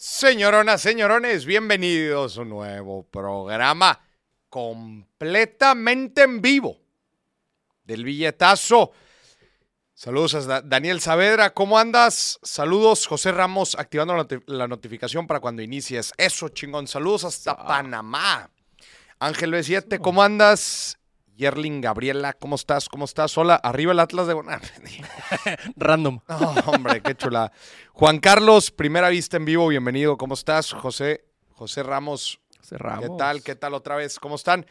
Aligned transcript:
Señoronas, 0.00 0.80
señorones, 0.80 1.44
bienvenidos 1.44 2.38
a 2.38 2.42
un 2.42 2.50
nuevo 2.50 3.02
programa 3.02 3.98
completamente 4.48 6.22
en 6.22 6.40
vivo 6.40 6.78
del 7.82 8.04
billetazo. 8.04 8.92
Saludos 9.94 10.34
a 10.36 10.40
Da- 10.42 10.62
Daniel 10.62 11.00
Saavedra, 11.00 11.52
¿cómo 11.52 11.80
andas? 11.80 12.38
Saludos, 12.44 13.08
José 13.08 13.32
Ramos, 13.32 13.74
activando 13.74 14.14
la, 14.14 14.22
noti- 14.22 14.44
la 14.46 14.68
notificación 14.68 15.26
para 15.26 15.40
cuando 15.40 15.62
inicies. 15.62 16.12
Eso, 16.16 16.48
chingón. 16.50 16.86
Saludos 16.86 17.24
hasta 17.24 17.56
Panamá. 17.66 18.48
Ángel 19.18 19.52
B7, 19.52 19.98
¿cómo 20.00 20.22
andas? 20.22 20.97
Yerling 21.42 21.80
Gabriela, 21.80 22.32
¿cómo 22.32 22.56
estás? 22.56 22.88
¿Cómo 22.88 23.04
estás? 23.04 23.38
Hola, 23.38 23.54
arriba 23.54 23.92
el 23.92 24.00
Atlas 24.00 24.26
de... 24.26 24.34
Guan- 24.34 24.60
Random. 25.76 26.18
Hombre, 26.66 27.00
qué 27.00 27.14
chula. 27.14 27.52
Juan 27.92 28.18
Carlos, 28.18 28.72
primera 28.72 29.08
vista 29.08 29.36
en 29.36 29.44
vivo, 29.44 29.68
bienvenido. 29.68 30.16
¿Cómo 30.18 30.34
estás? 30.34 30.72
José, 30.72 31.24
José 31.52 31.84
Ramos, 31.84 32.40
Cerramos. 32.60 33.04
¿qué 33.08 33.14
tal? 33.16 33.42
¿Qué 33.44 33.54
tal 33.54 33.74
otra 33.74 33.94
vez? 33.94 34.18
¿Cómo 34.18 34.34
están? 34.34 34.66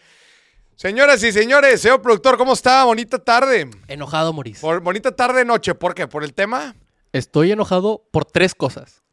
Señoras 0.76 1.24
y 1.24 1.32
señores, 1.32 1.80
señor 1.82 2.02
productor, 2.02 2.38
¿cómo 2.38 2.52
está? 2.52 2.84
Bonita 2.84 3.18
tarde. 3.18 3.70
Enojado. 3.88 4.36
Por- 4.60 4.82
bonita 4.82 5.16
tarde, 5.16 5.46
noche. 5.46 5.74
¿Por 5.74 5.96
qué? 5.96 6.06
¿Por 6.10 6.26
el 6.26 6.34
tema? 6.34 6.76
Estoy 7.14 7.54
enojado 7.54 8.04
por 8.12 8.26
tres 8.26 8.54
cosas. 8.54 9.04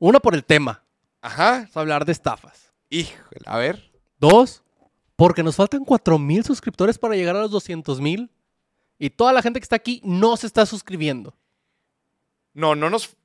Una, 0.00 0.18
por 0.18 0.34
el 0.34 0.44
tema. 0.44 0.82
Ajá. 1.20 1.52
Vamos 1.60 1.76
a 1.76 1.80
hablar 1.80 2.04
de 2.06 2.10
estafas. 2.10 2.72
Híjole, 2.90 3.40
a 3.46 3.56
ver. 3.56 3.92
Dos, 4.18 4.64
porque 5.16 5.42
nos 5.42 5.56
faltan 5.56 5.84
4 5.84 6.18
mil 6.18 6.44
suscriptores 6.44 6.98
para 6.98 7.14
llegar 7.14 7.36
a 7.36 7.40
los 7.40 7.50
200 7.50 8.00
mil. 8.00 8.30
Y 8.98 9.10
toda 9.10 9.32
la 9.32 9.42
gente 9.42 9.58
que 9.60 9.64
está 9.64 9.76
aquí 9.76 10.00
no 10.04 10.36
se 10.36 10.46
está 10.46 10.64
suscribiendo. 10.66 11.34
No, 12.54 12.74
no 12.74 12.90
nos... 12.90 13.16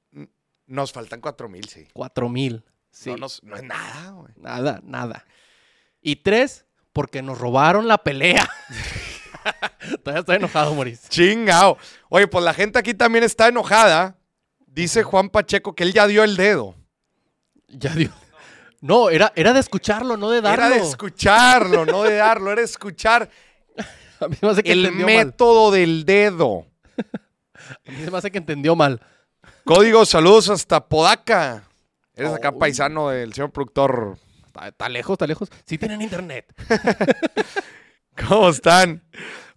Nos 0.65 0.91
faltan 0.91 1.21
cuatro 1.21 1.47
mil, 1.47 1.65
sí. 1.69 1.87
4 1.93 2.27
mil. 2.27 2.61
Sí. 2.91 3.09
No, 3.11 3.17
nos- 3.17 3.41
no 3.43 3.55
es 3.55 3.63
nada, 3.63 4.11
güey. 4.11 4.33
Nada, 4.35 4.81
nada. 4.83 5.25
Y 6.01 6.17
tres, 6.17 6.65
porque 6.91 7.21
nos 7.21 7.37
robaron 7.37 7.87
la 7.87 7.97
pelea. 7.99 8.49
Todavía 10.03 10.19
estoy 10.19 10.35
enojado, 10.35 10.73
Moris. 10.73 11.07
Chingao. 11.07 11.77
Oye, 12.09 12.27
pues 12.27 12.43
la 12.43 12.53
gente 12.53 12.77
aquí 12.79 12.93
también 12.93 13.23
está 13.23 13.47
enojada. 13.47 14.17
Dice 14.65 15.03
Juan 15.03 15.29
Pacheco 15.29 15.73
que 15.73 15.83
él 15.83 15.93
ya 15.93 16.05
dio 16.05 16.23
el 16.25 16.35
dedo. 16.35 16.75
Ya 17.69 17.93
dio. 17.95 18.11
No, 18.81 19.09
era, 19.09 19.33
era 19.35 19.53
de 19.53 19.59
escucharlo, 19.59 20.17
no 20.17 20.29
de 20.29 20.41
darlo. 20.41 20.65
Era 20.65 20.75
de 20.75 20.81
escucharlo, 20.81 21.85
no 21.85 22.03
de 22.03 22.15
darlo, 22.15 22.51
era 22.51 22.61
escuchar 22.61 23.29
A 24.19 24.27
mí 24.27 24.37
me 24.41 24.49
hace 24.49 24.63
que 24.63 24.71
el 24.71 24.91
mal. 24.91 25.05
método 25.05 25.71
del 25.71 26.05
dedo. 26.05 26.65
A 27.85 27.91
mí 27.91 28.03
se 28.03 28.09
me 28.11 28.17
hace 28.17 28.31
que 28.31 28.37
entendió 28.39 28.75
mal. 28.75 29.01
Código, 29.63 30.05
saludos 30.05 30.49
hasta 30.49 30.87
Podaca. 30.87 31.63
Eres 32.15 32.33
acá 32.33 32.49
Oh. 32.49 32.57
paisano 32.57 33.09
del 33.09 33.33
señor 33.33 33.51
productor. 33.51 34.17
Está, 34.47 34.67
está 34.69 34.89
lejos, 34.89 35.13
está 35.13 35.27
lejos. 35.27 35.49
Sí 35.65 35.77
tienen 35.77 36.01
internet. 36.01 36.51
¿Cómo 38.27 38.49
están? 38.49 39.03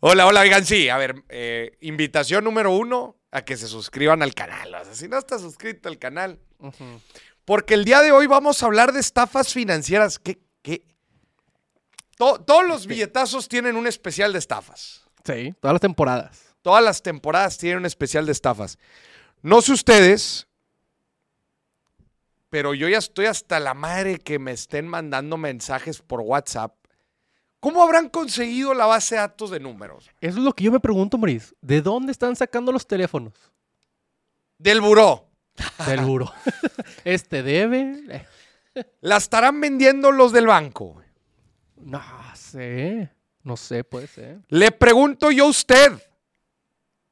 Hola, 0.00 0.26
hola, 0.26 0.40
oigan, 0.40 0.64
sí. 0.66 0.88
A 0.88 0.98
ver, 0.98 1.22
eh, 1.30 1.78
invitación 1.80 2.44
número 2.44 2.72
uno 2.72 3.16
a 3.30 3.42
que 3.42 3.56
se 3.56 3.66
suscriban 3.66 4.22
al 4.22 4.34
canal. 4.34 4.74
O 4.74 4.84
sea, 4.84 4.94
si 4.94 5.08
no 5.08 5.18
estás 5.18 5.40
suscrito 5.40 5.88
al 5.88 5.98
canal. 5.98 6.38
Porque 7.44 7.74
el 7.74 7.84
día 7.84 8.00
de 8.02 8.12
hoy 8.12 8.26
vamos 8.26 8.62
a 8.62 8.66
hablar 8.66 8.92
de 8.92 9.00
estafas 9.00 9.52
financieras. 9.52 10.18
¿Qué? 10.18 10.38
qué? 10.62 10.84
To- 12.16 12.38
todos 12.40 12.66
los 12.66 12.86
billetazos 12.86 13.48
tienen 13.48 13.76
un 13.76 13.86
especial 13.86 14.32
de 14.32 14.38
estafas. 14.38 15.02
Sí, 15.24 15.54
todas 15.60 15.74
las 15.74 15.80
temporadas. 15.80 16.42
Todas 16.62 16.84
las 16.84 17.02
temporadas 17.02 17.56
tienen 17.58 17.78
un 17.78 17.86
especial 17.86 18.26
de 18.26 18.32
estafas. 18.32 18.78
No 19.42 19.62
sé 19.62 19.72
ustedes, 19.72 20.46
pero 22.50 22.74
yo 22.74 22.88
ya 22.88 22.98
estoy 22.98 23.26
hasta 23.26 23.58
la 23.60 23.74
madre 23.74 24.18
que 24.18 24.38
me 24.38 24.52
estén 24.52 24.86
mandando 24.86 25.36
mensajes 25.36 26.02
por 26.02 26.20
WhatsApp. 26.20 26.74
¿Cómo 27.60 27.82
habrán 27.82 28.08
conseguido 28.08 28.74
la 28.74 28.86
base 28.86 29.14
de 29.14 29.20
datos 29.22 29.50
de 29.50 29.60
números? 29.60 30.10
Eso 30.20 30.38
es 30.38 30.44
lo 30.44 30.52
que 30.52 30.64
yo 30.64 30.72
me 30.72 30.80
pregunto, 30.80 31.16
Maurice. 31.18 31.54
¿De 31.60 31.80
dónde 31.80 32.12
están 32.12 32.34
sacando 32.36 32.72
los 32.72 32.86
teléfonos? 32.86 33.32
Del 34.58 34.80
buró. 34.80 35.29
Del 35.86 36.00
buro. 36.02 36.32
este 37.04 37.42
debe. 37.42 38.26
La 39.00 39.16
estarán 39.16 39.60
vendiendo 39.60 40.12
los 40.12 40.32
del 40.32 40.46
banco. 40.46 41.02
No 41.76 42.02
sé. 42.34 43.10
No 43.42 43.56
sé, 43.56 43.84
puede 43.84 44.06
ser. 44.06 44.40
Le 44.48 44.70
pregunto 44.70 45.30
yo 45.30 45.46
a 45.46 45.48
usted, 45.48 45.92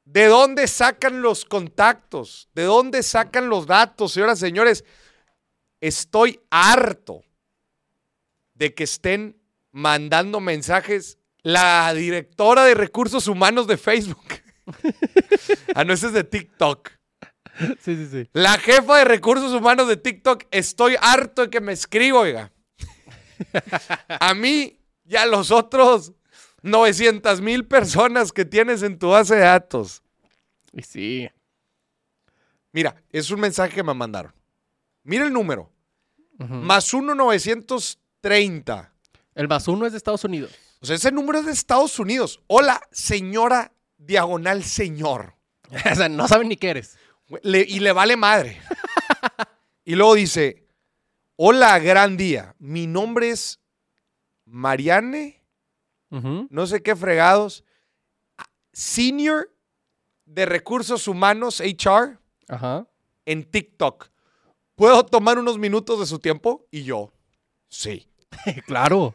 ¿de 0.05 0.25
dónde 0.27 0.67
sacan 0.67 1.21
los 1.21 1.43
contactos? 1.43 2.49
¿De 2.53 2.63
dónde 2.63 3.03
sacan 3.03 3.49
los 3.49 3.65
datos, 3.65 4.13
señoras 4.13 4.37
y 4.39 4.41
señores? 4.41 4.85
Estoy 5.81 6.39
harto 6.49 7.23
de 8.53 8.73
que 8.73 8.83
estén 8.83 9.41
mandando 9.71 10.39
mensajes 10.39 11.17
la 11.41 11.93
directora 11.93 12.65
de 12.65 12.75
recursos 12.75 13.27
humanos 13.27 13.65
de 13.67 13.77
Facebook. 13.77 14.25
ah, 15.75 15.83
no, 15.83 15.93
ese 15.93 16.07
es 16.07 16.13
de 16.13 16.23
TikTok. 16.23 16.91
Sí, 17.81 17.95
sí, 17.95 18.07
sí. 18.09 18.29
La 18.33 18.57
jefa 18.57 18.97
de 18.99 19.05
recursos 19.05 19.53
humanos 19.53 19.87
de 19.87 19.97
TikTok, 19.97 20.45
estoy 20.51 20.95
harto 20.99 21.43
de 21.43 21.49
que 21.49 21.61
me 21.61 21.73
escriba, 21.73 22.19
oiga. 22.19 22.51
A 24.19 24.33
mí 24.33 24.79
y 25.05 25.15
a 25.15 25.25
los 25.25 25.49
otros 25.51 26.13
900 26.61 27.41
mil 27.41 27.65
personas 27.65 28.31
que 28.31 28.45
tienes 28.45 28.83
en 28.83 28.99
tu 28.99 29.09
base 29.09 29.35
de 29.35 29.41
datos. 29.41 30.03
Y 30.71 30.83
sí. 30.83 31.29
Mira, 32.71 32.95
es 33.09 33.31
un 33.31 33.39
mensaje 33.39 33.73
que 33.73 33.83
me 33.83 33.93
mandaron. 33.93 34.33
Mira 35.03 35.25
el 35.25 35.33
número. 35.33 35.71
Ujú. 36.39 36.53
Más 36.53 36.93
1 36.93 37.15
930. 37.15 38.93
El 39.33 39.47
más 39.47 39.67
uno 39.67 39.85
es 39.85 39.93
de 39.93 39.97
Estados 39.97 40.23
Unidos. 40.23 40.51
O 40.81 40.85
sea, 40.85 40.95
ese 40.95 41.11
número 41.11 41.39
es 41.39 41.45
de 41.45 41.51
Estados 41.51 41.97
Unidos. 41.97 42.41
Hola, 42.47 42.81
señora 42.91 43.71
diagonal 43.97 44.63
señor. 44.63 45.33
o 45.91 45.95
sea, 45.95 46.09
no 46.09 46.27
saben 46.27 46.49
ni 46.49 46.57
qué 46.57 46.69
eres. 46.69 46.97
Le- 47.43 47.65
y 47.67 47.79
le 47.79 47.91
vale 47.91 48.15
madre. 48.17 48.59
y 49.85 49.95
luego 49.95 50.15
dice, 50.15 50.67
hola, 51.35 51.77
gran 51.79 52.17
día. 52.17 52.55
Mi 52.59 52.87
nombre 52.87 53.29
es 53.29 53.59
Mariane, 54.45 55.43
no 56.09 56.65
sé 56.67 56.81
qué 56.81 56.95
fregados, 56.95 57.63
senior 58.73 59.53
de 60.25 60.45
recursos 60.45 61.07
humanos 61.07 61.59
HR 61.61 62.17
Ajá. 62.47 62.87
en 63.25 63.43
TikTok. 63.49 64.09
¿Puedo 64.75 65.05
tomar 65.05 65.37
unos 65.37 65.57
minutos 65.57 65.99
de 65.99 66.05
su 66.05 66.19
tiempo? 66.19 66.65
Y 66.71 66.83
yo, 66.83 67.11
sí. 67.67 68.07
claro. 68.65 69.13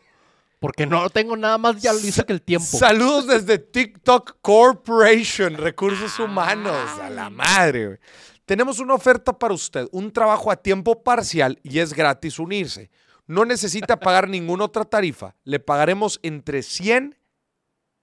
Porque 0.65 0.87
no 0.87 1.11
tengo 1.11 1.37
nada 1.37 1.59
más 1.59 1.83
ya 1.83 1.93
listo 1.93 2.25
que 2.25 2.33
el 2.33 2.41
tiempo. 2.41 2.65
Saludos 2.65 3.27
desde 3.27 3.59
TikTok 3.59 4.39
Corporation, 4.41 5.59
recursos 5.59 6.19
humanos. 6.19 6.75
A 7.03 7.11
la 7.11 7.29
madre. 7.29 7.87
güey. 7.87 7.99
Tenemos 8.47 8.79
una 8.79 8.95
oferta 8.95 9.39
para 9.39 9.53
usted, 9.53 9.87
un 9.93 10.11
trabajo 10.11 10.51
a 10.51 10.57
tiempo 10.57 11.03
parcial 11.03 11.61
y 11.63 11.81
es 11.81 11.93
gratis 11.93 12.39
unirse. 12.39 12.91
No 13.27 13.45
necesita 13.45 14.01
pagar 14.01 14.27
ninguna 14.31 14.65
otra 14.65 14.87
tarifa. 14.87 15.35
Le 15.45 15.61
pagaremos 15.61 16.19
entre 16.23 16.63
100 16.63 17.15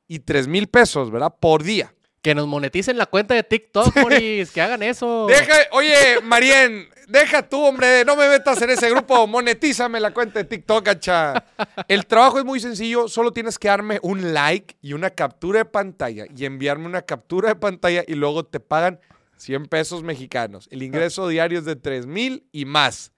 y 0.07 0.19
3 0.19 0.47
mil 0.47 0.67
pesos, 0.67 1.09
¿verdad? 1.09 1.33
Por 1.39 1.63
día. 1.63 1.95
Que 2.21 2.35
nos 2.35 2.47
moneticen 2.47 2.97
la 2.97 3.07
cuenta 3.07 3.33
de 3.33 3.43
TikTok, 3.43 3.95
Moris. 3.97 4.51
Que 4.51 4.61
hagan 4.61 4.83
eso. 4.83 5.25
Deja, 5.27 5.55
oye, 5.71 6.21
Marien, 6.21 6.87
deja 7.07 7.47
tú, 7.47 7.63
hombre, 7.63 8.05
no 8.05 8.15
me 8.15 8.29
metas 8.29 8.61
en 8.61 8.69
ese 8.69 8.89
grupo, 8.89 9.27
monetízame 9.27 9.99
la 9.99 10.13
cuenta 10.13 10.39
de 10.39 10.45
TikTok, 10.45 10.85
cacha. 10.85 11.45
El 11.87 12.05
trabajo 12.05 12.39
es 12.39 12.45
muy 12.45 12.59
sencillo, 12.59 13.07
solo 13.07 13.33
tienes 13.33 13.59
que 13.59 13.67
darme 13.67 13.99
un 14.01 14.33
like 14.33 14.77
y 14.81 14.93
una 14.93 15.09
captura 15.09 15.59
de 15.59 15.65
pantalla 15.65 16.25
y 16.35 16.45
enviarme 16.45 16.85
una 16.85 17.01
captura 17.01 17.49
de 17.49 17.55
pantalla 17.55 18.03
y 18.07 18.13
luego 18.15 18.45
te 18.45 18.59
pagan 18.59 18.99
100 19.37 19.65
pesos 19.65 20.03
mexicanos. 20.03 20.67
El 20.71 20.83
ingreso 20.83 21.27
diario 21.27 21.59
es 21.59 21.65
de 21.65 21.75
3 21.75 22.05
mil 22.05 22.47
y 22.51 22.65
más. 22.65 23.11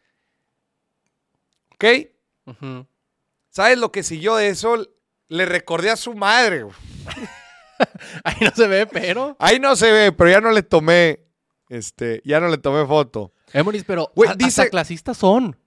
¿Ok? 1.74 1.86
¿Sabes 3.50 3.77
lo 3.77 3.92
que 3.92 4.04
siguió 4.04 4.36
de 4.38 4.48
eso? 4.48 4.88
Le 5.27 5.45
recordé 5.45 5.89
a 5.89 5.98
su 5.98 6.13
madre. 6.13 6.66
Ahí 8.24 8.35
no 8.41 8.51
se 8.56 8.68
ve, 8.68 8.85
pero. 8.88 9.35
Ahí 9.39 9.59
no 9.59 9.75
se 9.75 9.91
ve, 9.91 10.12
pero 10.12 10.30
ya 10.30 10.41
no 10.41 10.51
le 10.51 10.63
tomé, 10.63 11.19
este, 11.69 12.21
ya 12.25 12.39
no 12.39 12.47
le 12.47 12.57
tomé 12.57 12.85
foto. 12.85 13.33
Eh, 13.53 13.62
Moris, 13.63 13.83
pero 13.85 14.12
Güey, 14.15 14.30
a- 14.31 14.33
dice- 14.35 14.62
hasta 14.62 14.69
clasistas 14.71 15.18
son. 15.18 15.57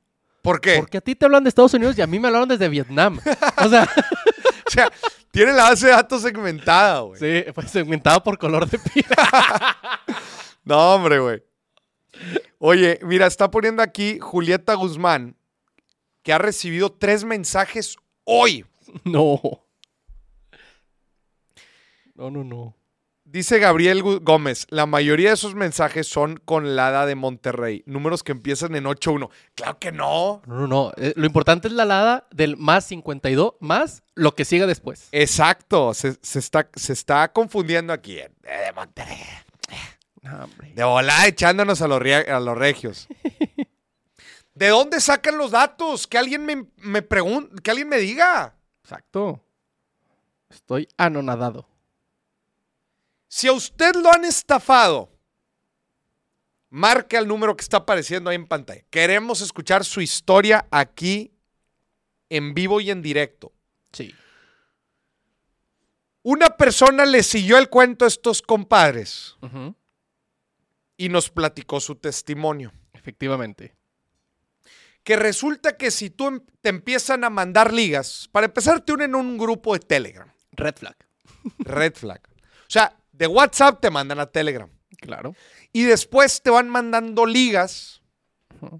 ¿Por 0.42 0.60
qué? 0.60 0.76
Porque 0.78 0.98
a 0.98 1.00
ti 1.00 1.14
te 1.16 1.24
hablan 1.24 1.42
de 1.44 1.48
Estados 1.48 1.74
Unidos 1.74 1.98
y 1.98 2.02
a 2.02 2.06
mí 2.06 2.18
me 2.20 2.28
hablaron 2.28 2.48
desde 2.48 2.68
Vietnam. 2.68 3.18
O 3.64 3.68
sea, 3.68 3.88
O 4.66 4.70
sea, 4.70 4.90
tiene 5.30 5.52
la 5.52 5.64
base 5.70 5.86
de 5.86 5.92
datos 5.92 6.22
segmentada, 6.22 7.00
güey. 7.00 7.18
sí, 7.20 7.50
pues 7.52 7.70
segmentado 7.70 8.22
por 8.22 8.38
color 8.38 8.68
de 8.68 8.78
piel. 8.78 9.06
No, 10.64 10.94
hombre, 10.94 11.18
güey. 11.20 11.42
Oye, 12.58 12.98
mira, 13.02 13.26
está 13.26 13.50
poniendo 13.50 13.82
aquí 13.82 14.18
Julieta 14.20 14.74
Guzmán 14.74 15.36
que 16.22 16.32
ha 16.32 16.38
recibido 16.38 16.90
tres 16.90 17.22
mensajes 17.24 17.96
hoy. 18.24 18.64
No. 19.04 19.40
No, 22.16 22.30
no, 22.30 22.44
no. 22.44 22.74
Dice 23.24 23.58
Gabriel 23.58 24.02
Gómez, 24.20 24.68
la 24.70 24.86
mayoría 24.86 25.30
de 25.30 25.34
esos 25.34 25.56
mensajes 25.56 26.06
son 26.06 26.36
con 26.36 26.76
la 26.76 26.88
ADA 26.88 27.06
de 27.06 27.16
Monterrey, 27.16 27.82
números 27.84 28.22
que 28.22 28.30
empiezan 28.30 28.76
en 28.76 28.86
81. 28.86 29.28
Claro 29.56 29.78
que 29.80 29.90
no. 29.90 30.42
No, 30.46 30.54
no, 30.60 30.66
no. 30.68 30.92
Eh, 30.96 31.12
lo 31.16 31.26
importante 31.26 31.66
es 31.66 31.74
la 31.74 31.82
alada 31.82 32.28
del 32.30 32.56
más 32.56 32.84
52 32.86 33.54
más 33.58 34.04
lo 34.14 34.36
que 34.36 34.44
siga 34.44 34.66
después. 34.68 35.08
Exacto, 35.10 35.92
se, 35.92 36.16
se 36.22 36.38
está, 36.38 36.68
se 36.76 36.92
está 36.92 37.32
confundiendo 37.32 37.92
aquí. 37.92 38.16
eh, 38.18 38.30
De 38.44 38.72
Monterrey. 38.74 39.18
No, 40.22 40.44
hombre. 40.44 40.72
De 40.74 40.84
volada 40.84 41.26
echándonos 41.26 41.82
a 41.82 41.88
los, 41.88 42.00
a 42.00 42.40
los 42.40 42.56
regios. 42.56 43.08
¿De 44.54 44.68
dónde 44.68 45.00
sacan 45.00 45.36
los 45.36 45.50
datos? 45.50 46.06
Que 46.06 46.16
alguien 46.16 46.46
me, 46.46 46.64
me 46.76 47.02
pregunte, 47.02 47.60
que 47.60 47.70
alguien 47.72 47.88
me 47.88 47.98
diga. 47.98 48.54
Exacto. 48.84 49.42
Estoy 50.48 50.88
anonadado. 50.96 51.68
Si 53.36 53.48
a 53.48 53.52
usted 53.52 53.94
lo 53.96 54.10
han 54.10 54.24
estafado, 54.24 55.10
marque 56.70 57.18
el 57.18 57.28
número 57.28 57.54
que 57.54 57.60
está 57.60 57.76
apareciendo 57.76 58.30
ahí 58.30 58.36
en 58.36 58.46
pantalla. 58.46 58.82
Queremos 58.88 59.42
escuchar 59.42 59.84
su 59.84 60.00
historia 60.00 60.66
aquí 60.70 61.34
en 62.30 62.54
vivo 62.54 62.80
y 62.80 62.90
en 62.90 63.02
directo. 63.02 63.52
Sí. 63.92 64.14
Una 66.22 66.56
persona 66.56 67.04
le 67.04 67.22
siguió 67.22 67.58
el 67.58 67.68
cuento 67.68 68.06
a 68.06 68.08
estos 68.08 68.40
compadres 68.40 69.36
y 70.96 71.10
nos 71.10 71.28
platicó 71.28 71.78
su 71.78 71.96
testimonio. 71.96 72.72
Efectivamente. 72.94 73.76
Que 75.02 75.16
resulta 75.16 75.76
que 75.76 75.90
si 75.90 76.08
tú 76.08 76.28
em- 76.28 76.40
te 76.62 76.70
empiezan 76.70 77.22
a 77.22 77.28
mandar 77.28 77.74
ligas, 77.74 78.30
para 78.32 78.46
empezar 78.46 78.80
te 78.80 78.94
unen 78.94 79.14
a 79.14 79.18
un 79.18 79.36
grupo 79.36 79.74
de 79.74 79.80
Telegram, 79.80 80.32
Red 80.52 80.76
flag. 80.76 80.96
Red 81.58 81.96
Flag. 81.96 82.22
O 82.66 82.70
sea, 82.70 82.96
de 83.16 83.26
WhatsApp 83.26 83.80
te 83.80 83.90
mandan 83.90 84.20
a 84.20 84.26
Telegram. 84.26 84.70
Claro. 84.98 85.34
Y 85.72 85.84
después 85.84 86.42
te 86.42 86.50
van 86.50 86.68
mandando 86.68 87.26
ligas 87.26 88.02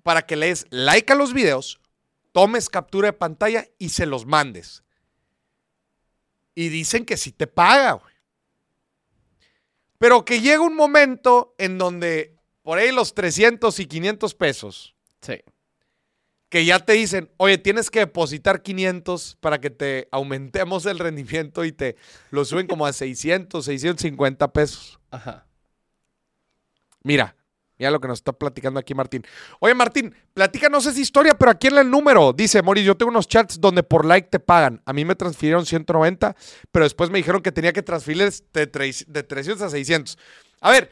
para 0.02 0.22
que 0.26 0.36
le 0.36 0.46
des 0.46 0.66
like 0.70 1.12
a 1.12 1.16
los 1.16 1.32
videos, 1.32 1.80
tomes 2.32 2.68
captura 2.68 3.08
de 3.08 3.12
pantalla 3.12 3.66
y 3.78 3.90
se 3.90 4.06
los 4.06 4.26
mandes. 4.26 4.82
Y 6.54 6.68
dicen 6.68 7.04
que 7.04 7.16
sí 7.16 7.32
te 7.32 7.46
paga, 7.46 7.92
güey. 7.92 8.14
Pero 9.98 10.24
que 10.24 10.40
llega 10.40 10.60
un 10.60 10.76
momento 10.76 11.54
en 11.58 11.78
donde 11.78 12.36
por 12.62 12.78
ahí 12.78 12.92
los 12.92 13.14
300 13.14 13.78
y 13.80 13.86
500 13.86 14.34
pesos, 14.34 14.92
Sí. 15.22 15.40
Que 16.56 16.64
ya 16.64 16.78
te 16.78 16.94
dicen, 16.94 17.30
oye, 17.36 17.58
tienes 17.58 17.90
que 17.90 17.98
depositar 17.98 18.62
500 18.62 19.36
para 19.40 19.60
que 19.60 19.68
te 19.68 20.08
aumentemos 20.10 20.86
el 20.86 20.98
rendimiento 20.98 21.66
y 21.66 21.72
te 21.72 21.96
lo 22.30 22.46
suben 22.46 22.66
como 22.66 22.86
a 22.86 22.94
600, 22.94 23.62
650 23.62 24.50
pesos. 24.54 24.98
Ajá. 25.10 25.44
Mira, 27.02 27.36
mira 27.76 27.90
lo 27.90 28.00
que 28.00 28.08
nos 28.08 28.20
está 28.20 28.32
platicando 28.32 28.80
aquí 28.80 28.94
Martín. 28.94 29.22
Oye, 29.60 29.74
Martín, 29.74 30.14
platícanos 30.32 30.86
esa 30.86 30.98
historia, 30.98 31.34
pero 31.34 31.50
aquí 31.50 31.66
en 31.66 31.76
el 31.76 31.90
número. 31.90 32.32
Dice, 32.32 32.62
Moris, 32.62 32.86
yo 32.86 32.96
tengo 32.96 33.10
unos 33.10 33.28
chats 33.28 33.60
donde 33.60 33.82
por 33.82 34.06
like 34.06 34.30
te 34.30 34.40
pagan. 34.40 34.80
A 34.86 34.94
mí 34.94 35.04
me 35.04 35.14
transfirieron 35.14 35.66
190, 35.66 36.34
pero 36.72 36.86
después 36.86 37.10
me 37.10 37.18
dijeron 37.18 37.42
que 37.42 37.52
tenía 37.52 37.74
que 37.74 37.82
transferirles 37.82 38.44
de, 38.54 38.64
de 38.64 39.22
300 39.22 39.60
a 39.60 39.68
600. 39.68 40.16
A 40.62 40.70
ver, 40.70 40.90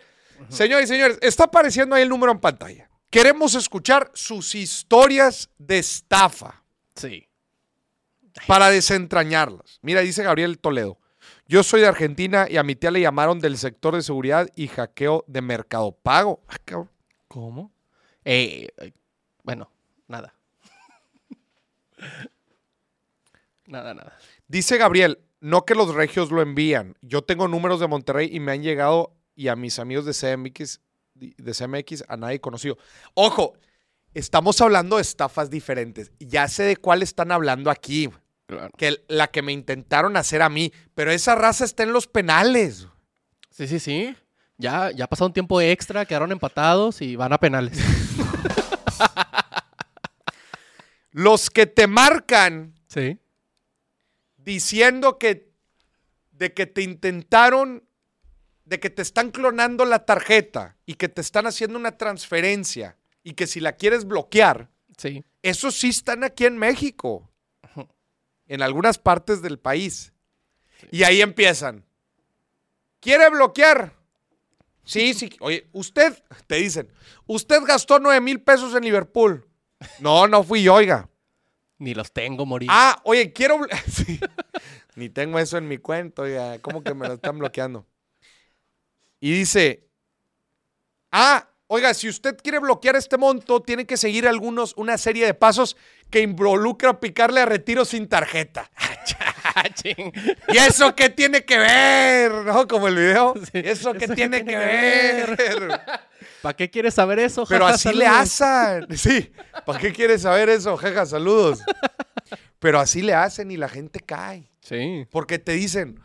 señores 0.51 0.91
y 0.91 0.93
señores, 0.93 1.19
está 1.23 1.45
apareciendo 1.45 1.97
ahí 1.97 2.03
el 2.03 2.11
número 2.11 2.33
en 2.33 2.41
pantalla. 2.41 2.91
Queremos 3.15 3.55
escuchar 3.55 4.11
sus 4.13 4.57
historias 4.57 5.49
de 5.57 5.79
estafa 5.79 6.65
Sí. 6.97 7.29
para 8.49 8.71
desentrañarlas. 8.71 9.79
Mira, 9.83 10.01
dice 10.01 10.25
Gabriel 10.25 10.59
Toledo. 10.59 10.99
Yo 11.47 11.63
soy 11.63 11.83
de 11.83 11.87
Argentina 11.87 12.49
y 12.51 12.57
a 12.57 12.65
mi 12.65 12.75
tía 12.75 12.91
le 12.91 13.01
llamaron 13.01 13.39
del 13.39 13.57
sector 13.57 13.95
de 13.95 14.03
seguridad 14.03 14.49
y 14.57 14.67
hackeo 14.67 15.25
de 15.29 15.43
Mercado 15.43 15.93
Pago. 15.93 16.43
Ah, 16.49 16.57
cabrón. 16.65 16.91
¿Cómo? 17.29 17.71
Eh, 18.25 18.67
eh, 18.79 18.93
bueno, 19.45 19.71
nada. 20.09 20.35
nada, 23.67 23.95
nada. 23.95 24.19
Dice 24.49 24.77
Gabriel, 24.77 25.21
no 25.39 25.65
que 25.65 25.77
los 25.77 25.95
regios 25.95 26.33
lo 26.33 26.43
envían. 26.43 26.97
Yo 27.01 27.23
tengo 27.23 27.47
números 27.47 27.79
de 27.79 27.87
Monterrey 27.87 28.29
y 28.33 28.41
me 28.41 28.51
han 28.51 28.65
llegado 28.65 29.15
y 29.37 29.47
a 29.47 29.55
mis 29.55 29.79
amigos 29.79 30.05
de 30.05 30.15
CMX, 30.15 30.81
de 31.15 31.53
CMX 31.53 32.05
a 32.09 32.17
nadie 32.17 32.41
conocido. 32.41 32.77
Ojo, 33.15 33.55
estamos 34.13 34.61
hablando 34.61 34.97
de 34.97 35.03
estafas 35.03 35.51
diferentes. 35.51 36.13
Ya 36.19 36.49
sé 36.49 36.65
de 36.65 36.77
cuál 36.77 37.03
están 37.03 37.33
hablando 37.33 37.71
aquí. 37.71 38.11
Claro. 38.47 38.71
Que 38.77 39.03
la 39.09 39.29
que 39.29 39.43
me 39.43 39.53
intentaron 39.53 40.17
hacer 40.17 40.43
a 40.43 40.49
mí. 40.49 40.73
Pero 40.95 41.11
esa 41.11 41.35
raza 41.35 41.65
está 41.65 41.83
en 41.83 41.93
los 41.93 42.07
penales. 42.07 42.89
Sí, 43.51 43.67
sí, 43.67 43.79
sí. 43.79 44.17
Ya, 44.57 44.91
ya 44.93 45.07
pasó 45.07 45.27
un 45.27 45.33
tiempo 45.33 45.61
extra, 45.61 46.05
quedaron 46.05 46.31
empatados 46.31 47.03
y 47.03 47.17
van 47.17 47.33
a 47.33 47.39
penales. 47.39 47.79
Los 51.11 51.51
que 51.51 51.67
te 51.67 51.87
marcan 51.87 52.75
sí. 52.89 53.19
diciendo 54.37 55.19
que 55.19 55.53
de 56.33 56.53
que 56.53 56.67
te 56.67 56.83
intentaron, 56.83 57.85
de 58.65 58.81
que 58.81 58.91
te 58.91 59.03
están 59.03 59.31
clonando 59.31 59.85
la 59.85 60.05
tarjeta 60.05 60.77
y 60.87 60.95
que 60.95 61.09
te 61.09 61.21
están 61.21 61.47
haciendo 61.47 61.79
una 61.79 61.97
transferencia 61.97 62.97
y 63.23 63.35
que 63.35 63.47
si 63.47 63.61
la 63.61 63.73
quieres 63.73 64.05
bloquear, 64.05 64.69
Sí. 64.97 65.25
esos 65.43 65.75
sí 65.75 65.89
están 65.89 66.25
aquí 66.25 66.45
en 66.47 66.57
México, 66.59 67.31
en 68.47 68.63
algunas 68.63 68.99
partes 68.99 69.43
del 69.43 69.59
país. 69.59 70.13
Y 70.91 71.03
ahí 71.05 71.21
empiezan. 71.23 71.85
¿Quiere 73.01 73.29
bloquear? 73.31 73.93
Sí, 74.85 75.15
sí. 75.15 75.31
Oye, 75.41 75.67
usted, 75.73 76.23
te 76.47 76.57
dicen, 76.57 76.93
usted 77.27 77.63
gastó 77.67 77.99
9 77.99 78.21
mil 78.21 78.41
pesos 78.41 78.75
en 78.75 78.85
Liverpool. 78.85 79.47
No, 79.99 80.27
no 80.29 80.43
fui 80.43 80.63
yo, 80.63 80.75
oiga. 80.75 81.09
Ni 81.79 81.93
los 81.95 82.13
tengo, 82.13 82.47
morir. 82.47 82.69
Ah, 82.73 83.01
oye, 83.05 83.33
quiero. 83.33 83.59
Sí. 83.91 84.21
Ni 84.97 85.09
tengo 85.09 85.39
eso 85.41 85.59
en 85.59 85.67
mi 85.67 85.79
cuento, 85.79 86.23
oiga. 86.23 86.59
¿Cómo 86.61 86.83
que 86.85 86.95
me 86.95 87.09
lo 87.09 87.15
están 87.15 87.39
bloqueando? 87.39 87.85
Y 89.25 89.33
dice: 89.33 89.89
Ah, 91.11 91.49
oiga, 91.67 91.95
si 91.95 92.11
usted 92.11 92.37
quiere 92.37 92.59
bloquear 92.59 92.95
este 92.95 93.17
monto, 93.17 93.63
tiene 93.63 93.87
que 93.87 93.97
seguir 93.97 94.29
algunos, 94.29 94.75
una 94.77 94.99
serie 94.99 95.25
de 95.25 95.33
pasos 95.33 95.79
que 96.11 96.21
involucra 96.21 97.01
picarle 97.01 97.41
a 97.41 97.47
retiro 97.47 97.87
sin 97.87 98.07
tarjeta. 98.07 98.71
Ching. 99.77 100.13
¿Y 100.49 100.59
eso 100.59 100.95
qué 100.95 101.09
tiene 101.09 101.43
que 101.43 101.57
ver? 101.57 102.33
¿No? 102.45 102.69
Como 102.69 102.87
el 102.87 102.97
video. 102.97 103.33
Sí, 103.51 103.63
¿Eso 103.65 103.95
qué 103.95 104.05
¿eso 104.05 104.09
qué 104.09 104.09
tiene 104.09 104.39
que 104.41 104.45
tiene 104.45 104.45
que 104.45 104.57
ver? 104.59 105.81
¿Para 106.43 106.55
qué 106.55 106.69
quieres 106.69 106.93
saber 106.93 107.19
eso? 107.19 107.47
Pero 107.49 107.65
Jaja, 107.65 107.77
así 107.77 107.95
le 107.95 108.07
hacen. 108.07 108.87
Sí. 108.95 109.33
¿Para 109.65 109.79
qué 109.79 109.91
quieres 109.95 110.21
saber 110.21 110.51
eso? 110.51 110.77
Jeja, 110.77 111.07
saludos. 111.07 111.61
Pero 112.59 112.79
así 112.79 113.01
le 113.01 113.15
hacen 113.15 113.51
y 113.51 113.57
la 113.57 113.71
gente 113.71 114.01
cae. 114.01 114.51
Sí. 114.61 115.07
Porque 115.11 115.39
te 115.39 115.53
dicen, 115.53 115.99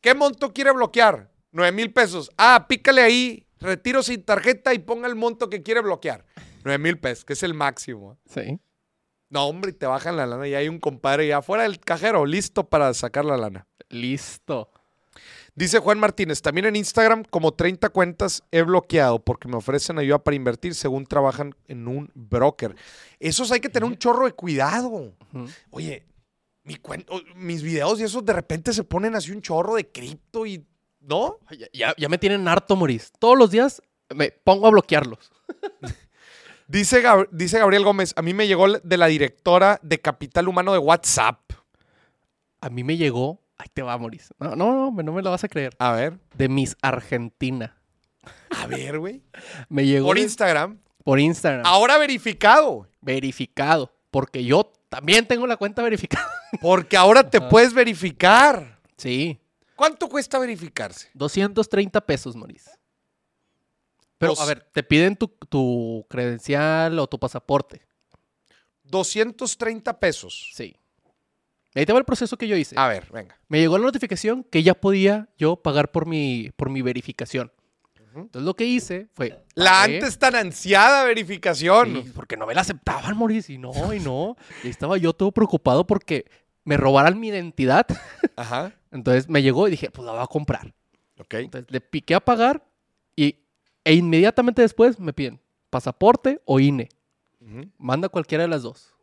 ¿qué 0.00 0.14
monto 0.14 0.52
quiere 0.52 0.70
bloquear? 0.70 1.33
9 1.54 1.72
mil 1.72 1.92
pesos. 1.92 2.30
Ah, 2.36 2.66
pícale 2.68 3.00
ahí, 3.00 3.46
retiro 3.60 4.02
sin 4.02 4.22
tarjeta 4.24 4.74
y 4.74 4.80
ponga 4.80 5.06
el 5.06 5.14
monto 5.14 5.48
que 5.48 5.62
quiere 5.62 5.80
bloquear. 5.80 6.24
9 6.64 6.78
mil 6.78 6.98
pesos, 6.98 7.24
que 7.24 7.34
es 7.34 7.42
el 7.44 7.54
máximo. 7.54 8.18
Sí. 8.26 8.58
No, 9.30 9.46
hombre, 9.46 9.70
y 9.70 9.74
te 9.74 9.86
bajan 9.86 10.16
la 10.16 10.26
lana 10.26 10.46
y 10.48 10.54
hay 10.54 10.68
un 10.68 10.80
compadre 10.80 11.28
ya 11.28 11.38
afuera 11.38 11.62
del 11.62 11.78
cajero, 11.78 12.26
listo 12.26 12.68
para 12.68 12.92
sacar 12.92 13.24
la 13.24 13.36
lana. 13.36 13.66
Listo. 13.88 14.70
Dice 15.54 15.78
Juan 15.78 16.00
Martínez, 16.00 16.42
también 16.42 16.66
en 16.66 16.74
Instagram 16.74 17.22
como 17.30 17.54
30 17.54 17.88
cuentas 17.90 18.42
he 18.50 18.62
bloqueado 18.62 19.24
porque 19.24 19.46
me 19.46 19.56
ofrecen 19.56 19.98
ayuda 19.98 20.18
para 20.18 20.34
invertir 20.34 20.74
según 20.74 21.06
trabajan 21.06 21.54
en 21.68 21.86
un 21.86 22.10
broker. 22.14 22.74
Esos 23.20 23.52
hay 23.52 23.60
que 23.60 23.68
tener 23.68 23.88
un 23.88 23.96
chorro 23.96 24.26
de 24.26 24.32
cuidado. 24.32 25.14
Oye, 25.70 26.04
mi 26.64 26.76
mis 27.36 27.62
videos 27.62 28.00
y 28.00 28.02
esos 28.02 28.24
de 28.24 28.32
repente 28.32 28.72
se 28.72 28.82
ponen 28.82 29.14
así 29.14 29.30
un 29.30 29.42
chorro 29.42 29.76
de 29.76 29.88
cripto 29.88 30.44
y... 30.44 30.66
¿No? 31.06 31.38
Ya, 31.50 31.66
ya- 31.72 31.94
ya 31.96 32.08
me 32.08 32.18
tienen 32.18 32.46
harto, 32.48 32.76
Moris. 32.76 33.12
Todos 33.18 33.38
los 33.38 33.50
días 33.50 33.82
me 34.14 34.30
pongo 34.30 34.66
a 34.66 34.70
bloquearlos. 34.70 35.30
Dice, 36.66 37.02
Gab- 37.02 37.28
dice 37.30 37.58
Gabriel 37.58 37.84
Gómez, 37.84 38.14
a 38.16 38.22
mí 38.22 38.32
me 38.32 38.46
llegó 38.46 38.66
de 38.78 38.96
la 38.96 39.06
directora 39.06 39.78
de 39.82 40.00
Capital 40.00 40.48
Humano 40.48 40.72
de 40.72 40.78
WhatsApp. 40.78 41.38
A 42.60 42.70
mí 42.70 42.82
me 42.84 42.96
llegó. 42.96 43.42
Ahí 43.58 43.68
te 43.72 43.82
va, 43.82 43.96
Moris. 43.98 44.30
No, 44.38 44.56
no, 44.56 44.90
no, 44.90 45.02
no 45.02 45.12
me 45.12 45.22
lo 45.22 45.30
vas 45.30 45.44
a 45.44 45.48
creer. 45.48 45.74
A 45.78 45.92
ver, 45.92 46.18
De 46.34 46.48
Miss 46.48 46.74
Argentina. 46.80 47.76
a 48.50 48.66
ver, 48.66 48.98
güey. 48.98 49.22
Me 49.68 49.84
llegó 49.86 50.06
Por 50.08 50.16
de- 50.16 50.22
Instagram. 50.22 50.78
por 51.04 51.20
Instagram. 51.20 51.66
Ahora 51.66 51.98
verificado. 51.98 52.88
Verificado. 53.02 53.92
Porque 54.10 54.42
yo 54.44 54.72
también 54.88 55.26
tengo 55.26 55.46
la 55.46 55.58
cuenta 55.58 55.82
verificada. 55.82 56.26
Porque 56.62 56.96
ahora 56.96 57.28
te 57.28 57.38
Ajá. 57.38 57.48
puedes 57.50 57.74
verificar. 57.74 58.78
Sí. 58.96 59.38
¿Cuánto 59.76 60.08
cuesta 60.08 60.38
verificarse? 60.38 61.10
230 61.14 62.00
pesos, 62.00 62.36
Moris. 62.36 62.70
Pero, 64.18 64.32
Dos- 64.32 64.40
a 64.40 64.46
ver, 64.46 64.68
te 64.72 64.82
piden 64.82 65.16
tu, 65.16 65.28
tu 65.28 66.06
credencial 66.08 66.98
o 66.98 67.06
tu 67.06 67.18
pasaporte. 67.18 67.82
230 68.84 69.98
pesos. 69.98 70.50
Sí. 70.54 70.76
Ahí 71.74 71.84
te 71.84 71.92
va 71.92 71.98
el 71.98 72.04
proceso 72.04 72.36
que 72.36 72.46
yo 72.46 72.56
hice. 72.56 72.76
A 72.78 72.86
ver, 72.86 73.08
venga. 73.12 73.36
Me 73.48 73.58
llegó 73.58 73.76
la 73.78 73.84
notificación 73.84 74.44
que 74.44 74.62
ya 74.62 74.74
podía 74.74 75.28
yo 75.36 75.56
pagar 75.56 75.90
por 75.90 76.06
mi, 76.06 76.50
por 76.56 76.70
mi 76.70 76.82
verificación. 76.82 77.50
Entonces 78.14 78.42
lo 78.42 78.54
que 78.54 78.64
hice 78.64 79.08
fue... 79.12 79.42
La 79.56 79.70
pagué, 79.80 79.96
antes 79.96 80.18
tan 80.20 80.36
ansiada 80.36 81.02
verificación. 81.04 82.04
sí, 82.04 82.12
porque 82.14 82.36
no 82.36 82.46
me 82.46 82.54
la 82.54 82.60
aceptaban, 82.60 83.18
Maurice. 83.18 83.52
Y 83.54 83.58
no, 83.58 83.92
y 83.92 83.98
no. 83.98 84.36
Y 84.62 84.68
estaba 84.68 84.96
yo 84.98 85.12
todo 85.14 85.32
preocupado 85.32 85.84
porque 85.84 86.30
me 86.62 86.76
robaran 86.76 87.18
mi 87.18 87.28
identidad. 87.28 87.86
Ajá. 88.36 88.72
Entonces 88.94 89.28
me 89.28 89.42
llegó 89.42 89.68
y 89.68 89.72
dije, 89.72 89.90
pues 89.90 90.06
la 90.06 90.12
voy 90.12 90.22
a 90.22 90.26
comprar. 90.26 90.74
Ok. 91.18 91.34
Entonces 91.34 91.70
le 91.70 91.80
piqué 91.82 92.14
a 92.14 92.20
pagar 92.20 92.64
y, 93.14 93.36
e 93.84 93.92
inmediatamente 93.94 94.62
después 94.62 94.98
me 94.98 95.12
piden 95.12 95.38
pasaporte 95.68 96.40
o 96.46 96.58
INE. 96.60 96.88
Manda 97.76 98.08
cualquiera 98.08 98.44
de 98.44 98.48
las 98.48 98.62
dos. 98.62 98.94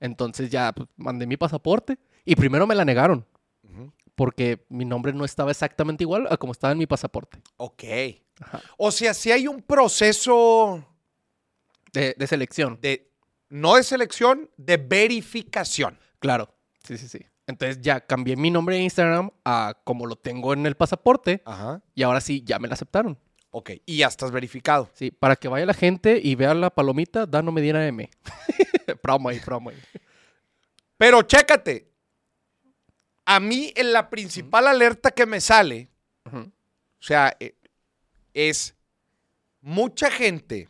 Entonces 0.00 0.50
ya 0.50 0.72
pues, 0.72 0.88
mandé 0.96 1.26
mi 1.26 1.36
pasaporte 1.36 1.98
y 2.24 2.34
primero 2.34 2.66
me 2.66 2.74
la 2.74 2.84
negaron 2.84 3.24
porque 4.16 4.66
mi 4.68 4.84
nombre 4.84 5.12
no 5.14 5.24
estaba 5.24 5.50
exactamente 5.50 6.04
igual 6.04 6.26
a 6.30 6.36
como 6.36 6.52
estaba 6.52 6.72
en 6.72 6.78
mi 6.78 6.86
pasaporte. 6.86 7.40
Ok. 7.56 7.84
Ajá. 8.40 8.60
O 8.76 8.90
sea, 8.90 9.14
si 9.14 9.30
hay 9.30 9.46
un 9.46 9.62
proceso 9.62 10.84
De, 11.92 12.14
de 12.18 12.26
selección. 12.26 12.78
de, 12.82 13.10
no 13.48 13.76
de 13.76 13.82
selección, 13.82 14.50
de 14.58 14.76
verificación. 14.76 15.98
Claro. 16.18 16.52
Sí, 16.84 16.98
sí, 16.98 17.08
sí. 17.08 17.20
Entonces 17.50 17.80
ya 17.82 18.00
cambié 18.00 18.36
mi 18.36 18.50
nombre 18.50 18.76
de 18.76 18.82
Instagram 18.82 19.30
a 19.44 19.74
como 19.84 20.06
lo 20.06 20.16
tengo 20.16 20.52
en 20.54 20.64
el 20.66 20.76
pasaporte 20.76 21.42
Ajá. 21.44 21.82
y 21.94 22.02
ahora 22.02 22.20
sí 22.20 22.42
ya 22.44 22.58
me 22.58 22.68
la 22.68 22.74
aceptaron. 22.74 23.18
Ok. 23.50 23.70
Y 23.84 23.98
ya 23.98 24.06
estás 24.06 24.30
verificado. 24.30 24.88
Sí, 24.94 25.10
para 25.10 25.36
que 25.36 25.48
vaya 25.48 25.66
la 25.66 25.74
gente 25.74 26.20
y 26.22 26.34
vea 26.36 26.54
la 26.54 26.70
palomita, 26.70 27.26
Dano 27.26 27.52
Medina 27.52 27.86
M. 27.86 28.08
promo 29.02 29.28
ahí, 29.28 29.40
promo 29.40 29.70
ahí. 29.70 29.76
Pero 30.96 31.22
chécate. 31.22 31.90
A 33.24 33.38
mí, 33.40 33.72
en 33.76 33.92
la 33.92 34.08
principal 34.10 34.66
alerta 34.66 35.10
que 35.10 35.26
me 35.26 35.40
sale, 35.40 35.88
Ujú. 36.26 36.38
o 36.38 37.02
sea, 37.02 37.36
eh, 37.38 37.54
es 38.34 38.74
mucha 39.60 40.10
gente 40.10 40.68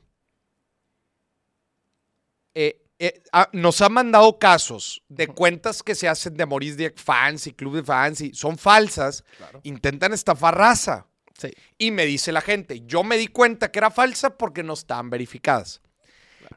eh, 2.55 2.83
eh, 3.02 3.23
ah, 3.33 3.49
nos 3.52 3.80
ha 3.80 3.88
mandado 3.88 4.38
casos 4.38 5.02
de 5.09 5.26
cuentas 5.26 5.83
que 5.83 5.95
se 5.95 6.07
hacen 6.09 6.35
de 6.37 6.45
Maurice 6.47 6.76
Dieck 6.76 6.99
fans 6.99 7.47
y 7.47 7.52
club 7.52 7.75
de 7.76 7.83
fans 7.83 8.21
y 8.21 8.33
son 8.35 8.57
falsas, 8.59 9.25
Claro. 9.38 9.61
intentan 9.64 10.12
estafar 10.12 10.57
raza. 10.57 11.07
Sí. 11.37 11.50
Y 11.78 11.90
me 11.90 12.04
dice 12.07 12.30
la 12.30 12.42
gente, 12.42 12.83
yo 12.87 13.02
me 13.02 13.16
di 13.16 13.26
cuenta 13.26 13.73
que 13.73 13.78
era 13.78 13.90
falsa 13.90 14.37
porque 14.37 14.62
no 14.62 14.75
estaban 14.75 15.09
verificadas. 15.11 15.80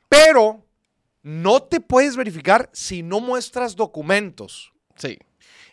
Pero 0.09 0.65
no 1.21 1.63
te 1.63 1.79
puedes 1.79 2.15
verificar 2.17 2.69
si 2.73 3.01
no 3.03 3.19
muestras 3.21 3.75
documentos. 3.75 4.73
Sí. 4.95 5.17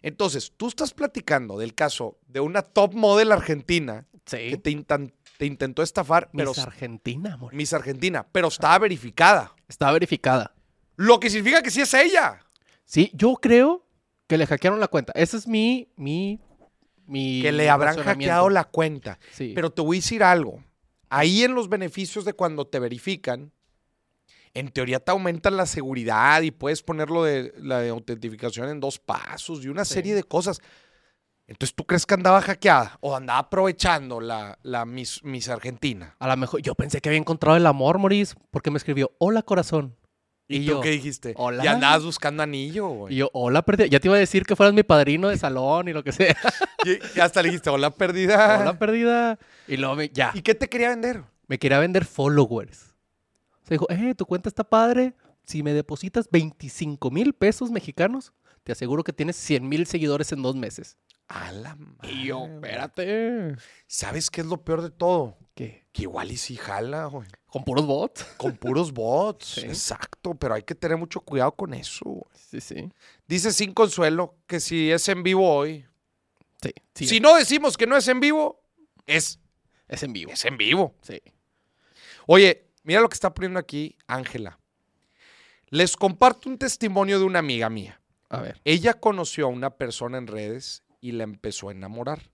Entonces, 0.02 0.52
tú 0.56 0.68
estás 0.68 0.94
platicando 0.94 1.58
del 1.58 1.74
caso 1.74 2.18
de 2.28 2.40
una 2.40 2.62
top 2.62 2.94
model 2.94 3.32
argentina 3.32 4.06
que 4.24 4.56
te, 4.56 4.70
intan- 4.70 5.12
te 5.36 5.46
intentó 5.46 5.82
estafar, 5.82 6.30
pero 6.32 6.50
Miss 6.50 6.58
Argentina, 6.60 7.34
amor. 7.34 7.52
Miss 7.52 7.72
Argentina, 7.72 8.26
pero 8.30 8.48
estaba 8.48 8.78
verificada. 8.78 9.54
Está 9.68 9.90
verificada. 9.92 10.54
Lo 11.02 11.18
que 11.18 11.30
significa 11.30 11.62
que 11.62 11.70
sí 11.70 11.80
es 11.80 11.94
ella. 11.94 12.40
Sí, 12.84 13.10
yo 13.14 13.32
creo 13.36 13.86
que 14.26 14.36
le 14.36 14.46
hackearon 14.46 14.80
la 14.80 14.88
cuenta. 14.88 15.14
Ese 15.16 15.38
es 15.38 15.46
mi, 15.46 15.88
mi, 15.96 16.38
mi 17.06 17.40
Que 17.40 17.52
le 17.52 17.70
habrán 17.70 17.96
hackeado 18.02 18.50
la 18.50 18.64
cuenta. 18.64 19.18
Sí. 19.32 19.52
Pero 19.54 19.70
te 19.70 19.80
voy 19.80 19.96
a 19.96 20.00
decir 20.00 20.22
algo. 20.22 20.62
Ahí 21.08 21.42
en 21.42 21.54
los 21.54 21.70
beneficios 21.70 22.26
de 22.26 22.34
cuando 22.34 22.66
te 22.66 22.78
verifican, 22.78 23.50
en 24.52 24.68
teoría 24.68 25.00
te 25.00 25.10
aumentan 25.10 25.56
la 25.56 25.64
seguridad 25.64 26.42
y 26.42 26.50
puedes 26.50 26.82
ponerlo 26.82 27.24
de 27.24 27.54
la 27.56 27.78
de 27.80 27.88
autentificación 27.88 28.68
en 28.68 28.78
dos 28.78 28.98
pasos 28.98 29.64
y 29.64 29.68
una 29.68 29.86
Sí. 29.86 29.94
serie 29.94 30.14
de 30.14 30.22
cosas. 30.24 30.60
Entonces, 31.46 31.74
¿tú 31.74 31.84
crees 31.86 32.04
que 32.04 32.12
andaba 32.12 32.42
hackeada 32.42 32.98
o 33.00 33.16
andaba 33.16 33.38
aprovechando 33.38 34.20
la, 34.20 34.58
la 34.62 34.84
Miss, 34.84 35.24
Miss 35.24 35.48
Argentina? 35.48 36.14
A 36.18 36.28
lo 36.28 36.36
mejor 36.36 36.60
yo 36.60 36.74
pensé 36.74 37.00
que 37.00 37.08
había 37.08 37.18
encontrado 37.18 37.56
el 37.56 37.64
amor, 37.66 37.98
Maurice, 37.98 38.34
porque 38.50 38.70
me 38.70 38.76
escribió, 38.76 39.12
hola 39.18 39.42
corazón. 39.42 39.96
¿Y, 40.50 40.56
Y 40.56 40.66
tú 40.66 40.72
yo, 40.72 40.80
qué 40.80 40.90
dijiste? 40.90 41.32
"Hola". 41.36 41.64
Y 41.64 41.68
andabas 41.68 42.04
buscando 42.04 42.42
anillo, 42.42 42.88
güey. 42.88 43.14
Y 43.14 43.18
yo, 43.18 43.30
hola 43.32 43.62
perdida. 43.62 43.86
Ya 43.86 44.00
te 44.00 44.08
iba 44.08 44.16
a 44.16 44.18
decir 44.18 44.44
que 44.44 44.56
fueras 44.56 44.74
mi 44.74 44.82
padrino 44.82 45.28
de 45.28 45.38
salón 45.38 45.86
y 45.88 45.92
lo 45.92 46.02
que 46.04 46.12
sea. 46.12 46.36
Y, 46.84 46.98
y 47.16 47.20
hasta 47.20 47.42
le 47.42 47.48
dijiste, 47.50 47.68
hola 47.68 47.90
perdida. 47.90 48.58
hola 48.60 48.78
perdida. 48.78 49.38
Y 49.68 49.76
luego 49.76 49.96
me, 49.96 50.08
ya, 50.08 50.32
¿Y 50.34 50.40
qué 50.42 50.54
te 50.54 50.66
quería 50.68 50.88
vender? 50.88 51.22
me 51.46 51.58
quería 51.58 51.78
vender 51.78 52.04
followers. 52.06 52.94
Se 53.68 53.74
dijo, 53.74 53.86
eh, 53.90 54.14
tu 54.14 54.24
cuenta 54.26 54.48
está 54.48 54.64
padre. 54.64 55.14
Si 55.44 55.62
me 55.62 55.72
depositas 55.72 56.28
25 56.30 57.10
mil 57.10 57.32
pesos 57.34 57.70
mexicanos, 57.70 58.32
te 58.64 58.72
aseguro 58.72 59.04
que 59.04 59.12
tienes 59.12 59.36
100 59.36 59.68
mil 59.68 59.86
seguidores 59.86 60.32
en 60.32 60.42
dos 60.42 60.56
meses. 60.56 60.96
A 61.32 61.52
la 61.52 61.76
madre. 61.76 62.10
Y 62.12 62.26
yo, 62.26 62.44
espérate. 62.46 63.54
¿Sabes 63.86 64.30
qué 64.30 64.40
es 64.40 64.46
lo 64.48 64.64
peor 64.64 64.82
de 64.82 64.90
todo? 64.90 65.38
¿Qué? 65.54 65.86
Que 65.92 66.02
igual 66.02 66.32
y 66.32 66.36
sí 66.36 66.56
jala, 66.56 67.04
güey. 67.06 67.28
¿Con 67.46 67.62
puros 67.62 67.86
bots? 67.86 68.24
Con 68.36 68.56
puros 68.56 68.90
bots. 68.92 69.46
Sí. 69.46 69.60
Exacto, 69.60 70.34
pero 70.34 70.54
hay 70.54 70.64
que 70.64 70.74
tener 70.74 70.96
mucho 70.98 71.20
cuidado 71.20 71.52
con 71.52 71.72
eso. 71.72 72.04
güey. 72.04 72.24
Sí, 72.34 72.60
sí. 72.60 72.92
Dice 73.28 73.52
Sin 73.52 73.72
Consuelo 73.74 74.38
que 74.48 74.58
si 74.58 74.90
es 74.90 75.08
en 75.08 75.22
vivo 75.22 75.48
hoy. 75.54 75.86
Sí, 76.60 76.72
sí. 76.96 77.06
si 77.06 77.20
no 77.20 77.36
decimos 77.36 77.76
que 77.76 77.86
no 77.86 77.96
es 77.96 78.08
en 78.08 78.18
vivo, 78.18 78.60
es, 79.06 79.38
Es 79.86 80.02
en 80.02 80.12
vivo. 80.12 80.32
es 80.32 80.44
en 80.44 80.56
vivo. 80.58 80.96
Sí. 81.02 81.22
Oye, 82.26 82.70
mira 82.82 83.00
lo 83.00 83.08
que 83.08 83.14
está 83.14 83.32
poniendo 83.32 83.60
aquí 83.60 83.96
Ángela. 84.08 84.58
Les 85.68 85.96
comparto 85.96 86.48
un 86.48 86.58
testimonio 86.58 87.20
de 87.20 87.24
una 87.24 87.38
amiga 87.38 87.70
mía. 87.70 88.00
A 88.30 88.40
ver. 88.40 88.60
Ella 88.64 88.94
conoció 88.94 89.46
a 89.46 89.48
una 89.48 89.70
persona 89.76 90.18
en 90.18 90.26
redes 90.26 90.82
y 91.00 91.12
la 91.12 91.24
empezó 91.24 91.68
a 91.68 91.72
enamorar. 91.72 92.30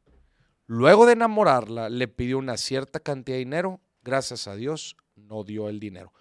Luego 0.67 1.07
de 1.07 1.13
enamorarla, 1.13 1.89
le 1.89 2.09
pidió 2.09 2.39
una 2.39 2.57
cierta 2.57 3.01
cantidad 3.01 3.37
de 3.37 3.45
dinero. 3.45 3.81
Gracias 4.03 4.49
a 4.49 4.57
Dios, 4.57 4.97
no 5.15 5.45
dio 5.45 5.69
el 5.69 5.81
dinero. 5.81 6.13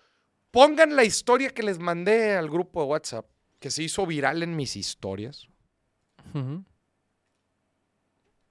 Pongan 0.52 0.96
la 0.96 1.04
historia 1.04 1.50
que 1.50 1.64
les 1.64 1.80
mandé 1.80 2.36
al 2.36 2.50
grupo 2.50 2.82
de 2.82 2.88
WhatsApp, 2.88 3.25
que 3.60 3.72
se 3.72 3.84
hizo 3.84 4.06
viral 4.06 4.44
en 4.44 4.56
mis 4.56 4.75
historias. 4.75 5.48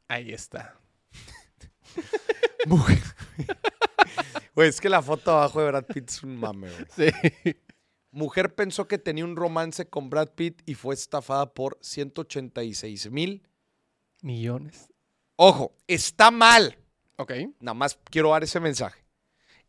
Ahí 0.09 0.33
está. 0.33 0.79
Mujer. 2.67 3.03
Güey, 4.55 4.69
es 4.69 4.81
que 4.81 4.89
la 4.89 5.03
foto 5.03 5.33
abajo 5.33 5.61
de 5.61 5.67
Brad 5.69 5.87
Pitt 5.87 6.11
es 6.11 6.23
un 6.23 6.37
mame, 6.37 6.69
güey. 6.71 7.13
Sí. 7.45 7.57
Mujer 8.11 8.55
pensó 8.55 8.87
que 8.87 8.99
tenía 8.99 9.25
un 9.25 9.35
romance 9.35 9.89
con 9.89 10.09
Brad 10.09 10.31
Pitt 10.35 10.63
y 10.67 10.75
fue 10.75 10.95
estafada 10.95 11.53
por 11.53 11.79
186 11.81 13.11
mil. 13.11 13.43
Millones. 14.25 14.89
Ojo, 15.37 15.77
está 15.87 16.31
mal. 16.31 16.79
Ok. 17.19 17.33
Nada 17.61 17.75
más 17.75 17.99
quiero 18.11 18.31
dar 18.31 18.43
ese 18.43 18.59
mensaje. 18.59 19.05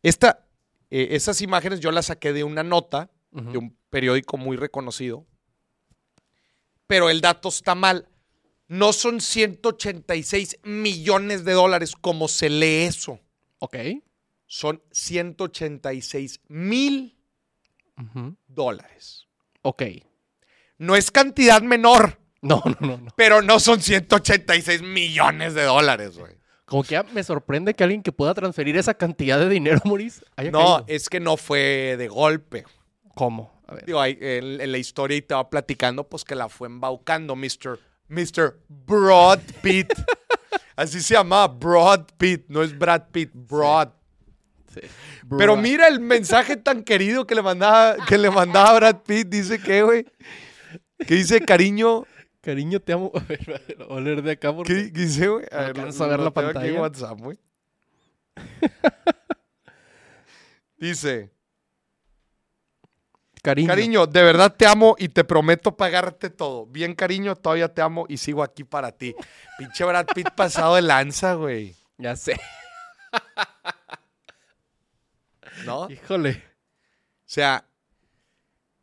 Esta, 0.02 0.46
eh, 0.90 1.08
esas 1.10 1.42
imágenes 1.42 1.80
yo 1.80 1.90
las 1.92 2.06
saqué 2.06 2.32
de 2.32 2.42
una 2.42 2.62
nota 2.62 3.10
de 3.30 3.58
un 3.58 3.76
periódico 3.90 4.38
muy 4.38 4.56
reconocido. 4.56 5.26
Pero 6.86 7.10
el 7.10 7.20
dato 7.20 7.50
está 7.50 7.74
mal. 7.74 8.08
No 8.66 8.94
son 8.94 9.20
186 9.20 10.58
millones 10.64 11.44
de 11.44 11.52
dólares 11.52 11.94
como 12.00 12.28
se 12.28 12.48
lee 12.48 12.84
eso. 12.84 13.20
Ok. 13.58 13.76
Son 14.46 14.82
186 14.90 16.40
mil 16.48 17.18
Ujú. 17.98 18.36
dólares. 18.46 19.26
Ok. 19.62 19.82
No 20.78 20.96
es 20.96 21.10
cantidad 21.10 21.60
menor, 21.60 22.18
No, 22.42 22.62
no, 22.64 22.76
no, 22.80 22.96
no. 22.98 23.12
pero 23.16 23.42
no 23.42 23.58
son 23.60 23.80
186 23.82 24.82
millones 24.82 25.54
de 25.54 25.64
dólares, 25.64 26.16
güey. 26.18 26.34
Como 26.64 26.82
que 26.82 26.90
ya 26.92 27.02
me 27.04 27.22
sorprende 27.22 27.74
que 27.74 27.84
alguien 27.84 28.02
que 28.02 28.10
pueda 28.12 28.34
transferir 28.34 28.76
esa 28.76 28.94
cantidad 28.94 29.38
de 29.38 29.48
dinero, 29.48 29.80
Maurice, 29.84 30.24
haya 30.36 30.50
No, 30.50 30.58
caído. 30.78 30.84
es 30.88 31.08
que 31.08 31.20
no 31.20 31.36
fue 31.36 31.96
de 31.96 32.08
golpe. 32.08 32.64
¿Cómo? 33.14 33.62
A 33.68 33.74
ver. 33.74 33.84
Digo, 33.86 34.00
ahí, 34.00 34.16
en, 34.20 34.60
en 34.60 34.72
la 34.72 34.78
historia 34.78 35.16
y 35.16 35.22
te 35.22 35.34
va 35.34 35.48
platicando, 35.48 36.08
pues 36.08 36.24
que 36.24 36.34
la 36.34 36.48
fue 36.48 36.68
embaucando 36.68 37.34
Mr. 37.36 37.78
Mr. 38.08 38.58
Broad 38.68 39.40
Pitt. 39.62 39.92
Así 40.76 41.00
se 41.00 41.14
llama 41.14 41.46
Broad 41.48 42.04
Pitt, 42.18 42.44
no 42.48 42.62
es 42.62 42.76
Brad 42.78 43.04
Pitt, 43.10 43.30
Broad. 43.32 43.88
Sí. 44.74 44.80
Pero 45.38 45.56
mira 45.56 45.88
el 45.88 46.00
mensaje 46.00 46.56
tan 46.56 46.82
querido 46.82 47.26
que 47.26 47.34
le 47.34 47.42
mandaba, 47.42 47.96
que 48.06 48.18
le 48.18 48.30
mandaba 48.30 48.74
Brad 48.74 48.96
Pitt. 49.06 49.28
Dice 49.28 49.58
que, 49.58 49.82
güey, 49.82 50.04
que 51.06 51.14
dice 51.14 51.40
cariño. 51.40 52.04
Cariño, 52.46 52.78
te 52.78 52.92
amo. 52.92 53.10
A 53.16 53.18
ver, 53.24 53.76
a 53.80 53.84
voy 53.86 53.98
a 53.98 54.00
leer 54.02 54.22
de 54.22 54.30
acá 54.30 54.54
porque... 54.54 54.72
¿Qué 54.72 54.92
qué 54.92 55.00
dice, 55.00 55.26
güey? 55.26 55.44
No 55.50 55.58
alcanzo 55.58 56.04
a 56.04 56.06
ver 56.06 56.20
la 56.20 56.30
tengo 56.30 56.46
aquí 56.46 56.54
pantalla. 56.54 56.80
WhatsApp, 56.80 57.18
güey. 57.18 57.38
dice, 60.78 61.32
Cariño. 63.42 63.66
cariño, 63.66 64.06
de 64.06 64.22
verdad 64.22 64.54
te 64.56 64.64
amo 64.64 64.94
y 64.96 65.08
te 65.08 65.24
prometo 65.24 65.76
pagarte 65.76 66.30
todo. 66.30 66.66
Bien, 66.66 66.94
cariño, 66.94 67.34
todavía 67.34 67.74
te 67.74 67.82
amo 67.82 68.06
y 68.08 68.18
sigo 68.18 68.44
aquí 68.44 68.62
para 68.62 68.92
ti. 68.92 69.16
Pinche 69.58 69.84
Brad 69.84 70.06
Pitt 70.14 70.30
pasado 70.36 70.76
de 70.76 70.82
lanza, 70.82 71.34
güey. 71.34 71.74
Ya 71.98 72.14
sé. 72.14 72.38
¿No? 75.64 75.80
O 75.80 75.90
Híjole. 75.90 76.44
sea, 77.24 77.66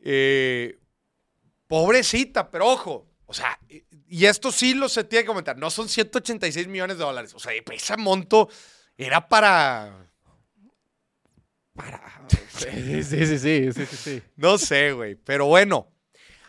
eh, 0.01 0.77
pobrecita, 1.67 2.51
pero 2.51 2.67
ojo. 2.67 3.12
O 3.34 3.36
sea, 3.36 3.58
y- 3.68 4.25
esto 4.28 4.52
sí 4.52 4.75
lo 4.75 4.88
se 4.88 5.04
tiene 5.04 5.24
que 5.24 5.28
comentar. 5.28 5.58
No 5.58 5.72
son 5.72 5.90
186 5.90 6.68
millones 6.68 7.00
de 7.00 7.04
dólares. 7.04 7.34
O 7.34 7.40
sea, 7.40 7.52
ese 7.52 7.98
monto 7.98 8.48
era 8.96 9.28
para. 9.28 10.08
Para. 11.74 12.22
Sí, 12.30 13.04
sí, 13.04 13.38
sí, 13.40 13.74
sí, 13.74 13.86
sí. 13.86 14.22
No 14.36 14.60
sé, 14.60 14.92
güey. 14.92 15.16
Pero 15.16 15.48
bueno, 15.48 15.88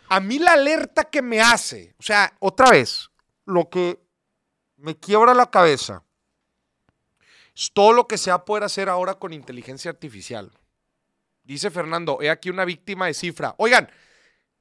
a 0.09 0.19
mí 0.19 0.37
la 0.37 0.51
alerta 0.53 1.05
que 1.05 1.23
me 1.23 1.41
hace, 1.41 1.95
o 1.97 2.03
sea, 2.03 2.31
otra 2.39 2.69
vez, 2.69 3.09
lo 3.45 3.67
que 3.67 3.99
me 4.77 4.95
quiebra 4.95 5.33
la 5.33 5.49
cabeza 5.49 6.03
es 7.55 7.71
todo 7.73 7.93
lo 7.93 8.07
que 8.07 8.19
se 8.19 8.29
va 8.29 8.35
a 8.37 8.45
poder 8.45 8.63
hacer 8.63 8.89
ahora 8.89 9.15
con 9.15 9.33
inteligencia 9.33 9.89
artificial. 9.89 10.51
Dice 11.41 11.71
Fernando, 11.71 12.19
he 12.21 12.29
aquí 12.29 12.51
una 12.51 12.63
víctima 12.63 13.07
de 13.07 13.15
cifra. 13.15 13.55
Oigan, 13.57 13.89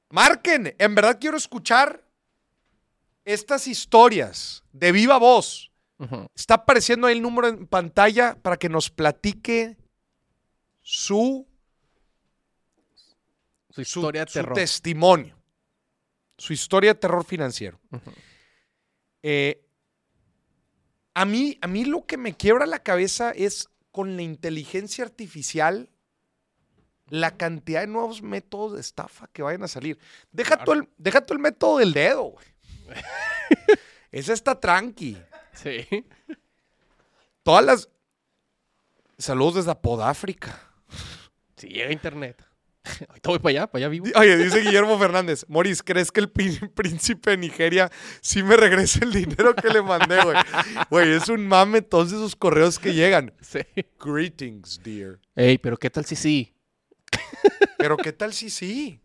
marquen, 0.09 0.75
en 0.78 0.95
verdad 0.95 1.19
quiero 1.21 1.37
escuchar 1.37 2.03
estas 3.25 3.66
historias 3.66 4.62
de 4.73 4.93
viva 4.93 5.19
voz. 5.19 5.71
Está 6.35 6.54
apareciendo 6.54 7.07
ahí 7.07 7.14
el 7.16 7.23
número 7.23 7.49
en 7.49 7.66
pantalla 7.66 8.37
para 8.43 8.57
que 8.59 8.69
nos 8.69 8.90
platique 8.90 9.76
su 10.83 11.47
Su 13.71 13.75
su, 13.76 13.81
historia 13.81 14.25
de 14.25 14.31
su 14.31 14.38
terror. 14.38 14.54
testimonio, 14.54 15.37
su 16.37 16.52
historia 16.52 16.93
de 16.93 17.00
terror 17.00 17.25
financiero. 17.25 17.81
Eh, 19.23 19.64
a, 21.14 21.25
mí, 21.25 21.59
a 21.62 21.66
mí 21.66 21.85
lo 21.87 22.04
que 22.04 22.19
me 22.19 22.37
quiebra 22.37 22.66
la 22.66 22.81
cabeza 22.81 23.31
es 23.31 23.71
con 23.90 24.16
la 24.16 24.23
inteligencia 24.23 25.04
artificial 25.04 25.88
la 27.09 27.37
cantidad 27.37 27.81
de 27.81 27.87
nuevos 27.87 28.23
métodos 28.23 28.75
de 28.75 28.81
estafa 28.81 29.28
que 29.28 29.43
vayan 29.43 29.62
a 29.62 29.69
salir. 29.69 29.99
Deja, 30.33 30.62
tú, 30.62 30.73
el, 30.73 30.88
deja 30.99 31.25
tú 31.25 31.35
el 31.35 31.40
método 31.40 31.78
del 31.78 31.93
dedo, 31.93 32.25
güey. 32.25 32.53
Ese 34.11 34.33
está 34.33 34.59
tranqui. 34.59 35.17
Sí. 35.53 35.87
Todas 37.43 37.64
las... 37.64 37.88
Saludos 39.19 39.57
desde 39.57 39.71
Apodáfrica. 39.71 40.61
Sí, 41.57 41.69
llega 41.69 41.93
internet. 41.93 42.45
Ahorita 43.09 43.31
voy 43.31 43.38
para 43.38 43.50
allá, 43.50 43.67
para 43.67 43.79
allá 43.85 43.88
vivo. 43.88 44.07
Oye, 44.17 44.37
dice 44.37 44.61
Guillermo 44.61 44.99
Fernández, 44.99 45.45
Moris, 45.49 45.83
¿crees 45.83 46.12
que 46.12 46.21
el 46.21 46.31
príncipe 46.75 47.31
de 47.31 47.37
Nigeria 47.37 47.91
sí 48.21 48.43
me 48.43 48.57
regrese 48.57 49.05
el 49.05 49.12
dinero 49.12 49.55
que 49.55 49.69
le 49.69 49.83
mandé, 49.83 50.23
güey? 50.23 50.37
Güey, 50.91 51.12
es 51.12 51.29
un 51.29 51.47
mame 51.47 51.83
todos 51.83 52.09
esos 52.09 52.37
correos 52.37 52.79
que 52.79 52.93
llegan. 52.93 53.33
Sí. 53.41 53.61
Greetings, 54.00 54.81
dear. 54.83 55.19
Ey, 55.35 55.59
pero 55.59 55.76
¿qué 55.76 55.91
tal 55.91 56.05
si 56.05 56.17
sí? 56.17 56.55
Pero 57.79 57.97
¿qué 57.97 58.12
tal 58.12 58.33
si 58.33 58.50
sí? 58.50 59.00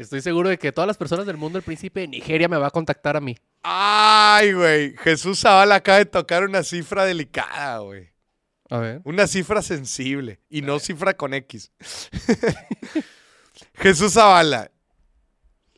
Estoy 0.00 0.22
seguro 0.22 0.48
de 0.48 0.58
que 0.58 0.72
todas 0.72 0.86
las 0.88 0.96
personas 0.96 1.26
del 1.26 1.36
mundo 1.36 1.58
del 1.58 1.62
príncipe 1.62 2.00
de 2.00 2.08
Nigeria 2.08 2.48
me 2.48 2.56
va 2.56 2.68
a 2.68 2.70
contactar 2.70 3.16
a 3.16 3.20
mí. 3.20 3.36
Ay, 3.62 4.54
güey, 4.54 4.96
Jesús 4.96 5.40
Zavala 5.40 5.74
acaba 5.74 5.98
de 5.98 6.06
tocar 6.06 6.42
una 6.42 6.62
cifra 6.62 7.04
delicada, 7.04 7.80
güey. 7.80 8.10
A 8.70 8.78
ver. 8.78 9.02
Una 9.04 9.26
cifra 9.26 9.60
sensible 9.60 10.40
y 10.48 10.62
no 10.62 10.78
cifra 10.78 11.14
con 11.14 11.34
X. 11.34 11.70
Jesús 13.74 14.14
Zavala. 14.14 14.70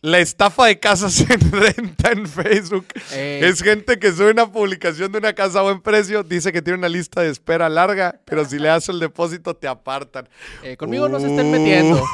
La 0.03 0.19
estafa 0.19 0.67
de 0.67 0.81
casas 0.81 1.21
en 1.31 1.53
renta 1.53 2.11
en 2.11 2.27
Facebook 2.27 2.87
Ey, 3.13 3.45
Es 3.45 3.63
gente 3.63 4.01
que 4.01 4.11
sube 4.13 4.33
una 4.33 4.51
publicación 4.51 5.13
de 5.13 5.19
una 5.19 5.33
casa 5.33 5.61
a 5.61 5.63
buen 5.63 5.81
precio, 5.81 6.25
dice 6.25 6.53
que 6.53 6.61
tiene 6.61 6.79
una 6.81 6.89
lista 6.89 7.21
de 7.23 7.31
espera 7.31 7.69
larga, 7.69 8.19
pero 8.25 8.45
si 8.45 8.59
le 8.59 8.67
das 8.67 8.89
el 8.89 8.99
depósito 8.99 9.55
te 9.55 9.69
apartan. 9.69 10.29
eh, 10.65 10.77
conmigo 10.77 11.09
no 11.09 11.21
se 11.21 11.29
estén 11.29 11.47
Uh. 11.47 11.51
metiendo. 11.53 12.05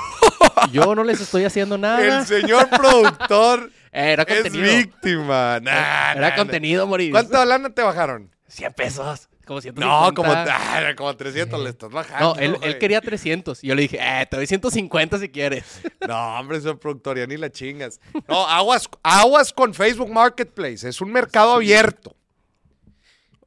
Yo 0.71 0.95
no 0.95 1.03
les 1.03 1.21
estoy 1.21 1.45
haciendo 1.45 1.79
nada. 1.79 2.19
El 2.21 2.27
señor 2.27 2.69
productor 2.69 3.71
Eh, 3.91 4.13
era 4.13 4.23
es 4.25 4.53
víctima. 4.53 5.59
Nah, 5.61 6.13
Era 6.13 6.31
nah, 6.31 6.37
contenido, 6.37 6.87
Moris. 6.87 7.11
¿Cuánta 7.11 7.43
lana 7.47 7.71
te 7.71 7.81
bajaron? 7.83 8.31
100 8.49 8.73
pesos. 8.75 9.29
Como 9.49 9.63
150. 9.63 9.81
No, 9.81 10.15
como, 10.15 10.31
ah, 10.31 10.93
como 10.95 11.17
300 11.17 11.59
le 11.61 11.71
estás 11.71 11.91
bajando. 11.91 12.35
No, 12.35 12.39
él, 12.39 12.77
quería 12.79 13.01
300. 13.01 13.65
Y 13.65 13.69
yo 13.69 13.75
le 13.75 13.81
dije, 13.83 13.99
eh, 13.99 14.27
te 14.31 14.37
doy 14.37 14.47
150 14.47 15.19
si 15.19 15.31
quieres. 15.31 15.81
No, 16.07 16.39
hombre, 16.39 16.61
señor 16.61 16.79
productor, 16.79 17.17
ya 17.19 17.27
ni 17.27 17.37
la 17.39 17.51
chingas. 17.51 17.99
No, 18.29 18.47
aguas, 18.47 18.89
aguas 19.03 19.53
con 19.53 19.73
Facebook 19.73 20.11
Marketplace. 20.11 20.87
Es 20.89 21.01
un 21.01 21.11
mercado 21.11 21.55
abierto. 21.55 22.15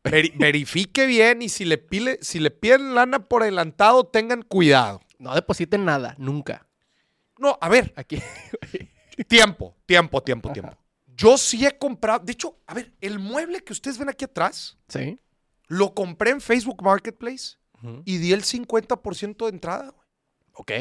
Veri- 0.03 0.33
verifique 0.35 1.05
bien 1.05 1.43
y 1.43 1.49
si 1.49 1.65
le, 1.65 1.77
pile, 1.77 2.17
si 2.21 2.39
le 2.39 2.49
piden 2.49 2.95
lana 2.95 3.27
por 3.27 3.43
adelantado, 3.43 4.03
tengan 4.05 4.41
cuidado. 4.41 5.01
No 5.19 5.35
depositen 5.35 5.85
nada, 5.85 6.15
nunca. 6.17 6.67
No, 7.37 7.57
a 7.61 7.69
ver, 7.69 7.93
Aquí. 7.95 8.19
tiempo, 9.27 9.75
tiempo, 9.85 10.21
tiempo, 10.23 10.51
tiempo. 10.51 10.75
Yo 11.15 11.37
sí 11.37 11.63
he 11.65 11.77
comprado, 11.77 12.19
de 12.25 12.31
hecho, 12.31 12.57
a 12.65 12.73
ver, 12.73 12.91
el 13.01 13.19
mueble 13.19 13.63
que 13.63 13.73
ustedes 13.73 13.99
ven 13.99 14.09
aquí 14.09 14.25
atrás, 14.25 14.77
sí. 14.87 15.19
Lo 15.71 15.93
compré 15.93 16.31
en 16.31 16.41
Facebook 16.41 16.83
Marketplace 16.83 17.55
y 18.03 18.17
di 18.17 18.33
el 18.33 18.43
50% 18.43 19.45
de 19.45 19.49
entrada. 19.49 19.93
Ok. 20.53 20.71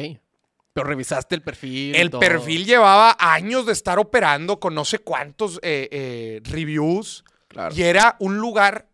Pero 0.73 0.85
revisaste 0.87 1.33
el 1.33 1.41
perfil. 1.41 1.95
El 1.95 2.09
todo. 2.09 2.19
perfil 2.19 2.65
llevaba 2.65 3.15
años 3.17 3.65
de 3.65 3.71
estar 3.71 3.99
operando 3.99 4.59
con 4.59 4.75
no 4.75 4.83
sé 4.83 4.99
cuántos 4.99 5.59
eh, 5.63 5.87
eh, 5.91 6.41
reviews 6.43 7.23
Claro. 7.47 7.73
y 7.75 7.83
era 7.83 8.15
un 8.19 8.37
lugar 8.37 8.89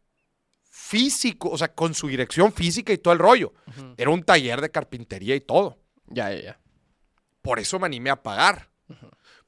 físico, 0.63 1.49
o 1.49 1.57
sea, 1.57 1.73
con 1.73 1.93
su 1.93 2.07
dirección 2.07 2.51
física 2.53 2.93
y 2.93 2.97
todo 2.99 3.13
el 3.13 3.19
rollo. 3.19 3.53
Era 3.97 4.09
un 4.11 4.23
taller 4.23 4.61
de 4.61 4.69
carpintería 4.69 5.35
y 5.35 5.41
todo. 5.41 5.77
Ya, 6.07 6.31
ya, 6.31 6.41
ya. 6.41 6.59
Por 7.41 7.59
eso 7.59 7.79
me 7.79 7.85
animé 7.87 8.09
a 8.11 8.21
pagar. 8.21 8.69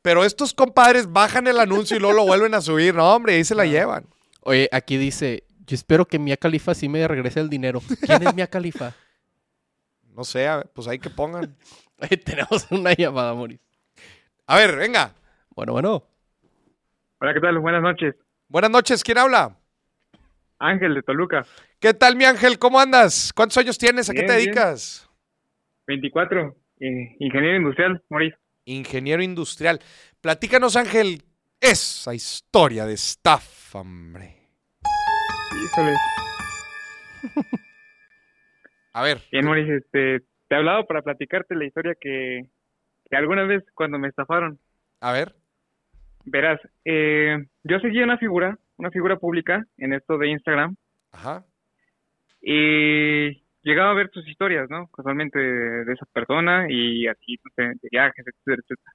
Pero 0.02 0.26
estos 0.26 0.54
compadres 0.54 1.12
bajan 1.12 1.48
el 1.48 1.60
anuncio 1.60 1.96
y 1.98 2.00
luego 2.00 2.16
lo 2.18 2.26
vuelven 2.26 2.54
a 2.56 2.62
subir. 2.62 2.96
No, 2.96 3.14
hombre, 3.16 3.36
ahí 3.36 3.44
se 3.44 3.56
la 3.56 3.66
llevan. 3.66 4.06
Oye, 4.42 4.70
aquí 4.72 4.98
dice, 4.98 5.44
yo 5.70 5.76
espero 5.76 6.06
que 6.06 6.18
Mia 6.18 6.36
Khalifa 6.36 6.74
sí 6.74 6.90
me 6.90 7.08
regrese 7.08 7.40
el 7.40 7.48
dinero. 7.48 7.80
¿Quién 8.02 8.28
es 8.28 8.34
Mia 8.36 8.48
Khalifa? 8.48 8.94
No 10.16 10.26
sé, 10.26 10.48
a 10.48 10.58
ver, 10.58 10.70
pues 10.74 10.86
ahí 10.90 11.00
que 11.00 11.10
pongan. 11.10 11.56
Oye, 11.98 12.18
tenemos 12.18 12.70
una 12.72 12.92
llamada, 12.92 13.34
Moris. 13.34 13.62
A 14.48 14.58
ver, 14.58 14.76
venga. 14.76 15.14
Bueno, 15.56 15.72
bueno. 15.72 16.04
Hola, 17.22 17.34
¿qué 17.34 17.40
tal? 17.40 17.58
Buenas 17.60 17.82
noches. 17.82 18.16
Buenas 18.50 18.70
noches, 18.70 19.02
¿quién 19.02 19.18
habla? 19.18 19.56
Ángel 20.58 20.96
de 20.96 21.04
Toluca, 21.04 21.46
¿Qué 21.80 21.94
tal, 21.94 22.18
mi 22.18 22.26
ángel? 22.26 22.60
¿Cómo 22.60 22.82
andas? 22.82 23.32
¿Cuántos 23.34 23.58
años 23.60 23.78
tienes? 23.78 24.10
¿A 24.10 24.14
qué 24.14 24.24
te 24.24 24.36
bien. 24.36 24.38
dedicas? 24.40 25.10
24, 25.88 26.58
eh, 26.82 27.16
ingeniero 27.20 27.56
industrial, 27.56 28.04
Moris. 28.10 28.34
Ingeniero 28.66 29.24
industrial. 29.24 29.80
Platícanos, 30.20 30.76
Ángel, 30.76 31.24
esa 31.62 32.14
historia 32.14 32.86
de 32.86 32.96
estafa, 32.96 33.80
hombre. 33.80 34.39
Híjole. 35.56 35.94
A 38.94 39.04
ver, 39.04 39.20
Bien, 39.32 39.46
Moris, 39.46 39.70
este, 39.70 40.20
te 40.48 40.56
he 40.56 40.56
hablado 40.56 40.86
para 40.88 41.02
platicarte 41.04 41.56
la 41.56 41.66
historia 41.66 41.96
que, 42.00 42.50
que 43.10 43.16
alguna 43.16 43.44
vez 43.44 43.64
cuando 43.76 44.00
me 44.00 44.08
estafaron. 44.08 44.60
a 45.00 45.12
ver. 45.12 45.36
Verás, 46.26 46.60
eh, 46.86 47.38
yo 47.64 47.80
seguía 47.80 48.04
una 48.04 48.18
figura, 48.18 48.58
una 48.78 48.92
figura 48.92 49.18
pública 49.18 49.66
en 49.78 49.94
esto 49.94 50.18
de 50.18 50.28
Instagram 50.30 50.76
Ajá. 51.12 51.46
y 52.42 53.42
llegaba 53.64 53.92
a 53.92 53.96
ver 53.96 54.10
sus 54.12 54.28
historias, 54.28 54.70
¿no? 54.70 54.88
Casualmente 54.88 55.40
de, 55.40 55.86
de 55.86 55.94
esa 55.94 56.06
persona 56.08 56.66
y 56.70 57.08
así, 57.08 57.38
no 57.44 57.52
sé, 57.56 57.64
de 57.82 57.90
viajes, 57.92 58.26
etcétera, 58.28 58.62
etcétera. 58.64 58.94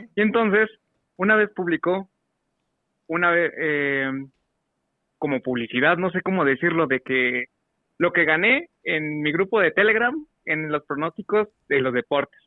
ujú. 0.00 0.10
Y 0.16 0.20
entonces, 0.22 0.68
una 1.16 1.36
vez 1.36 1.50
publicó, 1.54 2.08
una 3.06 3.30
vez, 3.30 3.52
eh, 3.56 4.10
como 5.24 5.40
publicidad, 5.40 5.96
no 5.96 6.10
sé 6.10 6.20
cómo 6.20 6.44
decirlo, 6.44 6.86
de 6.86 7.00
que 7.00 7.44
lo 7.96 8.12
que 8.12 8.26
gané 8.26 8.68
en 8.82 9.22
mi 9.22 9.32
grupo 9.32 9.58
de 9.58 9.70
Telegram, 9.70 10.14
en 10.44 10.70
los 10.70 10.84
pronósticos 10.84 11.48
de 11.66 11.80
los 11.80 11.94
deportes. 11.94 12.38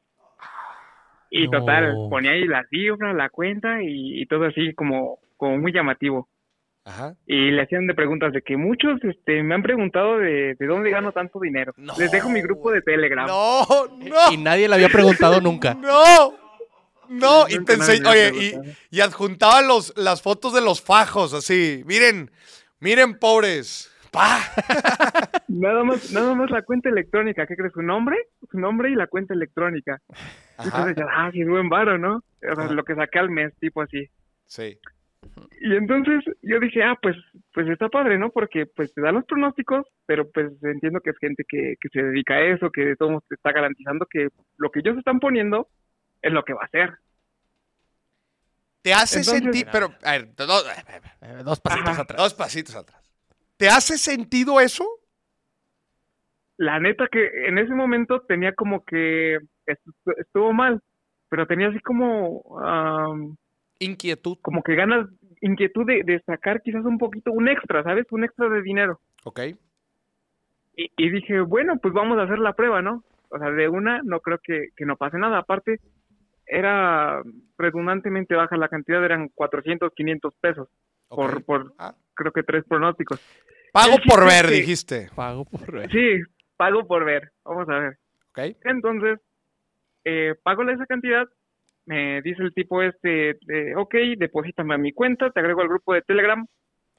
Y 1.31 1.47
No. 1.47 1.59
total, 1.59 1.95
ponía 2.11 2.33
ahí 2.33 2.45
la 2.45 2.63
cifra, 2.69 3.13
la 3.13 3.29
cuenta 3.29 3.81
y, 3.81 4.21
y 4.21 4.27
todo 4.27 4.45
así 4.45 4.75
como, 4.75 5.17
como 5.37 5.57
muy 5.57 5.73
llamativo. 5.73 6.29
Ajá. 6.85 7.15
Y 7.25 7.49
le 7.49 7.63
hacían 7.63 7.87
de 7.87 7.95
preguntas 7.95 8.31
de 8.31 8.43
que 8.43 8.57
muchos 8.57 9.03
este, 9.03 9.41
me 9.41 9.55
han 9.55 9.63
preguntado 9.63 10.19
de, 10.19 10.53
de 10.53 10.67
dónde 10.67 10.91
gano 10.91 11.11
tanto 11.13 11.39
dinero. 11.39 11.73
No, 11.77 11.93
Les 11.97 12.11
dejo 12.11 12.29
mi 12.29 12.41
grupo 12.43 12.71
de 12.71 12.83
Telegram. 12.83 13.25
No, 13.25 13.65
no. 13.97 14.31
Y 14.31 14.37
nadie 14.37 14.67
le 14.69 14.75
había 14.75 14.89
preguntado 14.89 15.41
nunca. 15.41 15.73
No. 15.81 16.33
No, 17.09 17.47
y 17.47 17.63
te 17.63 17.77
nadie 17.77 17.99
enseñ- 17.99 18.01
me 18.03 18.07
ha 18.09 18.11
oye, 18.11 18.31
y, 18.91 18.97
y 18.97 18.99
adjuntaba 19.01 19.61
los, 19.61 19.93
las 19.95 20.21
fotos 20.21 20.53
de 20.53 20.59
los 20.59 20.81
fajos, 20.81 21.33
así. 21.33 21.81
Miren, 21.85 22.29
miren, 22.79 23.17
pobres. 23.17 23.93
Nada 25.47 25.83
más, 25.83 26.11
nada 26.11 26.33
más 26.35 26.49
la 26.49 26.61
cuenta 26.63 26.89
electrónica, 26.89 27.45
¿qué 27.45 27.55
crees? 27.55 27.73
Su 27.73 27.81
nombre, 27.81 28.17
su 28.49 28.59
nombre 28.59 28.89
y 28.89 28.95
la 28.95 29.07
cuenta 29.07 29.33
electrónica. 29.33 29.99
Ajá. 30.57 30.89
Entonces 30.89 31.05
ah, 31.09 31.29
es 31.33 31.47
buen 31.47 31.69
varo, 31.69 31.97
¿no? 31.97 32.17
O 32.17 32.55
sea, 32.55 32.65
Ajá. 32.65 32.73
lo 32.73 32.83
que 32.83 32.95
saqué 32.95 33.19
al 33.19 33.29
mes, 33.29 33.53
tipo 33.59 33.81
así. 33.81 34.07
Sí. 34.45 34.77
Y 35.61 35.75
entonces 35.75 36.23
yo 36.41 36.59
dije, 36.59 36.83
ah, 36.83 36.97
pues, 37.01 37.15
pues 37.53 37.67
está 37.69 37.89
padre, 37.89 38.17
¿no? 38.17 38.29
Porque 38.29 38.65
pues 38.65 38.93
te 38.93 39.01
dan 39.01 39.15
los 39.15 39.25
pronósticos, 39.25 39.85
pero 40.05 40.29
pues 40.31 40.51
entiendo 40.63 40.99
que 41.01 41.11
es 41.11 41.17
gente 41.19 41.43
que, 41.47 41.75
que 41.79 41.89
se 41.89 42.01
dedica 42.01 42.35
a 42.35 42.41
eso, 42.41 42.71
que 42.71 42.85
de 42.85 42.95
todos 42.95 43.11
modos 43.11 43.27
te 43.27 43.35
está 43.35 43.51
garantizando 43.51 44.05
que 44.09 44.29
lo 44.57 44.71
que 44.71 44.79
ellos 44.79 44.97
están 44.97 45.19
poniendo 45.19 45.67
es 46.21 46.31
lo 46.31 46.43
que 46.43 46.53
va 46.53 46.63
a 46.63 46.69
ser. 46.69 46.93
Te 48.87 48.93
hace 48.93 49.19
Entonces- 49.19 49.43
sentir, 49.43 49.67
pero, 49.69 49.93
a 50.01 50.11
ver, 50.13 50.33
do- 50.33 50.47
dos 51.43 51.59
pasitos 51.59 51.89
Ajá. 51.89 52.01
atrás. 52.03 52.17
dos 52.21 52.33
pasitos 52.33 52.73
atrás. 52.73 53.03
¿Te 53.57 53.67
hace 53.67 53.97
sentido 53.97 54.61
eso? 54.61 54.87
La 56.55 56.79
neta 56.79 57.07
que 57.11 57.49
en 57.49 57.57
ese 57.57 57.73
momento 57.73 58.21
tenía 58.21 58.53
como 58.53 58.85
que 58.85 59.39
estu- 59.65 60.15
estuvo 60.21 60.53
mal, 60.53 60.81
pero 61.27 61.45
tenía 61.47 61.67
así 61.67 61.79
como, 61.81 63.35
Inquietud, 63.79 64.37
como 64.41 64.63
que 64.63 64.75
ganas, 64.75 65.07
inquietud 65.41 65.85
de, 65.85 66.03
de 66.03 66.21
sacar 66.21 66.61
quizás 66.61 66.85
un 66.85 66.97
poquito, 66.97 67.33
un 67.33 67.49
extra, 67.49 67.83
¿sabes? 67.83 68.05
Un 68.11 68.23
extra 68.23 68.47
de 68.47 68.61
dinero. 68.61 69.01
¿ok? 69.25 69.39
Y, 70.77 70.91
y 70.95 71.09
dije, 71.09 71.41
bueno, 71.41 71.77
pues 71.81 71.93
vamos 71.93 72.17
a 72.19 72.23
hacer 72.23 72.39
la 72.39 72.53
prueba, 72.53 72.81
¿no? 72.81 73.03
O 73.29 73.37
sea, 73.37 73.51
de 73.51 73.67
una 73.67 74.01
no 74.03 74.21
creo 74.21 74.39
que, 74.41 74.69
que 74.77 74.85
no 74.85 74.95
pase 74.95 75.17
nada. 75.17 75.39
Aparte, 75.39 75.81
era 76.47 77.21
redundantemente 77.57 78.35
baja 78.35 78.57
la 78.57 78.69
cantidad, 78.69 79.03
eran 79.03 79.29
400, 79.29 79.91
500 79.93 80.33
pesos 80.41 80.69
por, 81.07 81.43
por 81.43 81.73
Ah, 81.77 81.93
creo 82.13 82.31
que 82.31 82.43
tres 82.43 82.63
pronósticos. 82.65 83.19
Pago 83.73 83.95
El 83.95 84.01
por 84.07 84.25
ver, 84.25 84.45
que- 84.45 84.51
dijiste. 84.51 85.09
Pago 85.15 85.45
por 85.45 85.71
ver. 85.71 85.91
Sí, 85.91 86.21
pago 86.55 86.87
por 86.87 87.05
ver. 87.05 87.31
Vamos 87.43 87.67
a 87.69 87.79
ver. 87.79 87.97
¿Ok? 88.31 88.57
Entonces, 88.65 89.19
eh, 90.03 90.35
pago 90.43 90.63
esa 90.69 90.85
cantidad. 90.85 91.27
Me 91.85 92.21
dice 92.21 92.43
el 92.43 92.53
tipo 92.53 92.81
este, 92.81 93.37
de, 93.41 93.73
ok, 93.77 93.95
deposítame 94.17 94.73
a 94.75 94.77
mi 94.77 94.91
cuenta, 94.91 95.29
te 95.31 95.39
agrego 95.39 95.61
al 95.61 95.69
grupo 95.69 95.93
de 95.93 96.01
Telegram 96.01 96.45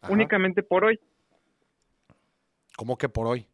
Ajá. 0.01 0.13
únicamente 0.13 0.63
por 0.63 0.85
hoy. 0.85 0.99
¿Cómo 2.77 2.97
que 2.97 3.09
por 3.09 3.27
hoy? 3.27 3.47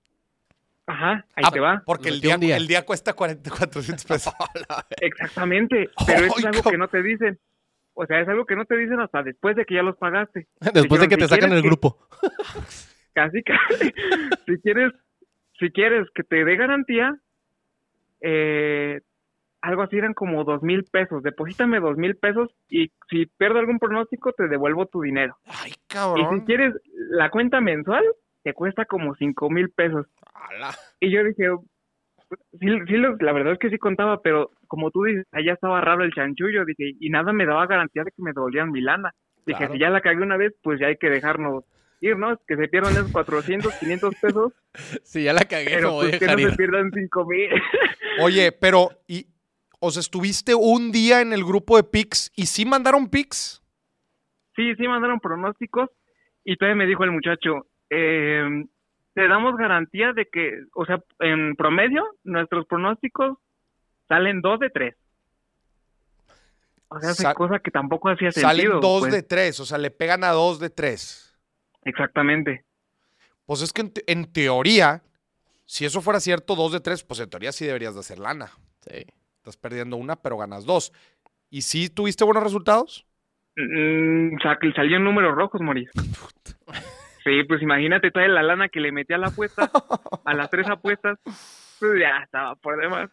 Ajá, 0.87 1.25
ahí 1.35 1.44
Ah, 1.47 1.51
te 1.51 1.61
va. 1.61 1.83
Porque 1.87 2.09
el 2.11 2.20
día, 2.20 2.35
un 2.35 2.40
día. 2.42 2.57
el 2.57 2.66
día 2.66 2.85
cuesta 2.85 3.14
40, 3.14 3.49
400 3.51 4.05
pesos. 4.05 4.35
Exactamente, 5.01 5.88
pero 6.07 6.27
eso 6.27 6.35
Ay, 6.37 6.40
es 6.40 6.47
algo 6.47 6.70
que 6.70 6.79
no 6.79 6.88
te 6.88 7.03
dicen. 7.03 7.38
O 7.94 8.05
sea, 8.07 8.20
es 8.20 8.29
algo 8.29 8.44
que 8.44 8.57
no 8.57 8.64
te 8.64 8.77
dicen 8.77 9.01
hasta 9.01 9.23
después 9.23 9.55
de 9.57 9.64
que 9.64 9.77
ya 9.77 9.83
los 9.83 9.97
pagaste. 9.97 10.49
Después 10.75 11.01
de 11.01 11.09
que 11.09 11.16
te 11.16 11.23
si 11.25 11.29
sacan 11.29 11.53
el 11.53 11.62
que- 11.62 11.68
grupo. 11.68 11.99
Casi, 13.14 13.40
casi. 13.44 13.92
si 14.44 14.59
quieres, 14.61 14.92
si 15.61 15.70
quieres 15.70 16.09
que 16.16 16.25
te 16.25 16.44
dé 16.44 16.57
garantía, 16.57 17.14
eh, 18.20 19.01
algo 19.61 19.83
así 19.83 19.97
eran 19.97 20.14
como 20.14 20.42
dos 20.42 20.62
mil 20.64 20.83
pesos. 20.85 21.23
Deposítame 21.23 21.79
dos 21.81 21.97
mil 21.97 22.16
pesos 22.16 22.51
y 22.68 22.90
si 23.09 23.27
pierdo 23.27 23.61
algún 23.61 23.79
pronóstico 23.79 24.33
te 24.33 24.49
devuelvo 24.49 24.87
tu 24.87 25.03
dinero. 25.03 25.37
Ay, 25.47 25.70
Y 25.70 25.75
si 25.75 25.81
cabrón. 25.87 26.40
quieres 26.44 26.75
la 27.11 27.31
cuenta 27.31 27.61
mensual, 27.61 28.05
te 28.44 28.52
cuesta 28.52 28.85
como 28.85 29.14
cinco 29.16 29.50
mil 29.50 29.70
pesos. 29.70 30.07
Ala. 30.35 30.70
Y 31.00 31.11
yo 31.11 31.24
dije, 31.24 31.48
sí, 32.61 32.68
sí, 32.87 32.96
la 32.96 33.33
verdad 33.33 33.54
es 33.54 33.59
que 33.59 33.70
sí 33.70 33.78
contaba, 33.78 34.20
pero 34.22 34.50
como 34.68 34.90
tú 34.90 35.02
dices, 35.04 35.26
allá 35.33 35.54
estaba 35.54 35.80
raro 35.80 36.04
el 36.04 36.12
chanchullo, 36.12 36.64
dije, 36.64 36.92
y 37.00 37.11
nada 37.11 37.33
me 37.33 37.46
daba 37.46 37.66
garantía 37.66 38.04
de 38.04 38.11
que 38.12 38.22
me 38.22 38.33
devolvían 38.33 38.70
mi 38.70 38.80
lana. 38.80 39.12
Dije, 39.46 39.59
Claro. 39.59 39.72
si 39.74 39.78
ya 39.80 39.90
la 39.90 40.00
cagué 40.00 40.22
una 40.22 40.37
vez, 40.37 40.54
pues 40.62 40.78
ya 40.80 40.87
hay 40.87 40.96
que 40.96 41.11
dejarnos 41.11 41.64
ir, 42.00 42.16
¿no? 42.16 42.38
Que 42.46 42.57
se 42.57 42.68
pierdan 42.68 42.92
esos 42.92 43.11
400, 43.12 43.72
500 43.74 44.14
pesos, 44.20 44.52
Sí, 45.02 45.24
ya 45.24 45.33
la 45.33 45.44
cagué, 45.44 45.70
pero 45.76 45.92
voy 45.92 46.07
a 46.07 46.11
pues 46.11 46.20
que 46.20 46.26
no 46.44 46.50
se 46.50 46.57
pierdan 46.57 46.90
5 46.92 47.26
mil. 47.26 47.48
Oye, 48.22 48.52
pero, 48.52 48.90
y, 49.07 49.26
o 49.80 49.90
sea, 49.90 50.00
estuviste 50.00 50.54
un 50.54 50.92
día 50.92 51.20
en 51.20 51.33
el 51.33 51.44
grupo 51.44 51.76
de 51.76 51.85
Pix 51.85 52.30
y 52.37 52.46
sí 52.46 52.64
mandaron 52.66 53.09
Pix. 53.09 53.62
sí, 54.57 54.74
sí 54.76 54.87
mandaron 54.88 55.18
pronósticos 55.20 55.90
y 56.44 56.57
todavía 56.57 56.76
me 56.76 56.87
dijo 56.87 57.04
el 57.04 57.11
muchacho, 57.12 57.66
eh, 57.90 58.64
te 59.14 59.29
damos 59.29 59.57
garantía 59.57 60.12
de 60.12 60.27
que, 60.27 60.64
o 60.75 60.85
sea, 60.87 61.03
en 61.20 61.55
promedio, 61.57 62.05
nuestros 62.25 62.66
pronósticos 62.66 63.38
salen 64.09 64.40
dos 64.40 64.59
de 64.61 64.70
tres. 64.70 64.97
O 66.88 67.01
sea, 67.01 67.14
Sa- 67.14 67.35
cosa 67.35 67.59
que 67.59 67.70
tampoco 67.70 68.09
hacía 68.11 68.31
Salen 68.31 68.57
sentido. 68.66 68.81
dos 68.81 69.01
pues. 69.03 69.12
de 69.12 69.23
tres, 69.23 69.59
o 69.61 69.64
sea, 69.64 69.79
le 69.79 69.90
pegan 69.90 70.23
a 70.25 70.31
dos 70.31 70.61
de 70.61 70.70
tres. 70.70 71.37
Exactamente. 71.85 72.64
Pues 73.47 73.62
es 73.62 73.73
que 73.73 73.83
en, 73.83 73.92
te- 73.92 74.11
en 74.12 74.33
teoría, 74.33 75.03
si 75.64 75.85
eso 75.85 76.01
fuera 76.01 76.20
cierto, 76.20 76.55
dos 76.55 76.73
de 76.73 76.81
tres, 76.81 77.03
pues 77.05 77.20
en 77.20 77.31
teoría 77.31 77.53
sí 77.53 77.66
deberías 77.66 77.94
de 77.94 78.01
hacer 78.01 78.18
lana. 78.18 78.51
Sí. 78.88 79.05
Estás 79.38 79.57
perdiendo 79.57 79.97
una, 79.97 80.16
pero 80.16 80.37
ganas 80.38 80.64
dos. 80.64 80.92
¿Y 81.51 81.62
sí 81.62 81.88
tuviste 81.88 82.25
buenos 82.25 82.42
resultados? 82.42 83.07
Mm, 83.57 84.38
sa- 84.42 84.59
salió 84.75 84.97
en 84.97 85.05
números 85.05 85.35
rojos, 85.35 85.61
Moris. 85.61 85.90
Sí, 87.25 87.43
pues 87.49 87.63
imagínate 87.63 88.11
toda 88.11 88.29
la 88.29 88.43
lana 88.43 88.69
que 88.69 88.81
le 88.81 88.93
metí 88.93 89.13
a 89.15 89.19
la 89.19 89.29
apuesta, 89.29 89.71
a 90.25 90.35
las 90.35 90.51
tres 90.51 90.69
apuestas, 90.69 91.19
pues 91.25 91.93
ya 92.01 92.23
estaba 92.23 92.55
por 92.57 92.79
demás. 92.81 93.11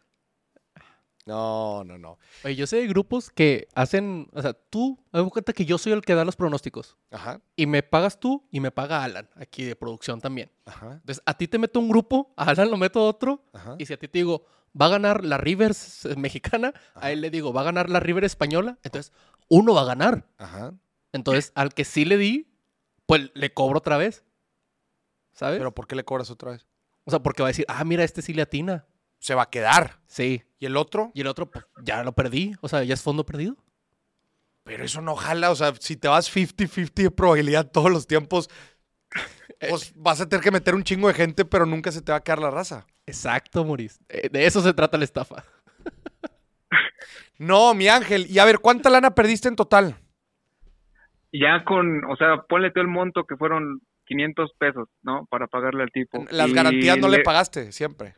No, 1.25 1.83
no, 1.83 1.99
no. 1.99 2.17
Oye, 2.43 2.55
yo 2.55 2.65
sé 2.65 2.77
de 2.77 2.87
grupos 2.87 3.29
que 3.29 3.67
hacen, 3.75 4.27
o 4.33 4.41
sea, 4.41 4.53
tú, 4.53 4.97
me 5.13 5.23
cuenta 5.29 5.53
que 5.53 5.65
yo 5.65 5.77
soy 5.77 5.93
el 5.93 6.01
que 6.01 6.15
da 6.15 6.25
los 6.25 6.35
pronósticos. 6.35 6.97
Ajá, 7.11 7.39
Y 7.55 7.67
me 7.67 7.83
pagas 7.83 8.19
tú 8.19 8.47
y 8.51 8.59
me 8.59 8.71
paga 8.71 9.03
Alan, 9.03 9.29
aquí 9.35 9.63
de 9.63 9.75
producción 9.75 10.19
también. 10.19 10.51
ajá, 10.65 10.93
Entonces, 10.93 11.21
a 11.27 11.35
ti 11.37 11.47
te 11.47 11.59
meto 11.59 11.79
un 11.79 11.89
grupo, 11.89 12.33
a 12.35 12.45
Alan 12.49 12.71
lo 12.71 12.77
meto 12.77 12.99
a 13.01 13.03
otro. 13.03 13.43
ajá. 13.53 13.75
Y 13.77 13.85
si 13.85 13.93
a 13.93 13.97
ti 13.97 14.07
te 14.07 14.17
digo, 14.17 14.45
va 14.79 14.87
a 14.87 14.89
ganar 14.89 15.23
la 15.23 15.37
Rivers 15.37 16.05
eh, 16.05 16.15
mexicana, 16.17 16.73
Ajá. 16.95 17.05
a 17.05 17.11
él 17.11 17.21
le 17.21 17.29
digo, 17.29 17.53
va 17.53 17.61
a 17.61 17.65
ganar 17.65 17.89
la 17.91 17.99
River 17.99 18.23
española. 18.23 18.79
Entonces, 18.83 19.13
uno 19.47 19.75
va 19.75 19.81
a 19.81 19.85
ganar. 19.85 20.25
Ajá. 20.39 20.73
Entonces, 21.13 21.51
al 21.55 21.73
que 21.75 21.85
sí 21.85 22.03
le 22.03 22.17
di, 22.17 22.47
pues 23.11 23.29
le 23.33 23.53
cobro 23.53 23.79
otra 23.79 23.97
vez. 23.97 24.23
¿Sabes? 25.33 25.57
Pero 25.57 25.75
¿por 25.75 25.85
qué 25.85 25.97
le 25.97 26.05
cobras 26.05 26.31
otra 26.31 26.51
vez? 26.51 26.65
o 27.03 27.11
sea, 27.11 27.19
porque 27.19 27.41
va 27.43 27.49
a 27.49 27.51
decir, 27.51 27.65
ah, 27.67 27.83
mira, 27.83 28.05
este 28.05 28.21
sí 28.21 28.33
le 28.33 28.41
atina. 28.41 28.85
Se 29.19 29.35
va 29.35 29.41
a 29.41 29.49
quedar. 29.49 29.99
Sí. 30.07 30.43
¿Y 30.59 30.65
el 30.65 30.77
otro? 30.77 31.11
Y 31.13 31.19
el 31.19 31.27
otro, 31.27 31.51
pues 31.51 31.65
ya 31.83 32.03
lo 32.03 32.13
perdí. 32.13 32.53
O 32.61 32.69
sea, 32.69 32.85
ya 32.85 32.93
es 32.93 33.01
fondo 33.01 33.25
perdido. 33.25 33.57
Pero 34.63 34.85
eso 34.85 35.01
no 35.01 35.17
jala. 35.17 35.51
O 35.51 35.55
sea, 35.55 35.73
si 35.77 35.97
te 35.97 36.07
vas 36.07 36.33
50-50 36.33 36.93
de 36.93 37.11
probabilidad 37.11 37.69
todos 37.69 37.91
los 37.91 38.07
tiempos, 38.07 38.49
pues 39.69 39.91
vas 39.93 40.21
a 40.21 40.29
tener 40.29 40.41
que 40.41 40.51
meter 40.51 40.73
un 40.73 40.85
chingo 40.85 41.09
de 41.09 41.13
gente, 41.13 41.43
pero 41.43 41.65
nunca 41.65 41.91
se 41.91 42.01
te 42.01 42.13
va 42.13 42.19
a 42.19 42.23
quedar 42.23 42.39
la 42.39 42.49
raza. 42.49 42.87
Exacto, 43.05 43.65
Maurice. 43.65 43.99
Eh, 44.07 44.29
De 44.31 44.45
eso 44.45 44.61
se 44.61 44.73
trata 44.73 44.97
la 44.97 45.03
estafa. 45.03 45.43
No, 47.37 47.73
mi 47.73 47.87
ángel. 47.87 48.27
Y 48.29 48.37
a 48.37 48.45
ver, 48.45 48.59
¿cuánta 48.59 48.89
lana 48.91 49.15
perdiste 49.15 49.47
en 49.47 49.55
total? 49.55 49.97
Ya 51.33 51.63
con, 51.63 52.03
o 52.05 52.15
sea, 52.17 52.41
ponle 52.47 52.71
todo 52.71 52.81
el 52.81 52.89
monto 52.89 53.23
que 53.25 53.37
fueron 53.37 53.81
500 54.05 54.51
pesos, 54.57 54.89
¿no? 55.01 55.25
Para 55.29 55.47
pagarle 55.47 55.83
al 55.83 55.91
tipo. 55.91 56.25
Las 56.29 56.49
Y 56.49 56.53
garantías 56.53 56.97
no 56.97 57.07
le 57.07 57.19
pagaste, 57.19 57.71
siempre. 57.71 58.15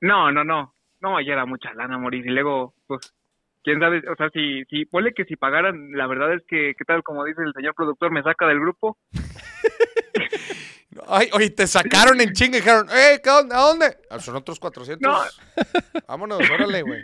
No, 0.00 0.30
no, 0.32 0.44
no. 0.44 0.74
No, 1.00 1.20
ya 1.20 1.34
era 1.34 1.46
mucha 1.46 1.72
lana, 1.74 1.96
Moris. 1.98 2.26
Y 2.26 2.30
luego, 2.30 2.74
pues, 2.88 3.14
quién 3.62 3.78
sabe, 3.78 4.02
o 4.10 4.16
sea, 4.16 4.28
si, 4.30 4.64
si, 4.64 4.84
ponle 4.86 5.12
que 5.14 5.24
si 5.24 5.36
pagaran, 5.36 5.92
la 5.92 6.08
verdad 6.08 6.34
es 6.34 6.42
que, 6.48 6.74
¿qué 6.76 6.84
tal? 6.84 7.02
Como 7.04 7.24
dice 7.24 7.42
el 7.42 7.52
señor 7.52 7.74
productor, 7.74 8.10
me 8.10 8.22
saca 8.22 8.46
del 8.48 8.58
grupo. 8.60 8.98
Ay, 11.06 11.28
oye, 11.32 11.50
te 11.50 11.66
sacaron 11.66 12.20
en 12.20 12.32
chinga 12.32 12.56
y 12.58 12.60
dijeron, 12.60 12.88
¡eh, 12.90 13.20
¿qué 13.22 13.30
onda? 13.30 13.56
¿A 13.56 13.60
dónde? 13.60 13.96
"Ah, 14.10 14.18
son 14.18 14.36
otros 14.36 14.58
400. 14.58 15.00
No. 15.00 15.18
Vámonos, 16.08 16.40
órale, 16.50 16.82
güey. 16.82 17.02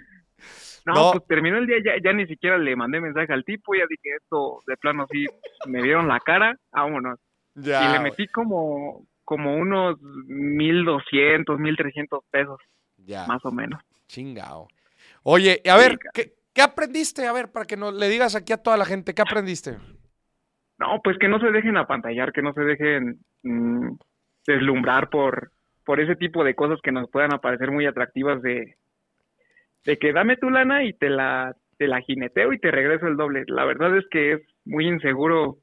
No, 0.85 0.93
No. 0.95 1.11
pues 1.13 1.25
terminó 1.27 1.57
el 1.59 1.67
día, 1.67 1.77
ya, 1.85 1.93
ya 2.03 2.13
ni 2.13 2.27
siquiera 2.27 2.59
le 2.59 2.77
mandé 2.77 3.01
mensaje 3.01 3.33
al 3.33 3.45
tipo, 3.45 3.75
ya 3.75 3.85
dije 3.89 4.17
esto, 4.21 4.61
de 4.67 4.77
plano 4.77 5.07
sí, 5.11 5.27
me 5.67 5.81
vieron 5.83 6.09
la 6.09 6.21
cara, 6.21 6.57
vámonos. 6.73 7.19
Ya. 7.55 7.89
y 7.89 7.93
le 7.93 8.01
metí 8.01 8.27
como, 8.29 9.07
como 9.25 9.55
unos 9.57 9.97
1200, 10.03 11.59
1300 11.59 12.21
pesos, 12.31 12.59
Ya, 12.99 13.27
más 13.27 13.45
o 13.45 13.51
menos. 13.53 13.81
chingao. 14.09 14.69
Oye, 15.23 15.63
a 15.71 15.77
ver, 15.77 15.99
¿qué, 16.13 16.35
qué 16.53 16.63
aprendiste? 16.63 17.27
A 17.27 17.33
ver, 17.33 17.51
para 17.51 17.65
que 17.67 17.77
nos 17.77 17.95
le 17.95 18.09
digas 18.09 18.35
aquí 18.35 18.53
a 18.53 18.63
toda 18.63 18.77
la 18.77 18.85
gente, 18.85 19.15
¿qué 19.15 19.23
aprendiste? 19.23 19.77
No, 20.79 21.01
pues 21.03 21.17
que 21.19 21.29
no 21.29 21.39
se 21.39 21.51
dejen 21.53 21.77
apantallar, 21.77 22.33
que 22.33 22.43
no 22.43 22.53
se 22.53 22.61
dejen 22.63 23.21
mm, 23.43 23.93
deslumbrar 24.47 25.09
por, 25.09 25.53
por 25.85 26.01
ese 26.01 26.17
tipo 26.17 26.43
de 26.45 26.55
cosas 26.55 26.81
que 26.83 26.93
nos 26.93 27.09
puedan 27.11 27.33
aparecer 27.33 27.71
muy 27.71 27.87
atractivas 27.87 28.43
de, 28.43 28.77
de 29.85 29.99
que 29.99 30.13
dame 30.13 30.37
tu 30.37 30.51
lana 30.51 30.85
y 30.85 30.93
te 30.95 31.09
la, 31.11 31.55
te 31.79 31.87
la 31.87 32.01
jineteo 32.01 32.53
y 32.53 32.59
te 32.59 32.71
regreso 32.71 33.07
el 33.07 33.17
doble. 33.17 33.45
La 33.47 33.65
verdad 33.65 33.97
es 33.97 34.05
que 34.11 34.35
es 34.35 34.41
muy 34.65 34.87
inseguro, 34.87 35.59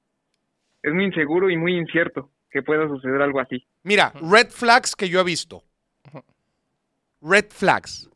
es 0.83 0.93
muy 0.93 1.05
inseguro 1.05 1.49
y 1.49 1.57
muy 1.57 1.77
incierto 1.77 2.31
que 2.49 2.61
pueda 2.61 2.87
suceder 2.87 3.21
algo 3.21 3.39
así. 3.39 3.65
Mira, 3.83 4.13
red 4.21 4.49
flags 4.49 4.95
que 4.95 5.09
yo 5.09 5.21
he 5.21 5.23
visto. 5.23 5.63
Red 7.21 7.45
flags. 7.49 8.09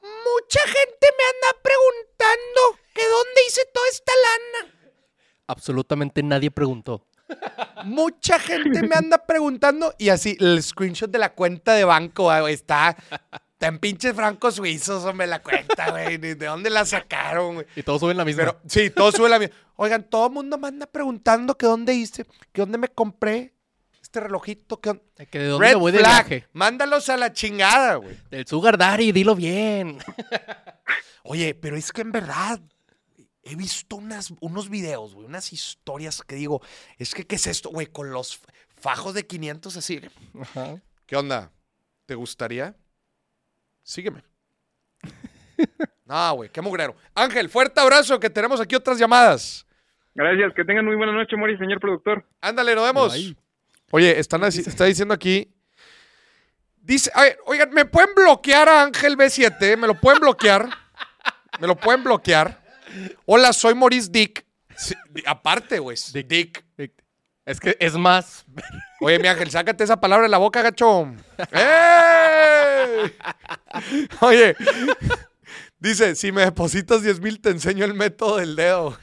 Mucha 0.00 0.60
gente 0.60 1.06
me 1.18 1.24
anda 1.32 1.62
preguntando 1.62 2.78
que 2.94 3.02
dónde 3.02 3.40
hice 3.46 3.62
toda 3.72 3.88
esta 3.90 4.12
lana. 4.12 4.74
Absolutamente 5.46 6.22
nadie 6.22 6.50
preguntó. 6.50 7.06
Mucha 7.84 8.38
gente 8.38 8.82
me 8.82 8.94
anda 8.94 9.26
preguntando 9.26 9.94
y 9.98 10.10
así 10.10 10.36
el 10.40 10.62
screenshot 10.62 11.10
de 11.10 11.18
la 11.18 11.34
cuenta 11.34 11.74
de 11.74 11.84
banco 11.84 12.30
ah, 12.30 12.50
está, 12.50 12.96
está 13.64 13.68
en 13.74 13.78
pinches 13.78 14.14
francos 14.14 14.56
suizos, 14.56 15.04
hombre, 15.04 15.26
la 15.26 15.42
cuenta, 15.42 15.90
güey. 15.90 16.18
ni 16.18 16.34
¿De 16.34 16.46
dónde 16.46 16.70
la 16.70 16.84
sacaron, 16.84 17.54
güey? 17.54 17.66
Y 17.76 17.82
todos 17.82 18.00
suben 18.00 18.16
la 18.16 18.24
misma. 18.24 18.42
Pero 18.44 18.60
sí, 18.68 18.90
todo 18.90 19.10
sube 19.12 19.28
la 19.28 19.38
misma. 19.38 19.54
Oigan, 19.76 20.04
todo 20.08 20.26
el 20.26 20.32
mundo 20.32 20.58
me 20.58 20.68
anda 20.68 20.86
preguntando 20.86 21.56
que 21.56 21.66
dónde 21.66 21.94
hice, 21.94 22.24
que 22.52 22.60
dónde 22.60 22.78
me 22.78 22.88
compré 22.88 23.54
este 24.02 24.20
relojito, 24.20 24.80
que 24.80 24.90
dónde- 24.90 25.26
que 25.30 25.38
de 25.38 25.46
dónde 25.48 25.66
Red 25.66 25.74
me 25.74 25.80
voy 25.80 25.92
de 25.92 25.98
flag. 26.00 26.28
viaje. 26.28 26.48
Mándalos 26.52 27.08
a 27.08 27.16
la 27.16 27.32
chingada, 27.32 27.94
güey. 27.96 28.16
Del 28.30 28.46
Sugar 28.46 28.76
Daddy, 28.78 29.12
dilo 29.12 29.34
bien. 29.34 29.98
Oye, 31.24 31.54
pero 31.54 31.76
es 31.76 31.90
que 31.92 32.02
en 32.02 32.12
verdad, 32.12 32.60
he 33.42 33.56
visto 33.56 33.96
unas, 33.96 34.32
unos 34.40 34.68
videos, 34.68 35.14
güey, 35.14 35.26
unas 35.26 35.52
historias 35.52 36.22
que 36.22 36.34
digo, 36.36 36.60
es 36.98 37.14
que, 37.14 37.26
¿qué 37.26 37.36
es 37.36 37.46
esto, 37.46 37.70
güey? 37.70 37.86
Con 37.86 38.10
los 38.10 38.40
fajos 38.80 39.14
de 39.14 39.26
500 39.26 39.76
así. 39.76 40.00
Ajá. 40.40 40.76
¿Qué 41.06 41.16
onda? 41.16 41.50
¿Te 42.06 42.14
gustaría? 42.14 42.76
Sígueme. 43.84 44.24
No, 46.06 46.34
güey, 46.34 46.50
qué 46.50 46.60
mugrero. 46.60 46.94
Ángel, 47.14 47.48
fuerte 47.48 47.80
abrazo, 47.80 48.20
que 48.20 48.28
tenemos 48.28 48.60
aquí 48.60 48.74
otras 48.74 48.98
llamadas. 48.98 49.66
Gracias, 50.14 50.52
que 50.52 50.62
tengan 50.62 50.84
muy 50.84 50.96
buena 50.96 51.12
noche, 51.14 51.34
Mori, 51.34 51.56
señor 51.56 51.80
productor. 51.80 52.28
Ándale, 52.42 52.74
nos 52.74 52.84
vemos. 52.84 53.12
Ay. 53.14 53.34
Oye, 53.90 54.18
están 54.18 54.44
está 54.44 54.84
diciendo 54.84 55.14
aquí. 55.14 55.50
Dice, 56.76 57.10
a 57.14 57.22
ver, 57.22 57.38
oigan, 57.46 57.70
¿me 57.70 57.86
pueden 57.86 58.14
bloquear 58.14 58.68
a 58.68 58.82
Ángel 58.82 59.16
B7? 59.16 59.78
¿Me 59.78 59.86
lo 59.86 59.94
pueden 59.94 60.20
bloquear? 60.20 60.68
¿Me 61.58 61.66
lo 61.66 61.74
pueden 61.74 62.04
bloquear? 62.04 62.62
Hola, 63.24 63.54
soy 63.54 63.74
Maurice 63.74 64.10
Dick. 64.10 64.44
Sí, 64.76 64.94
aparte, 65.24 65.78
güey. 65.78 65.96
Dick. 66.12 66.64
Es 67.46 67.60
que 67.60 67.76
es 67.80 67.94
más. 67.94 68.44
Oye, 69.04 69.18
mi 69.18 69.28
Ángel, 69.28 69.50
sácate 69.50 69.84
esa 69.84 70.00
palabra 70.00 70.22
de 70.22 70.30
la 70.30 70.38
boca, 70.38 70.62
gacho. 70.62 71.14
¡Eh! 71.52 73.12
Oye, 74.22 74.56
dice, 75.78 76.14
si 76.14 76.32
me 76.32 76.40
depositas 76.46 77.02
10 77.02 77.20
mil, 77.20 77.38
te 77.38 77.50
enseño 77.50 77.84
el 77.84 77.92
método 77.92 78.38
del 78.38 78.56
dedo. 78.56 78.98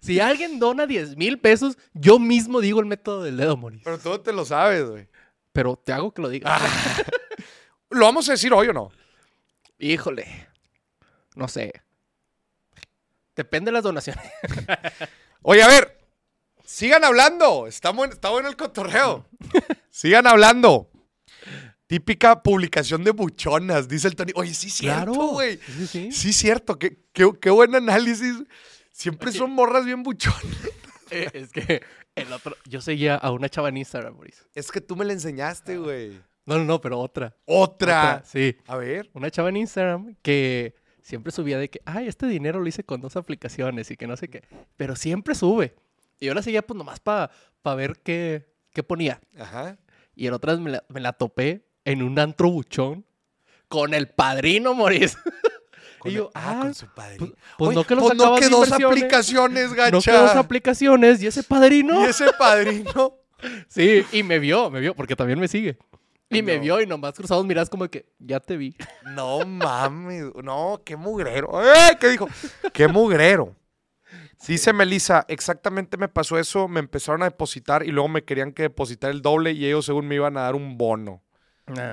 Si 0.00 0.20
alguien 0.20 0.58
dona 0.58 0.86
10 0.86 1.18
mil 1.18 1.38
pesos, 1.38 1.76
yo 1.92 2.18
mismo 2.18 2.62
digo 2.62 2.80
el 2.80 2.86
método 2.86 3.24
del 3.24 3.36
dedo, 3.36 3.58
Moris. 3.58 3.82
Pero 3.84 3.98
tú 3.98 4.08
no 4.08 4.20
te 4.22 4.32
lo 4.32 4.46
sabes, 4.46 4.88
güey. 4.88 5.06
Pero 5.52 5.76
te 5.76 5.92
hago 5.92 6.14
que 6.14 6.22
lo 6.22 6.30
digas. 6.30 6.58
¿Lo 7.90 8.06
vamos 8.06 8.26
a 8.30 8.32
decir 8.32 8.54
hoy 8.54 8.68
o 8.68 8.72
no? 8.72 8.90
Híjole. 9.78 10.48
No 11.34 11.46
sé. 11.46 11.82
Depende 13.34 13.68
de 13.68 13.72
las 13.72 13.84
donaciones. 13.84 14.24
Oye, 15.42 15.62
a 15.62 15.68
ver, 15.68 15.95
sigan 16.66 17.04
hablando. 17.04 17.66
Está 17.66 17.90
bueno, 17.90 18.12
está 18.12 18.30
bueno 18.30 18.48
el 18.48 18.56
cotorreo. 18.56 19.26
Sigan 19.90 20.26
hablando. 20.26 20.90
Típica 21.86 22.42
publicación 22.42 23.04
de 23.04 23.12
buchonas, 23.12 23.86
dice 23.88 24.08
el 24.08 24.16
Tony. 24.16 24.32
Oye, 24.34 24.52
sí, 24.54 24.70
cierto, 24.70 25.12
güey. 25.28 25.58
Sí, 25.58 25.72
sí, 25.72 25.86
sí. 25.86 26.12
Sí, 26.12 26.32
cierto. 26.32 26.78
Qué, 26.78 26.98
qué- 27.12 27.30
qué 27.40 27.50
buen 27.50 27.74
análisis. 27.76 28.42
Siempre 28.90 29.30
son 29.30 29.52
morras 29.52 29.84
bien 29.84 30.02
buchonas. 30.02 30.42
Eh, 31.12 31.30
es 31.32 31.52
que 31.52 31.82
el 32.16 32.32
otro. 32.32 32.56
Yo 32.64 32.80
seguía 32.80 33.14
a 33.14 33.30
una 33.30 33.48
chava 33.48 33.68
en 33.68 33.76
Instagram, 33.76 34.16
Moris. 34.16 34.44
Es 34.54 34.72
que 34.72 34.80
tú 34.80 34.96
me 34.96 35.04
la 35.04 35.12
enseñaste, 35.12 35.78
güey. 35.78 36.20
No, 36.46 36.58
no, 36.58 36.64
no, 36.64 36.80
pero 36.80 36.98
otra. 36.98 37.36
Otra. 37.44 38.24
Sí. 38.26 38.56
A 38.66 38.76
ver. 38.76 39.08
Una 39.14 39.30
chava 39.30 39.50
en 39.50 39.58
Instagram 39.58 40.16
que 40.22 40.74
siempre 41.02 41.30
subía 41.30 41.58
de 41.58 41.70
que, 41.70 41.80
ay, 41.84 42.08
este 42.08 42.26
dinero 42.26 42.58
lo 42.58 42.66
hice 42.66 42.82
con 42.82 43.00
dos 43.00 43.14
aplicaciones 43.16 43.92
y 43.92 43.96
que 43.96 44.08
no 44.08 44.16
sé 44.16 44.28
qué. 44.28 44.42
Pero 44.76 44.96
siempre 44.96 45.36
sube. 45.36 45.76
Y 46.20 46.26
yo 46.26 46.34
la 46.34 46.42
seguía 46.42 46.62
pues 46.62 46.76
nomás 46.76 47.00
para 47.00 47.30
ver 47.76 47.98
qué, 48.02 48.46
qué 48.72 48.82
ponía. 48.82 49.20
Ajá. 49.38 49.76
Y 50.14 50.26
en 50.26 50.32
otras 50.34 50.58
me 50.60 50.70
la, 50.70 50.84
me 50.88 51.00
la 51.00 51.12
topé 51.12 51.66
en 51.84 52.02
un 52.02 52.18
antro 52.18 52.50
buchón 52.50 53.04
con 53.68 53.94
el 53.94 54.08
padrino, 54.08 54.74
Moris. 54.74 55.16
Y 56.04 56.12
yo, 56.12 56.30
ah, 56.34 56.58
ah, 56.58 56.60
con 56.62 56.74
su 56.74 56.86
padrino. 56.86 57.26
pues- 57.26 57.32
pues 57.58 57.68
Oye, 57.68 57.76
no 57.76 57.84
que 57.84 57.94
lo 57.96 58.00
pues 58.02 58.16
no 58.16 58.36
que 58.36 58.48
dos 58.48 58.70
aplicaciones, 58.70 59.72
gacha. 59.72 59.90
No 59.90 60.00
que 60.00 60.12
dos 60.12 60.36
aplicaciones 60.36 61.20
y 61.20 61.26
ese 61.26 61.42
padrino. 61.42 62.00
Y 62.02 62.04
ese 62.04 62.26
padrino. 62.38 63.14
Sí, 63.68 64.02
y 64.12 64.22
me 64.22 64.38
vio, 64.38 64.70
me 64.70 64.80
vio, 64.80 64.94
porque 64.94 65.14
también 65.14 65.38
me 65.38 65.46
sigue. 65.46 65.76
Y 66.30 66.40
me 66.42 66.58
vio 66.58 66.80
y 66.80 66.86
nomás 66.86 67.12
cruzamos 67.12 67.44
miradas 67.44 67.68
como 67.68 67.86
que, 67.88 68.06
ya 68.18 68.40
te 68.40 68.56
vi. 68.56 68.74
No 69.14 69.44
mames, 69.44 70.24
no, 70.42 70.80
qué 70.84 70.96
mugrero. 70.96 71.62
¡Eh! 71.62 71.98
¿Qué 72.00 72.08
dijo? 72.08 72.28
Qué 72.72 72.88
mugrero. 72.88 73.54
Dice 74.46 74.72
Melissa, 74.72 75.24
exactamente 75.28 75.96
me 75.96 76.08
pasó 76.08 76.38
eso, 76.38 76.68
me 76.68 76.80
empezaron 76.80 77.22
a 77.22 77.26
depositar 77.26 77.84
y 77.84 77.90
luego 77.90 78.08
me 78.08 78.24
querían 78.24 78.52
que 78.52 78.62
depositar 78.62 79.10
el 79.10 79.22
doble 79.22 79.52
y 79.52 79.66
ellos 79.66 79.86
según 79.86 80.06
me 80.06 80.14
iban 80.16 80.36
a 80.36 80.42
dar 80.42 80.54
un 80.54 80.76
bono. 80.78 81.22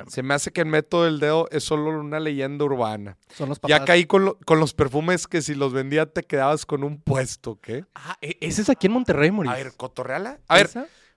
Se 0.08 0.22
me 0.22 0.36
hace 0.36 0.52
que 0.52 0.62
el 0.62 0.68
método 0.68 1.06
del 1.06 1.20
dedo 1.20 1.48
es 1.50 1.64
solo 1.64 1.90
una 2.00 2.20
leyenda 2.20 2.64
urbana. 2.64 3.18
Son 3.34 3.50
los 3.50 3.58
papás. 3.60 3.80
Ya 3.80 3.84
caí 3.86 4.06
con, 4.06 4.24
lo- 4.24 4.38
con 4.46 4.60
los 4.60 4.76
perfumes 4.76 5.26
que 5.26 5.42
si 5.42 5.56
los 5.56 5.74
vendía 5.74 6.06
te 6.06 6.22
quedabas 6.22 6.68
con 6.68 6.84
un 6.84 7.02
puesto, 7.02 7.60
¿qué? 7.60 7.84
Ah, 7.96 8.16
e- 8.22 8.38
ese 8.42 8.62
es 8.62 8.70
aquí 8.70 8.86
en 8.86 8.94
Monterrey, 8.94 9.32
Moris. 9.32 9.52
A 9.52 9.56
ver, 9.56 9.74
cotorreala. 9.76 10.40
A 10.48 10.56
ver, 10.58 10.70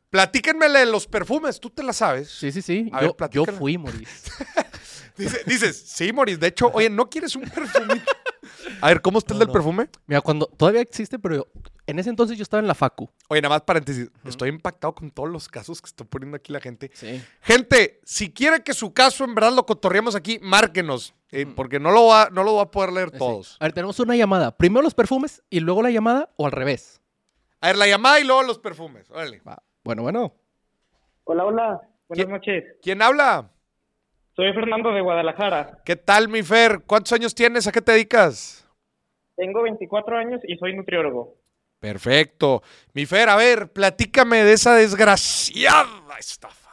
platíquenmele 0.09 0.79
de 0.79 0.87
los 0.87 1.07
perfumes, 1.07 1.61
tú 1.61 1.69
te 1.69 1.83
la 1.83 1.93
sabes. 1.93 2.31
Sí, 2.31 2.51
sí, 2.51 2.63
sí. 2.63 2.89
A 2.95 3.03
yo, 3.03 3.15
ver, 3.19 3.31
yo 3.31 3.45
fui, 3.45 3.77
Moris. 3.77 4.09
Dice- 5.19 5.43
dices, 5.47 5.83
sí, 5.87 6.13
Moris, 6.13 6.39
de 6.41 6.47
hecho, 6.49 6.71
oye, 6.73 6.89
¿no 6.91 7.09
quieres 7.11 7.35
un 7.37 7.43
perfumito? 7.45 8.11
A 8.81 8.89
ver, 8.89 9.01
¿cómo 9.01 9.19
está 9.19 9.33
el 9.33 9.39
No, 9.39 9.45
del 9.45 9.49
no. 9.49 9.53
perfume? 9.53 9.89
Mira, 10.07 10.21
cuando 10.21 10.47
todavía 10.47 10.81
existe, 10.81 11.19
pero 11.19 11.37
yo- 11.37 11.47
en 11.87 11.99
ese 11.99 12.11
entonces 12.11 12.37
yo 12.37 12.43
estaba 12.43 12.61
en 12.61 12.67
la 12.67 12.75
facu. 12.75 13.09
Oye, 13.29 13.41
nada 13.41 13.55
más 13.55 13.63
paréntesis. 13.63 14.11
Estoy 14.25 14.49
impactado 14.51 14.95
con 14.95 15.11
todos 15.11 15.29
los 15.31 15.49
casos 15.49 15.81
que 15.81 15.87
está 15.87 16.05
poniendo 16.05 16.37
aquí 16.37 16.53
la 16.53 16.61
gente. 16.61 16.91
Sí. 16.95 17.23
Gente, 17.41 18.01
si 18.05 18.33
quiere 18.33 18.63
que 18.63 18.75
su 18.75 18.93
caso 18.93 19.25
en 19.25 19.35
verdad 19.35 19.53
lo 19.53 19.65
cotorreemos 19.67 20.15
aquí, 20.15 20.39
márquenos. 20.43 21.15
eh, 21.33 21.45
porque 21.45 21.81
no 21.81 21.91
lo, 21.91 22.07
va, 22.07 22.29
no 22.31 22.45
lo 22.45 22.55
va 22.55 22.63
a 22.63 22.71
poder 22.71 22.93
leer 22.93 23.11
todos. 23.11 23.57
A 23.61 23.65
ver, 23.65 23.73
tenemos 23.73 23.99
una 23.99 24.15
llamada. 24.15 24.57
Primero 24.57 24.83
los 24.83 24.95
perfumes 24.95 25.43
y 25.51 25.59
luego 25.59 25.83
la 25.83 25.91
llamada 25.91 26.31
o 26.37 26.47
al 26.47 26.53
revés. 26.53 27.01
A 27.61 27.67
ver, 27.67 27.77
la 27.77 27.87
llamada 27.89 28.21
y 28.21 28.25
luego 28.25 28.45
los 28.45 28.59
perfumes. 28.61 29.11
Órale. 29.11 29.41
Va. 29.47 29.61
Bueno, 29.83 30.03
bueno. 30.03 30.33
Hola, 31.25 31.45
hola. 31.45 31.81
Buenas 32.09 32.29
noches. 32.29 32.65
¿Quién 32.81 33.03
habla? 33.03 33.51
Soy 34.37 34.53
Fernando 34.53 34.93
de 34.93 35.01
Guadalajara. 35.01 35.79
¿Qué 35.85 35.97
tal, 35.97 36.29
mi 36.29 36.43
Fer? 36.45 36.83
¿Cuántos 36.87 37.13
años 37.13 37.35
tienes? 37.35 37.67
¿A 37.67 37.73
qué 37.73 37.83
te 37.83 37.93
dedicas? 37.93 38.66
Tengo 39.37 39.63
24 39.63 40.17
años 40.19 40.41
y 40.47 40.57
soy 40.57 40.75
nutriólogo. 40.75 41.35
Perfecto. 41.79 42.63
Mi 42.95 43.05
Fer, 43.07 43.29
a 43.29 43.37
ver, 43.37 43.71
platícame 43.73 44.43
de 44.45 44.55
esa 44.55 44.75
desgraciada 44.75 46.19
estafa. 46.19 46.71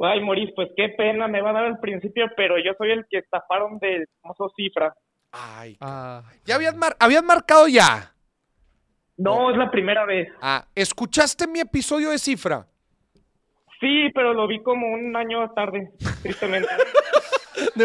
Ay, 0.00 0.20
Moris, 0.20 0.50
pues 0.54 0.68
qué 0.76 0.90
pena 0.90 1.26
me 1.28 1.40
va 1.40 1.50
a 1.50 1.54
dar 1.54 1.64
al 1.64 1.78
principio, 1.80 2.26
pero 2.36 2.56
yo 2.58 2.72
soy 2.76 2.90
el 2.90 3.06
que 3.08 3.18
estafaron 3.18 3.78
del 3.78 4.06
famoso 4.20 4.50
cifra. 4.56 4.94
Ay. 5.32 5.76
Ah, 5.80 6.22
¿Ya 6.44 6.54
habías, 6.56 6.74
mar- 6.76 6.96
habías 6.98 7.22
marcado 7.22 7.66
ya? 7.68 8.12
No, 9.18 9.50
es 9.50 9.56
la 9.56 9.70
primera 9.70 10.04
vez. 10.04 10.28
Ah, 10.42 10.66
¿escuchaste 10.74 11.46
mi 11.46 11.60
episodio 11.60 12.10
de 12.10 12.18
cifra? 12.18 12.66
Sí, 13.80 14.10
pero 14.14 14.32
lo 14.34 14.46
vi 14.46 14.62
como 14.62 14.86
un 14.92 15.14
año 15.16 15.50
tarde, 15.52 15.90
tristemente. 16.22 16.68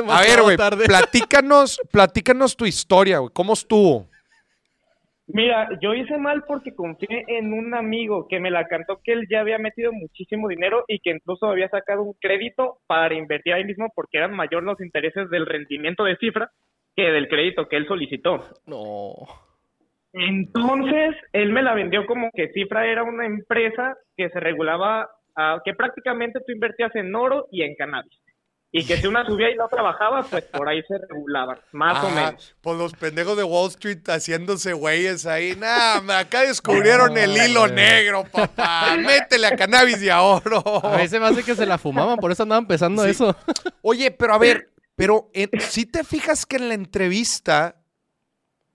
A 0.10 0.22
ver, 0.22 0.42
güey, 0.42 0.58
tarde. 0.58 0.86
platícanos, 0.86 1.80
platícanos 1.92 2.56
tu 2.56 2.66
historia, 2.66 3.20
güey. 3.20 3.32
¿Cómo 3.34 3.54
estuvo? 3.54 4.08
Mira, 5.28 5.70
yo 5.82 5.94
hice 5.94 6.18
mal 6.18 6.44
porque 6.46 6.76
confié 6.76 7.24
en 7.28 7.54
un 7.54 7.74
amigo 7.74 8.28
que 8.28 8.40
me 8.42 8.52
la 8.52 8.68
cantó 8.68 9.00
que 9.02 9.14
él 9.14 9.28
ya 9.30 9.40
había 9.40 9.60
metido 9.60 9.94
muchísimo 9.94 10.50
dinero 10.50 10.84
y 10.88 11.00
que 11.00 11.12
incluso 11.12 11.46
había 11.46 11.70
sacado 11.70 12.04
un 12.04 12.14
crédito 12.20 12.80
para 12.86 13.16
invertir 13.16 13.54
ahí 13.54 13.64
mismo 13.64 13.88
porque 13.96 14.18
eran 14.18 14.36
mayor 14.36 14.64
los 14.64 14.82
intereses 14.82 15.30
del 15.30 15.46
rendimiento 15.46 16.04
de 16.04 16.18
cifra 16.18 16.52
que 16.98 17.04
del 17.04 17.30
crédito 17.30 17.70
que 17.70 17.78
él 17.78 17.88
solicitó. 17.88 18.44
No. 18.66 19.14
Entonces, 20.14 21.16
él 21.32 21.54
me 21.54 21.64
la 21.64 21.74
vendió 21.74 22.06
como 22.06 22.32
que 22.32 22.50
Cifra 22.50 22.86
era 22.86 23.04
una 23.04 23.26
empresa 23.26 23.96
que 24.18 24.30
se 24.30 24.40
regulaba, 24.42 25.10
que 25.64 25.74
prácticamente 25.74 26.42
tú 26.46 26.52
invertías 26.52 26.94
en 26.96 27.16
oro 27.16 27.48
y 27.50 27.62
en 27.62 27.76
cannabis. 27.76 28.20
Y 28.74 28.86
que 28.86 28.96
si 28.96 29.06
una 29.08 29.26
subía 29.26 29.50
y 29.52 29.56
la 29.56 29.66
otra 29.66 29.82
bajaba, 29.82 30.24
pues 30.24 30.46
por 30.46 30.70
ahí 30.70 30.82
se 30.88 30.98
regulaban, 30.98 31.60
más 31.74 32.02
o 32.04 32.08
Ah, 32.08 32.12
menos. 32.12 32.56
Pues 32.62 32.78
los 32.78 32.94
pendejos 32.94 33.36
de 33.36 33.44
Wall 33.44 33.68
Street 33.70 34.00
haciéndose 34.08 34.72
güeyes 34.72 35.26
ahí. 35.26 35.58
Nah, 35.58 35.98
acá 36.18 36.44
descubrieron 36.44 37.18
el 37.18 37.36
hilo 37.36 37.68
negro, 37.68 38.24
papá. 38.32 38.96
Métele 38.98 39.48
a 39.48 39.58
cannabis 39.58 40.02
y 40.02 40.10
a 40.10 40.22
oro. 40.22 40.64
A 40.86 40.96
veces 40.96 41.20
me 41.20 41.28
hace 41.28 41.44
que 41.44 41.54
se 41.54 41.66
la 41.66 41.78
fumaban, 41.78 42.18
por 42.18 42.32
eso 42.32 42.44
andaban 42.44 42.66
pensando 42.66 43.04
Sí. 43.04 43.10
eso. 43.10 43.36
Oye, 43.82 44.10
pero 44.12 44.34
a 44.36 44.38
ver, 44.38 44.70
pero 44.96 45.30
si 45.60 45.86
te 45.86 46.06
fijas 46.06 46.46
que 46.46 46.56
en 46.56 46.70
la 46.70 46.74
entrevista 46.76 47.76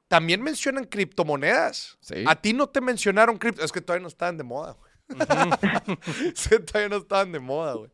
también 0.09 0.43
mencionan 0.43 0.85
criptomonedas. 0.85 1.97
Sí. 2.01 2.23
A 2.27 2.35
ti 2.37 2.53
no 2.53 2.69
te 2.69 2.83
mencionaron 2.83 3.39
cripto. 3.39 3.65
Es 3.65 3.73
que 3.73 3.81
todavía 3.81 4.03
no 4.03 4.09
estaban 4.09 4.37
de 4.37 4.45
moda, 4.45 4.73
güey. 4.73 4.93
Sí, 6.35 6.51
todavía 6.67 6.89
no 6.91 6.97
estaban 6.99 7.33
de 7.33 7.39
moda, 7.41 7.75
güey. 7.75 7.91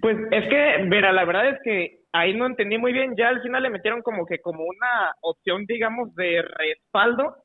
Pues 0.00 0.16
es 0.30 0.48
que, 0.48 0.84
mira, 0.84 1.12
la 1.12 1.24
verdad 1.24 1.48
es 1.48 1.58
que 1.62 2.00
ahí 2.12 2.34
no 2.34 2.46
entendí 2.46 2.78
muy 2.78 2.92
bien. 2.92 3.14
Ya 3.16 3.28
al 3.28 3.42
final 3.42 3.62
le 3.62 3.70
metieron 3.70 4.02
como 4.02 4.26
que 4.26 4.38
como 4.38 4.64
una 4.64 5.12
opción, 5.20 5.66
digamos, 5.66 6.14
de 6.14 6.42
respaldo. 6.42 7.36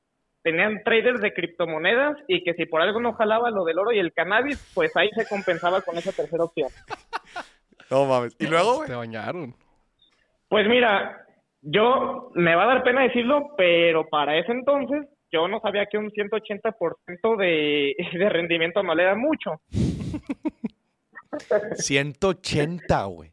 Tenían 0.44 0.84
traders 0.84 1.22
de 1.22 1.34
criptomonedas 1.34 2.18
y 2.28 2.44
que 2.44 2.54
si 2.54 2.66
por 2.66 2.82
algo 2.82 3.00
no 3.00 3.14
jalaba 3.14 3.50
lo 3.50 3.66
del 3.66 3.80
oro 3.80 3.92
y 3.92 4.00
el 4.00 4.14
cannabis, 4.14 4.72
pues 4.76 4.96
ahí 4.96 5.10
se 5.16 5.28
compensaba 5.28 5.82
con 5.82 5.98
esa 5.98 6.12
tercera 6.12 6.44
opción. 6.44 6.70
No 7.92 8.06
mames. 8.06 8.36
Y 8.40 8.48
luego, 8.48 8.78
güey. 8.78 8.90
Te 8.90 8.96
bañaron. 8.96 9.54
Pues 10.50 10.68
mira, 10.68 11.24
yo 11.62 12.32
me 12.34 12.56
va 12.56 12.64
a 12.64 12.68
dar 12.68 12.84
pena 12.84 13.04
decirlo, 13.04 13.54
pero 13.56 14.08
para 14.10 14.36
ese 14.40 14.52
entonces 14.52 15.08
yo 15.32 15.48
no 15.48 15.60
sabía 15.60 15.86
que 15.86 16.00
un 16.00 16.10
180% 16.10 17.36
de, 17.38 17.96
de 18.18 18.30
rendimiento 18.30 18.80
anual 18.80 19.00
era 19.02 19.16
mucho. 19.16 19.62
180, 21.78 23.04
güey. 23.06 23.32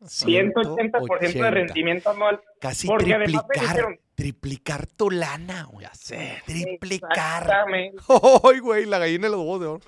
180% 0.00 1.32
de 1.32 1.50
rendimiento 1.50 2.10
anual. 2.10 2.40
Casi 2.60 2.86
Porque 2.86 3.14
triplicar. 3.14 3.60
dijeron, 3.60 3.98
Triplicar 4.16 4.86
tu 4.86 5.10
lana, 5.10 5.64
güey. 5.70 5.84
Ya 5.84 5.94
sé. 5.94 6.42
Triplicar. 6.46 7.42
Exactamente. 7.42 7.98
Ay, 8.44 8.60
güey, 8.60 8.86
la 8.86 8.98
gallina 8.98 9.26
de 9.26 9.30
los 9.30 9.40
huevos 9.40 9.60
de 9.60 9.66
oro. 9.66 9.80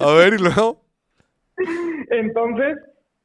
A 0.00 0.12
ver, 0.14 0.34
y 0.34 0.38
luego. 0.38 0.84
Entonces, 2.10 2.76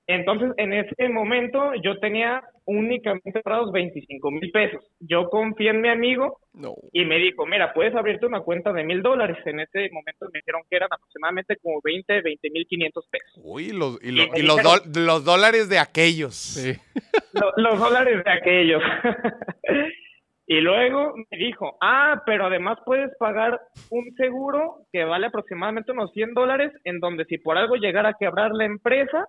entonces, 0.05 0.51
en 0.57 0.73
ese 0.73 1.09
momento 1.09 1.71
yo 1.83 1.99
tenía 1.99 2.43
únicamente 2.65 3.41
ahorrados 3.43 3.71
25 3.71 4.31
mil 4.31 4.51
pesos. 4.51 4.83
Yo 4.99 5.29
confié 5.29 5.69
en 5.71 5.81
mi 5.81 5.89
amigo 5.89 6.39
No. 6.53 6.73
y 6.91 7.05
me 7.05 7.17
dijo, 7.17 7.45
mira, 7.45 7.73
puedes 7.73 7.95
abrirte 7.95 8.25
una 8.25 8.41
cuenta 8.41 8.71
de 8.73 8.83
mil 8.83 9.01
dólares. 9.01 9.37
En 9.45 9.59
ese 9.59 9.89
momento 9.91 10.27
me 10.31 10.39
dijeron 10.39 10.61
que 10.69 10.75
eran 10.77 10.89
aproximadamente 10.91 11.57
como 11.61 11.79
20, 11.83 12.21
20 12.21 12.49
mil 12.51 12.65
500 12.67 13.07
pesos. 13.07 13.41
Uy, 13.43 13.71
los, 13.71 13.99
y, 14.03 14.11
lo- 14.11 14.23
y 14.35 14.41
los, 14.43 14.57
dijeron- 14.57 14.63
dol- 14.93 15.05
los 15.05 15.25
dólares 15.25 15.69
de 15.69 15.79
aquellos. 15.79 16.35
Sí. 16.35 16.73
Lo- 17.33 17.51
los 17.57 17.79
dólares 17.79 18.23
de 18.23 18.31
aquellos. 18.31 18.81
y 20.47 20.59
luego 20.59 21.13
me 21.31 21.37
dijo, 21.37 21.77
ah, 21.81 22.21
pero 22.25 22.45
además 22.47 22.77
puedes 22.85 23.09
pagar 23.17 23.59
un 23.89 24.13
seguro 24.15 24.85
que 24.91 25.03
vale 25.05 25.27
aproximadamente 25.27 25.91
unos 25.93 26.11
100 26.11 26.33
dólares, 26.33 26.71
en 26.83 26.99
donde 26.99 27.25
si 27.25 27.37
por 27.37 27.57
algo 27.57 27.75
llegara 27.75 28.09
a 28.09 28.17
quebrar 28.19 28.51
la 28.51 28.65
empresa, 28.65 29.25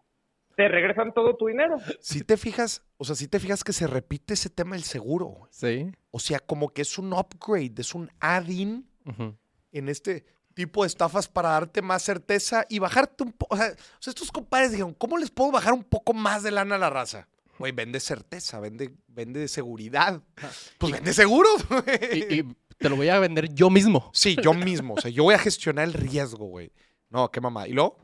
te 0.57 0.69
regresan 0.69 1.13
todo 1.13 1.37
tu 1.37 1.47
dinero. 1.49 1.77
Si 2.01 2.23
te 2.23 2.37
fijas, 2.37 2.83
o 2.97 3.05
sea, 3.05 3.15
si 3.17 3.29
te 3.29 3.41
fijas 3.41 3.65
que 3.65 3.73
se 3.73 3.87
repite 3.87 4.35
ese 4.35 4.51
tema 4.51 4.77
del 4.77 4.85
seguro, 4.85 5.27
güey. 5.27 5.51
Sí. 5.53 5.93
O 6.11 6.19
sea, 6.19 6.39
como 6.41 6.69
que 6.71 6.83
es 6.83 6.99
un 6.99 7.13
upgrade, 7.13 7.75
es 7.79 7.95
un 7.95 8.11
add-in 8.21 8.89
en 9.73 9.89
este 9.89 10.25
tipo 10.55 10.83
de 10.83 10.89
estafas 10.89 11.29
para 11.29 11.51
darte 11.51 11.83
más 11.83 12.03
certeza 12.03 12.65
y 12.69 12.79
bajarte 12.79 13.25
un 13.25 13.33
poco. 13.33 13.55
O 13.55 13.59
sea, 13.59 13.73
o 13.73 14.03
sea, 14.03 14.11
estos 14.11 14.31
compadres 14.31 14.71
dijeron, 14.71 14.95
¿cómo 14.95 15.19
les 15.19 15.31
puedo 15.31 15.51
bajar 15.51 15.73
un 15.73 15.85
poco 15.85 16.13
más 16.13 16.43
de 16.43 16.53
lana 16.53 16.77
a 16.77 16.79
la 16.79 16.91
raza? 16.91 17.29
Güey, 17.59 17.73
vende 17.73 18.01
certeza, 18.01 18.61
vende, 18.61 18.95
vende 19.09 19.47
seguridad. 19.49 20.23
Pues 20.79 20.93
vende 20.93 21.13
seguro. 21.13 21.49
güey. 21.69 22.35
Y, 22.35 22.41
y 22.41 22.57
te 22.79 22.89
lo 22.89 22.97
voy 22.97 23.09
a 23.09 23.19
vender 23.19 23.53
yo 23.55 23.71
mismo. 23.71 24.11
Sí, 24.13 24.37
yo 24.43 24.55
mismo. 24.55 24.95
O 24.95 25.01
sea, 25.01 25.11
yo 25.11 25.25
voy 25.25 25.35
a 25.35 25.39
gestionar 25.39 25.87
el 25.87 25.93
riesgo, 25.93 26.47
güey. 26.47 26.73
No, 27.11 27.31
qué 27.31 27.41
mamá. 27.41 27.69
¿Y 27.69 27.73
luego? 27.73 27.97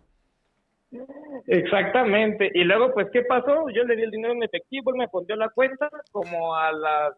Exactamente. 1.46 2.50
Y 2.54 2.64
luego, 2.64 2.92
pues, 2.92 3.08
¿qué 3.12 3.22
pasó? 3.22 3.68
Yo 3.70 3.84
le 3.84 3.96
di 3.96 4.02
el 4.02 4.10
dinero 4.10 4.34
en 4.34 4.42
efectivo, 4.42 4.90
él 4.90 4.98
me 4.98 5.08
pondió 5.08 5.36
la 5.36 5.48
cuenta, 5.50 5.88
como 6.12 6.54
a 6.54 6.72
las 6.72 7.14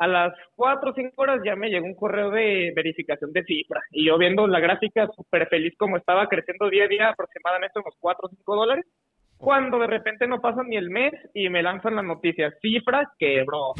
a 0.00 0.06
las 0.06 0.32
cuatro 0.56 0.92
o 0.92 0.94
cinco 0.94 1.20
horas 1.20 1.42
ya 1.44 1.54
me 1.54 1.68
llegó 1.68 1.84
un 1.84 1.94
correo 1.94 2.30
de 2.30 2.72
verificación 2.74 3.32
de 3.32 3.44
cifra. 3.44 3.82
Y 3.90 4.06
yo 4.06 4.16
viendo 4.16 4.46
la 4.46 4.58
gráfica 4.58 5.06
súper 5.14 5.46
feliz 5.48 5.74
como 5.78 5.98
estaba 5.98 6.26
creciendo 6.26 6.70
día 6.70 6.84
a 6.84 6.88
día, 6.88 7.08
aproximadamente 7.10 7.78
unos 7.78 7.94
cuatro 8.00 8.26
o 8.26 8.30
cinco 8.34 8.56
dólares, 8.56 8.86
cuando 9.36 9.78
de 9.78 9.86
repente 9.86 10.26
no 10.26 10.40
pasa 10.40 10.62
ni 10.66 10.76
el 10.76 10.88
mes 10.88 11.12
y 11.34 11.50
me 11.50 11.62
lanzan 11.62 11.96
la 11.96 12.02
noticia, 12.02 12.50
cifra 12.62 13.12
quebró. 13.18 13.74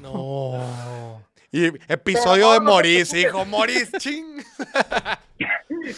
No. 0.00 1.22
Y 1.52 1.66
episodio 1.92 2.52
de 2.52 2.58
no, 2.58 2.64
no 2.64 2.70
te 2.70 2.72
Moris, 2.72 3.14
hijo. 3.14 3.44
Moris, 3.44 3.92
ching. 3.98 4.38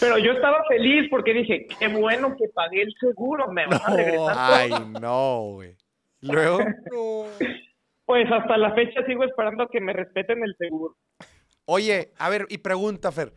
Pero 0.01 0.19
yo 0.19 0.33
estaba 0.33 0.65
feliz 0.69 1.09
porque 1.11 1.33
dije, 1.33 1.67
qué 1.79 1.89
bueno 1.89 2.37
que 2.37 2.49
pagué 2.49 2.83
el 2.83 2.95
seguro, 3.01 3.49
me 3.49 3.67
van 3.67 3.81
a 3.83 3.91
regresar 3.97 4.35
Ay, 4.37 4.71
no, 5.01 5.41
güey. 5.53 5.77
¿Y 6.21 6.31
luego? 6.33 6.59
Pues 8.05 8.27
hasta 8.33 8.57
la 8.57 8.75
fecha 8.75 9.05
sigo 9.05 9.23
esperando 9.23 9.65
a 9.65 9.69
que 9.69 9.83
me 9.83 9.93
respeten 9.93 10.43
el 10.43 10.57
seguro. 10.57 10.97
Oye, 11.67 12.13
a 12.19 12.31
ver, 12.31 12.47
y 12.49 12.57
pregunta, 12.57 13.13
Fer. 13.13 13.35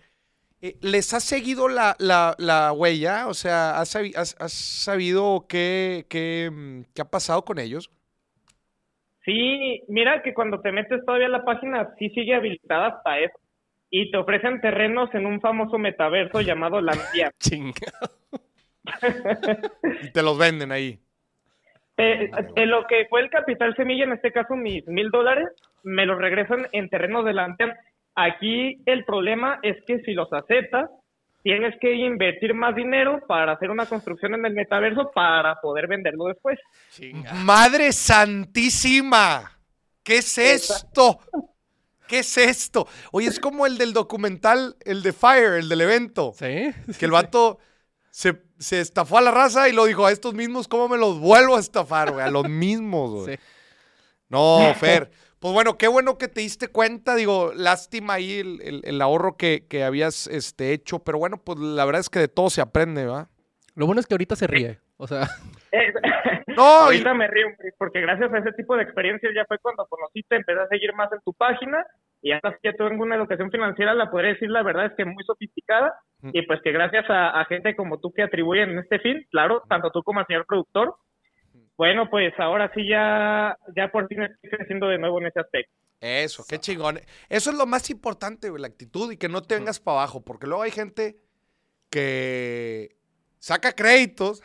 eh, 0.62 0.78
¿Les 0.82 1.14
has 1.14 1.26
seguido 1.26 1.68
la, 1.68 1.94
la, 2.00 2.36
la 2.38 2.72
huella? 2.72 3.28
O 3.28 3.34
sea, 3.34 3.78
¿has, 3.82 3.90
sabi- 3.90 4.14
has- 4.16 4.38
has 4.40 4.54
sabido 4.54 5.46
qué, 5.50 6.06
qué, 6.10 6.50
mm, 6.50 6.84
qué 6.96 7.02
ha 7.02 7.06
pasado 7.12 7.44
con 7.44 7.60
ellos? 7.60 7.92
Sí, 9.26 9.84
mira 9.90 10.24
que 10.24 10.34
cuando 10.34 10.62
te 10.62 10.72
metes 10.72 11.04
todavía 11.06 11.28
a 11.28 11.32
la 11.32 11.44
página 11.44 11.94
sí 12.00 12.10
sigue 12.12 12.34
habilitada 12.34 12.88
hasta 12.88 13.20
eso. 13.20 13.38
Y 13.92 14.10
te 14.10 14.18
ofrecen 14.18 14.62
terrenos 14.62 15.14
en 15.14 15.26
un 15.26 15.42
famoso 15.42 15.78
metaverso 15.78 16.42
llamado 16.42 16.82
Landia. 16.82 17.32
Chinga. 17.40 17.92
Y 20.02 20.12
te 20.12 20.24
los 20.24 20.38
venden 20.38 20.72
ahí. 20.72 20.98
Eh, 21.98 22.32
en 22.56 22.70
lo 22.70 22.88
que 22.88 23.06
fue 23.10 23.22
el 23.22 23.30
capital 23.30 23.76
semilla, 23.76 24.06
en 24.06 24.14
este 24.14 24.32
caso 24.32 24.56
mis 24.56 24.88
mil 24.88 25.12
dólares, 25.12 25.50
me 25.84 26.06
los 26.06 26.18
regresan 26.18 26.68
en 26.72 26.90
terrenos 26.90 27.26
de 27.26 27.34
Landia. 27.34 27.78
Aquí 28.16 28.82
el 28.86 29.06
problema 29.06 29.60
es 29.62 29.78
que 29.86 30.00
si 30.00 30.14
los 30.14 30.32
aceptas, 30.34 30.90
tienes 31.44 31.76
que 31.80 31.94
invertir 31.94 32.54
más 32.54 32.76
dinero 32.76 33.20
para 33.28 33.54
hacer 33.54 33.70
una 33.70 33.86
construcción 33.86 34.36
en 34.36 34.46
el 34.46 34.54
metaverso 34.54 35.12
para 35.14 35.60
poder 35.60 35.88
venderlo 35.88 36.26
después. 36.26 36.60
Chinga. 36.92 37.34
¡Madre 37.34 37.92
santísima! 37.92 39.60
¿Qué 40.04 40.18
es 40.18 40.38
esto? 40.38 41.20
¿Qué 42.12 42.19
es 42.19 42.38
esto? 42.38 42.89
Oye, 43.13 43.30
es 43.30 43.39
como 43.39 43.65
el 43.65 43.78
del 43.78 43.93
documental, 43.93 44.76
el 44.84 45.02
de 45.02 45.13
Fire, 45.13 45.54
el 45.54 45.69
del 45.69 45.80
evento. 45.80 46.34
¿Sí? 46.38 46.74
Que 47.00 47.06
el 47.06 47.12
vato 47.12 47.58
se, 48.10 48.41
se 48.60 48.82
estafó 48.82 49.17
a 49.17 49.21
la 49.21 49.32
raza 49.32 49.69
y 49.69 49.71
lo 49.71 49.86
dijo, 49.86 50.06
a 50.06 50.12
estos 50.12 50.34
mismos, 50.34 50.67
¿cómo 50.67 50.89
me 50.89 50.97
los 50.97 51.19
vuelvo 51.21 51.56
a 51.56 51.60
estafar, 51.62 52.12
güey? 52.12 52.26
A 52.26 52.30
los 52.30 52.50
mismos, 52.50 53.12
güey. 53.24 53.38
Sí. 53.38 53.43
No, 54.28 54.74
Fer. 54.78 55.10
Pues 55.39 55.54
bueno, 55.54 55.78
qué 55.78 55.88
bueno 55.88 56.17
que 56.17 56.28
te 56.28 56.41
diste 56.41 56.67
cuenta. 56.67 57.15
Digo, 57.15 57.54
lástima 57.56 58.15
ahí 58.15 58.39
el, 58.39 58.62
el- 58.62 58.82
el 58.84 59.02
ahorro 59.02 59.38
que, 59.38 59.65
que 59.69 59.86
habías 59.86 60.28
este, 60.28 60.74
hecho. 60.74 61.00
Pero 61.00 61.17
bueno, 61.17 61.38
pues 61.38 61.60
la 61.60 61.86
verdad 61.86 62.02
es 62.02 62.10
que 62.10 62.19
de 62.19 62.28
todo 62.28 62.50
se 62.50 62.60
aprende, 62.60 63.06
¿va? 63.06 63.30
Lo 63.74 63.86
bueno 63.86 64.02
es 64.02 64.06
que 64.06 64.13
ahorita 64.15 64.36
se 64.36 64.47
ríe. 64.47 64.80
O 64.97 65.08
sea, 65.08 65.30
Y- 66.58 66.84
Ahorita 66.84 67.14
me 67.14 67.28
río, 67.28 67.48
Chris, 67.58 67.74
porque 67.78 68.02
gracias 68.02 68.34
a 68.34 68.38
ese 68.40 68.52
tipo 68.54 68.76
de 68.76 68.84
experiencias 68.84 69.32
ya 69.36 69.46
fue 69.46 69.58
cuando 69.60 69.86
conociste, 69.88 70.36
empecé 70.36 70.60
a 70.62 70.68
seguir 70.68 70.94
más 70.94 71.12
en 71.14 71.20
tu 71.22 71.34
página 71.34 71.86
y 72.22 72.32
sí 72.34 72.56
ya 72.64 72.74
tengo 72.74 73.04
una 73.04 73.16
educación 73.16 73.50
financiera, 73.52 73.94
la 73.94 74.12
podría 74.12 74.34
decir 74.34 74.50
la 74.50 74.62
verdad 74.64 74.86
es 74.88 74.94
que 74.96 75.06
muy 75.06 75.24
sofisticada 75.24 75.94
Mm. 76.24 76.30
y 76.34 76.42
pues 76.44 76.62
que 76.62 76.72
gracias 76.72 77.10
a, 77.10 77.42
a 77.42 77.46
gente 77.46 77.76
como 77.76 78.00
tú 78.00 78.14
que 78.14 78.22
atribuyen 78.22 78.78
este 78.78 79.00
fin, 79.00 79.26
claro, 79.32 79.64
tanto 79.68 79.90
tú 79.90 80.04
como 80.04 80.20
al 80.20 80.28
señor 80.28 80.46
productor, 80.46 80.96
bueno, 81.78 82.10
pues 82.12 82.32
ahora 82.38 82.72
sí 82.76 82.88
ya, 82.88 83.58
ya 83.76 83.88
por 83.88 84.08
fin 84.08 84.22
estoy 84.22 84.50
creciendo 84.52 84.88
de 84.88 85.00
nuevo 85.00 85.20
en 85.20 85.26
ese 85.28 85.40
aspecto. 85.40 85.74
Eso, 86.00 86.44
qué 86.48 86.60
chingón. 86.60 87.00
Eso 87.28 87.50
es 87.50 87.58
lo 87.58 87.66
más 87.66 87.90
importante, 87.90 88.50
güey, 88.52 88.62
la 88.62 88.68
actitud 88.68 89.12
y 89.12 89.18
que 89.18 89.30
no 89.30 89.42
te 89.42 89.56
vengas 89.56 89.80
para 89.80 89.98
abajo, 89.98 90.22
porque 90.24 90.46
luego 90.46 90.62
hay 90.62 90.70
gente 90.72 91.16
que 91.90 92.96
saca 93.42 93.74
créditos. 93.74 94.42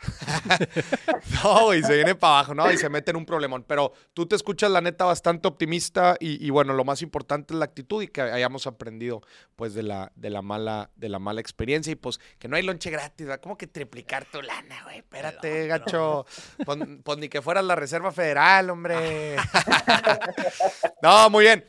no, 1.43 1.65
güey, 1.65 1.83
se 1.83 1.93
viene 1.93 2.15
para 2.15 2.39
abajo, 2.39 2.55
¿no? 2.55 2.71
Y 2.71 2.77
se 2.77 2.89
mete 2.89 3.11
en 3.11 3.17
un 3.17 3.25
problemón. 3.25 3.63
Pero 3.63 3.93
tú 4.13 4.25
te 4.25 4.35
escuchas, 4.35 4.71
la 4.71 4.81
neta, 4.81 5.05
bastante 5.05 5.47
optimista 5.47 6.17
y, 6.19 6.45
y 6.45 6.49
bueno, 6.49 6.73
lo 6.73 6.83
más 6.83 7.03
importante 7.03 7.53
es 7.53 7.59
la 7.59 7.65
actitud 7.65 8.01
y 8.01 8.07
que 8.07 8.21
hayamos 8.21 8.65
aprendido, 8.65 9.21
pues, 9.55 9.75
de 9.75 9.83
la, 9.83 10.11
de 10.15 10.31
la, 10.31 10.41
mala, 10.41 10.89
de 10.95 11.09
la 11.09 11.19
mala 11.19 11.39
experiencia 11.39 11.91
y 11.91 11.95
pues 11.95 12.19
que 12.39 12.47
no 12.47 12.55
hay 12.55 12.63
lonche 12.63 12.89
gratis, 12.89 13.27
¿verdad? 13.27 13.41
¿Cómo 13.41 13.55
que 13.55 13.67
triplicar 13.67 14.25
tu 14.25 14.41
lana, 14.41 14.83
güey? 14.83 14.97
Espérate, 14.97 15.67
gacho. 15.67 16.25
Pues, 16.65 16.79
pues 17.03 17.17
ni 17.19 17.29
que 17.29 17.41
fueras 17.41 17.63
la 17.63 17.75
Reserva 17.75 18.11
Federal, 18.11 18.71
hombre. 18.71 19.35
no, 21.03 21.29
muy 21.29 21.45
bien. 21.45 21.63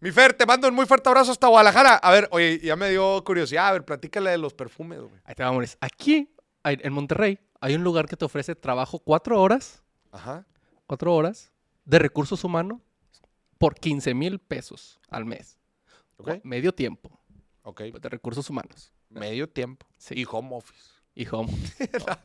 Mi 0.00 0.12
Fer, 0.12 0.32
te 0.32 0.46
mando 0.46 0.66
un 0.66 0.74
muy 0.74 0.86
fuerte 0.86 1.10
abrazo 1.10 1.30
hasta 1.30 1.46
Guadalajara. 1.46 1.96
A 1.96 2.10
ver, 2.10 2.26
oye, 2.30 2.58
ya 2.60 2.74
me 2.74 2.88
dio 2.88 3.22
curiosidad. 3.22 3.68
A 3.68 3.72
ver, 3.72 3.84
platícale 3.84 4.30
de 4.30 4.38
los 4.38 4.54
perfumes, 4.54 4.98
güey. 5.00 5.20
ahí 5.26 5.34
te 5.34 5.42
vamos. 5.42 5.76
Aquí, 5.78 6.30
en 6.64 6.92
Monterrey, 6.92 7.38
hay 7.60 7.74
un 7.74 7.84
lugar 7.84 8.06
que 8.06 8.16
te 8.16 8.24
ofrece 8.24 8.54
trabajo 8.54 8.98
cuatro 8.98 9.40
horas, 9.40 9.82
Ajá. 10.12 10.46
cuatro 10.86 11.14
horas 11.14 11.52
de 11.84 11.98
recursos 11.98 12.44
humanos 12.44 12.80
por 13.58 13.74
15 13.74 14.14
mil 14.14 14.38
pesos 14.38 15.00
al 15.08 15.24
mes. 15.24 15.58
Ok. 16.16 16.40
Medio 16.44 16.72
tiempo 16.72 17.18
Ok. 17.62 17.82
de 17.82 18.08
recursos 18.08 18.48
humanos. 18.50 18.92
Medio 19.08 19.48
tiempo. 19.48 19.86
Sí. 19.98 20.14
Y 20.16 20.26
home 20.30 20.50
office. 20.52 20.90
Y 21.14 21.26
home. 21.30 21.52
No. 22.06 22.18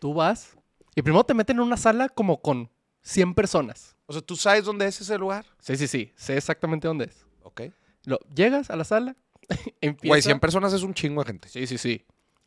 Tú 0.00 0.14
vas 0.14 0.56
y 0.94 1.02
primero 1.02 1.24
te 1.24 1.34
meten 1.34 1.56
en 1.56 1.62
una 1.62 1.76
sala 1.76 2.08
como 2.08 2.40
con 2.40 2.70
100 3.02 3.34
personas. 3.34 3.96
O 4.06 4.12
sea, 4.12 4.22
¿tú 4.22 4.36
sabes 4.36 4.64
dónde 4.64 4.86
es 4.86 5.00
ese 5.00 5.18
lugar? 5.18 5.44
Sí, 5.60 5.76
sí, 5.76 5.88
sí. 5.88 6.12
Sé 6.16 6.36
exactamente 6.36 6.86
dónde 6.86 7.06
es. 7.06 7.26
Ok. 7.42 7.62
Lo, 8.04 8.18
llegas 8.34 8.70
a 8.70 8.76
la 8.76 8.84
sala, 8.84 9.16
empieza... 9.80 10.08
Güey, 10.08 10.22
100 10.22 10.40
personas 10.40 10.72
es 10.72 10.82
un 10.82 10.94
chingo 10.94 11.22
de 11.22 11.26
gente. 11.26 11.48
Sí, 11.48 11.66
sí, 11.66 11.78
sí. 11.78 12.04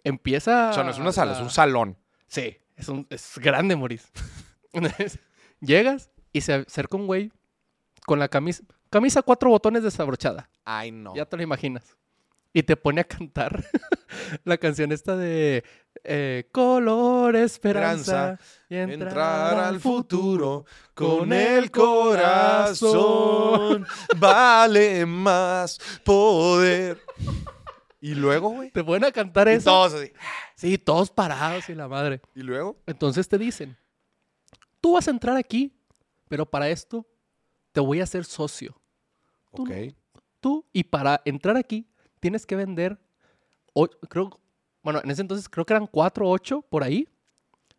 Empieza... 0.07 0.69
O 0.69 0.73
sea, 0.73 0.83
no 0.83 0.91
es 0.91 0.99
una 0.99 1.11
sala, 1.11 1.33
es 1.33 1.41
un 1.41 1.49
salón. 1.49 1.97
Sí, 2.27 2.57
es, 2.75 2.87
un, 2.87 3.05
es 3.09 3.37
grande, 3.39 3.75
Moris. 3.75 4.09
Llegas 5.59 6.11
y 6.31 6.41
se 6.41 6.53
acerca 6.53 6.95
un 6.97 7.07
güey 7.07 7.31
con 8.05 8.19
la 8.19 8.29
camisa... 8.29 8.63
Camisa 8.89 9.21
cuatro 9.21 9.49
botones 9.49 9.83
desabrochada. 9.83 10.49
Ay, 10.63 10.91
no. 10.91 11.13
Ya 11.13 11.25
te 11.25 11.35
lo 11.35 11.43
imaginas. 11.43 11.97
Y 12.53 12.63
te 12.63 12.77
pone 12.77 13.01
a 13.01 13.03
cantar 13.03 13.65
la 14.45 14.57
canción 14.57 14.93
esta 14.93 15.17
de 15.17 15.65
eh, 16.05 16.47
Color 16.53 17.35
Esperanza, 17.35 18.39
Esperanza, 18.39 18.39
y 18.69 18.77
Entrar 18.77 19.59
al 19.59 19.81
futuro 19.81 20.65
con 20.93 21.33
el 21.33 21.69
corazón 21.69 22.85
vale 24.17 25.05
más 25.05 25.77
poder. 26.05 27.01
Y 27.99 28.13
luego, 28.15 28.49
güey. 28.49 28.71
Te 28.71 28.83
ponen 28.83 29.05
a 29.05 29.11
cantar 29.11 29.47
Y 29.47 29.51
eso. 29.51 29.71
todos 29.71 29.93
así. 29.95 30.11
Sí, 30.55 30.77
todos 30.77 31.09
parados 31.09 31.67
y 31.69 31.75
la 31.75 31.87
madre. 31.87 32.21
Y 32.35 32.41
luego. 32.43 32.77
Entonces 32.85 33.27
te 33.27 33.37
dicen, 33.37 33.75
tú 34.81 34.93
vas 34.93 35.07
a 35.07 35.11
entrar 35.11 35.35
aquí, 35.37 35.73
pero 36.27 36.45
para 36.45 36.69
esto 36.69 37.05
te 37.71 37.79
voy 37.79 37.99
a 37.99 38.03
hacer 38.03 38.25
socio. 38.25 38.79
Tú 39.55 39.63
Ok. 39.63 39.71
Tú, 40.39 40.65
y 40.71 40.83
para 40.83 41.21
entrar 41.25 41.57
aquí, 41.57 41.87
tienes 42.19 42.45
que 42.45 42.55
vender, 42.55 42.99
o- 43.73 43.87
creo, 44.07 44.39
bueno, 44.83 45.01
en 45.03 45.09
ese 45.09 45.21
entonces 45.21 45.49
creo 45.49 45.65
que 45.65 45.73
eran 45.73 45.87
cuatro 45.87 46.27
o 46.27 46.31
ocho 46.31 46.61
por 46.61 46.83
ahí, 46.83 47.07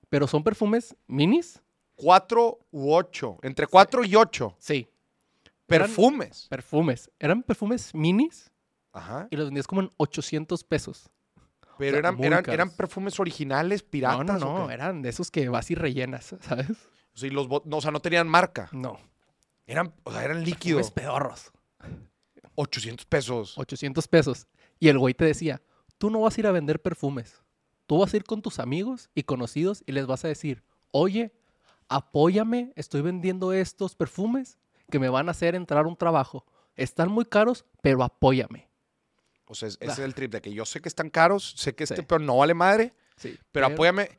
pero 0.08 0.26
son 0.26 0.42
perfumes 0.42 0.96
minis. 1.06 1.62
Cuatro 1.94 2.58
u 2.72 2.92
ocho. 2.92 3.38
Entre 3.42 3.66
cuatro 3.68 4.04
y 4.04 4.14
ocho. 4.16 4.56
Sí. 4.58 4.88
Eran 5.68 5.86
Perfumes. 5.88 6.46
perfumes. 6.48 7.10
Eran 7.18 7.42
perfumes 7.42 7.94
minis 7.94 8.50
Ajá. 8.98 9.28
y 9.30 9.36
los 9.36 9.46
vendías 9.46 9.66
como 9.66 9.82
en 9.82 9.90
800 9.96 10.64
pesos. 10.64 11.10
Pero 11.78 11.92
sea, 11.92 11.98
eran, 11.98 12.22
eran, 12.22 12.50
eran 12.50 12.70
perfumes 12.70 13.20
originales, 13.20 13.82
piratas. 13.82 14.26
no, 14.26 14.38
no, 14.38 14.54
¿o 14.54 14.58
no, 14.58 14.70
eran 14.70 15.00
de 15.00 15.10
esos 15.10 15.30
que 15.30 15.48
vas 15.48 15.70
y 15.70 15.74
rellenas, 15.74 16.34
¿sabes? 16.40 16.70
O 17.14 17.18
sea, 17.18 17.30
los 17.30 17.48
no, 17.48 17.76
o 17.76 17.80
sea, 17.80 17.90
no 17.90 18.00
tenían 18.00 18.28
marca. 18.28 18.68
No. 18.72 18.98
Eran, 19.66 19.94
o 20.02 20.12
sea, 20.12 20.24
eran 20.24 20.44
líquidos. 20.44 20.90
Perfumes 20.90 21.08
pedorros. 21.08 21.52
800 22.56 23.06
pesos. 23.06 23.56
800 23.56 24.08
pesos. 24.08 24.46
Y 24.80 24.88
el 24.88 24.98
güey 24.98 25.14
te 25.14 25.24
decía, 25.24 25.62
tú 25.98 26.10
no 26.10 26.20
vas 26.20 26.36
a 26.36 26.40
ir 26.40 26.46
a 26.46 26.52
vender 26.52 26.80
perfumes. 26.80 27.42
Tú 27.86 27.98
vas 27.98 28.12
a 28.12 28.16
ir 28.16 28.24
con 28.24 28.42
tus 28.42 28.58
amigos 28.58 29.10
y 29.14 29.22
conocidos 29.22 29.82
y 29.86 29.92
les 29.92 30.06
vas 30.06 30.24
a 30.24 30.28
decir, 30.28 30.64
oye, 30.90 31.32
apóyame, 31.88 32.72
estoy 32.76 33.02
vendiendo 33.02 33.52
estos 33.52 33.94
perfumes 33.94 34.58
que 34.90 34.98
me 34.98 35.08
van 35.08 35.28
a 35.28 35.30
hacer 35.30 35.54
entrar 35.54 35.84
a 35.84 35.88
un 35.88 35.96
trabajo. 35.96 36.44
Están 36.74 37.10
muy 37.10 37.24
caros, 37.24 37.64
pero 37.82 38.02
apóyame. 38.02 38.68
O 39.48 39.54
sea, 39.54 39.68
es- 39.68 39.78
ese 39.80 39.92
es 39.92 39.98
el 40.00 40.14
trip 40.14 40.30
de 40.32 40.40
que 40.40 40.52
yo 40.52 40.64
sé 40.64 40.80
que 40.80 40.88
están 40.88 41.10
caros, 41.10 41.54
sé 41.56 41.74
que 41.74 41.84
este 41.84 41.96
Sí. 41.96 42.02
pero 42.06 42.18
no 42.20 42.36
vale 42.38 42.54
madre, 42.54 42.94
Sí, 43.16 43.36
pero 43.50 43.66
apóyame. 43.66 44.10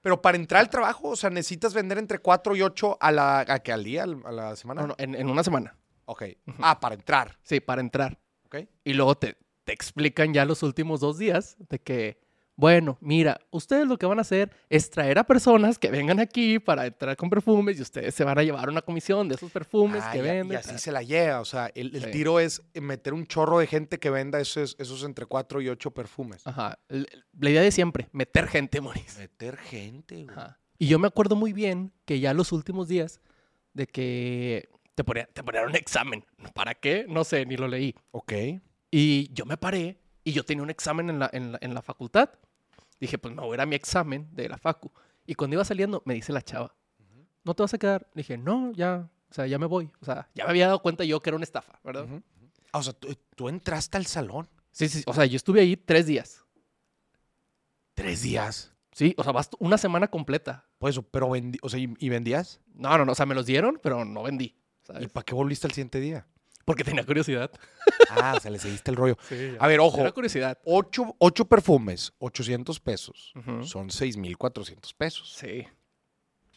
Pero 0.00 0.20
para 0.22 0.36
entrar 0.38 0.60
al 0.62 0.70
trabajo, 0.70 1.10
o 1.10 1.16
sea, 1.16 1.28
necesitas 1.30 1.74
vender 1.74 1.98
entre 1.98 2.18
4 2.18 2.56
y 2.56 2.62
8 2.62 2.96
a 3.00 3.12
la, 3.12 3.40
a 3.40 3.58
que 3.58 3.70
al 3.70 3.84
día, 3.84 4.04
a 4.04 4.32
la 4.32 4.56
semana. 4.56 4.80
No, 4.80 4.86
no, 4.88 4.94
en, 4.98 5.14
en 5.14 5.28
una 5.28 5.44
semana. 5.44 5.76
Ok. 6.06 6.24
Ah, 6.58 6.80
para 6.80 6.94
entrar. 6.94 7.38
Sí, 7.42 7.60
para 7.60 7.80
entrar. 7.82 8.18
Ok. 8.46 8.56
Y 8.82 8.94
luego 8.94 9.14
te, 9.16 9.36
te 9.64 9.72
explican 9.74 10.32
ya 10.32 10.44
los 10.46 10.62
últimos 10.62 11.00
dos 11.00 11.18
días 11.18 11.56
de 11.68 11.78
que, 11.80 12.18
bueno, 12.60 12.98
mira, 13.00 13.40
ustedes 13.50 13.86
lo 13.86 13.96
que 13.98 14.06
van 14.06 14.18
a 14.18 14.20
hacer 14.20 14.50
es 14.68 14.90
traer 14.90 15.18
a 15.18 15.24
personas 15.24 15.78
que 15.78 15.90
vengan 15.90 16.20
aquí 16.20 16.58
para 16.58 16.86
entrar 16.86 17.16
con 17.16 17.30
perfumes 17.30 17.78
y 17.78 17.82
ustedes 17.82 18.14
se 18.14 18.22
van 18.24 18.38
a 18.38 18.42
llevar 18.42 18.68
una 18.68 18.82
comisión 18.82 19.28
de 19.28 19.36
esos 19.36 19.50
perfumes 19.50 20.02
Ah, 20.04 20.12
que 20.12 20.18
y, 20.18 20.22
venden. 20.22 20.52
y 20.52 20.54
así 20.56 20.78
se 20.78 20.92
la 20.92 21.02
lleva. 21.02 21.40
O 21.40 21.44
sea, 21.44 21.70
el, 21.74 21.94
el 21.96 22.04
Sí. 22.04 22.10
tiro 22.10 22.38
es 22.38 22.62
meter 22.74 23.14
un 23.14 23.26
chorro 23.26 23.58
de 23.58 23.66
gente 23.66 23.98
que 23.98 24.10
venda 24.10 24.40
esos, 24.40 24.76
esos 24.78 25.02
entre 25.04 25.26
4 25.26 25.60
y 25.62 25.68
8 25.68 25.90
perfumes. 25.92 26.46
Ajá. 26.46 26.78
l- 26.88 27.06
La 27.38 27.50
idea 27.50 27.62
de 27.62 27.72
siempre, 27.72 28.08
meter 28.12 28.46
gente, 28.46 28.80
Moris. 28.80 29.16
Meter 29.18 29.56
gente, 29.56 30.24
güey. 30.24 30.28
Ajá. 30.36 30.58
Y 30.78 30.86
yo 30.88 30.98
me 30.98 31.08
acuerdo 31.08 31.36
muy 31.36 31.52
bien 31.52 31.92
que 32.04 32.20
ya 32.20 32.34
los 32.34 32.52
últimos 32.52 32.88
días 32.88 33.20
de 33.72 33.86
que 33.86 34.68
te 34.94 35.04
ponían, 35.04 35.28
te 35.32 35.42
ponían 35.42 35.66
un 35.66 35.76
examen. 35.76 36.24
¿Para 36.54 36.74
qué? 36.74 37.06
No 37.08 37.24
sé, 37.24 37.46
ni 37.46 37.56
lo 37.56 37.68
leí. 37.68 37.94
Ok. 38.10 38.32
Y 38.90 39.32
yo 39.32 39.46
me 39.46 39.56
paré 39.56 39.98
y 40.24 40.32
yo 40.32 40.44
tenía 40.44 40.62
un 40.62 40.70
examen 40.70 41.08
en 41.08 41.18
la, 41.18 41.30
en 41.32 41.52
la, 41.52 41.58
en 41.62 41.72
la 41.74 41.80
facultad. 41.82 42.28
Dije, 43.00 43.18
pues 43.18 43.34
me 43.34 43.40
voy 43.42 43.52
a 43.52 43.54
ir 43.54 43.60
a 43.62 43.66
mi 43.66 43.74
examen 43.76 44.28
de 44.32 44.48
la 44.48 44.58
facu. 44.58 44.90
Y 45.26 45.34
cuando 45.34 45.54
iba 45.54 45.64
saliendo, 45.64 46.02
me 46.04 46.14
dice 46.14 46.32
la 46.32 46.42
chava, 46.42 46.74
¿no 47.44 47.54
te 47.54 47.62
vas 47.62 47.72
a 47.74 47.78
quedar? 47.78 48.06
Le 48.14 48.20
dije, 48.20 48.36
no, 48.36 48.72
ya, 48.72 49.08
o 49.30 49.34
sea, 49.34 49.46
ya 49.46 49.58
me 49.58 49.66
voy. 49.66 49.90
O 50.00 50.04
sea, 50.04 50.28
ya 50.34 50.44
me 50.44 50.50
había 50.50 50.66
dado 50.66 50.82
cuenta 50.82 51.04
yo 51.04 51.20
que 51.20 51.30
era 51.30 51.36
una 51.36 51.44
estafa, 51.44 51.80
¿verdad? 51.82 52.06
Ah, 52.72 52.78
o 52.78 52.82
sea, 52.82 52.92
tú, 52.92 53.08
tú 53.34 53.48
entraste 53.48 53.96
al 53.96 54.06
salón. 54.06 54.48
Sí, 54.70 54.88
sí, 54.88 55.02
o 55.06 55.14
sea, 55.14 55.24
yo 55.24 55.36
estuve 55.36 55.60
ahí 55.60 55.76
tres 55.76 56.06
días. 56.06 56.44
Tres 57.94 58.22
días. 58.22 58.72
Sí, 58.92 59.14
o 59.16 59.22
sea, 59.22 59.32
vas 59.32 59.48
una 59.58 59.78
semana 59.78 60.08
completa. 60.08 60.68
Pues, 60.78 61.00
pero 61.10 61.28
vendi- 61.30 61.58
o 61.62 61.68
sea, 61.68 61.78
¿y, 61.80 61.94
y 61.98 62.08
vendías? 62.08 62.60
No, 62.74 62.96
no, 62.98 63.04
no, 63.04 63.12
o 63.12 63.14
sea, 63.14 63.26
me 63.26 63.34
los 63.34 63.46
dieron, 63.46 63.78
pero 63.82 64.04
no 64.04 64.22
vendí. 64.22 64.56
¿sabes? 64.82 65.02
¿Y 65.04 65.06
para 65.08 65.24
qué 65.24 65.34
volviste 65.34 65.66
al 65.66 65.72
siguiente 65.72 66.00
día? 66.00 66.26
Porque 66.64 66.84
tenía 66.84 67.04
curiosidad. 67.04 67.50
Ah, 68.10 68.34
o 68.36 68.40
sea, 68.40 68.50
le 68.50 68.58
seguiste 68.58 68.90
el 68.90 68.96
rollo. 68.96 69.16
Sí, 69.28 69.54
A 69.58 69.66
ver, 69.66 69.80
ojo. 69.80 69.98
Era 70.00 70.12
curiosidad. 70.12 70.58
Ocho, 70.64 71.14
ocho 71.18 71.44
perfumes, 71.46 72.12
800 72.18 72.78
pesos. 72.80 73.32
Ujú. 73.36 73.64
Son 73.64 73.90
6,400 73.90 74.94
pesos. 74.94 75.34
Sí. 75.36 75.66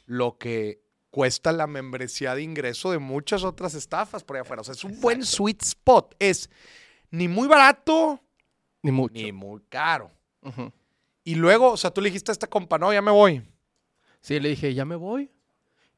Lo 0.06 0.38
que 0.38 0.82
cuesta 1.10 1.52
la 1.52 1.68
membresía 1.68 2.36
de 2.36 2.42
ingreso 2.44 2.92
de 2.92 3.00
muchas 3.00 3.44
otras 3.44 3.74
estafas 3.76 4.24
por 4.24 4.36
ahí 4.36 4.42
afuera. 4.42 4.62
O 4.62 4.64
sea, 4.64 4.74
es 4.74 4.84
un 4.84 5.00
buen 5.00 5.24
sweet 5.26 5.62
spot. 5.62 6.16
Es 6.20 6.50
ni 7.12 7.28
muy 7.28 7.48
barato 7.48 8.20
Ni 8.82 8.92
mucho. 8.92 9.14
ni 9.14 9.32
muy 9.32 9.62
caro. 9.70 10.12
Y 11.24 11.36
luego, 11.36 11.72
o 11.72 11.78
sea, 11.78 11.92
tú 11.92 12.02
le 12.02 12.10
dijiste 12.10 12.32
a 12.32 12.34
esta 12.34 12.48
compa, 12.48 12.78
no, 12.78 12.92
ya 12.92 13.02
me 13.02 13.12
voy. 13.12 13.42
Sí, 14.22 14.40
le 14.40 14.50
dije, 14.50 14.74
ya 14.74 14.84
me 14.86 14.96
voy. 14.96 15.32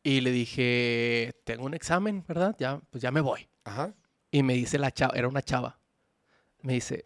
Y 0.03 0.22
le 0.22 0.32
dije, 0.32 1.34
tengo 1.45 1.66
un 1.66 1.74
examen, 1.74 2.24
¿verdad? 2.28 2.56
Ya, 2.60 2.80
pues 2.91 3.01
ya 3.01 3.10
me 3.12 3.22
voy. 3.22 3.47
Ajá. 3.66 3.93
Y 4.32 4.41
me 4.43 4.53
dice 4.53 4.80
la 4.80 4.91
chava, 4.91 5.13
era 5.16 5.28
una 5.28 5.41
chava. 5.41 5.80
Me 6.61 6.74
dice, 6.74 7.05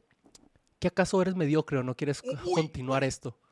¿qué 0.79 0.87
acaso 0.89 1.21
eres 1.21 1.35
mediocre 1.35 1.77
o 1.79 1.83
no 1.83 1.95
quieres 1.95 2.21
Uy. 2.23 2.53
continuar 2.53 3.03
esto? 3.03 3.37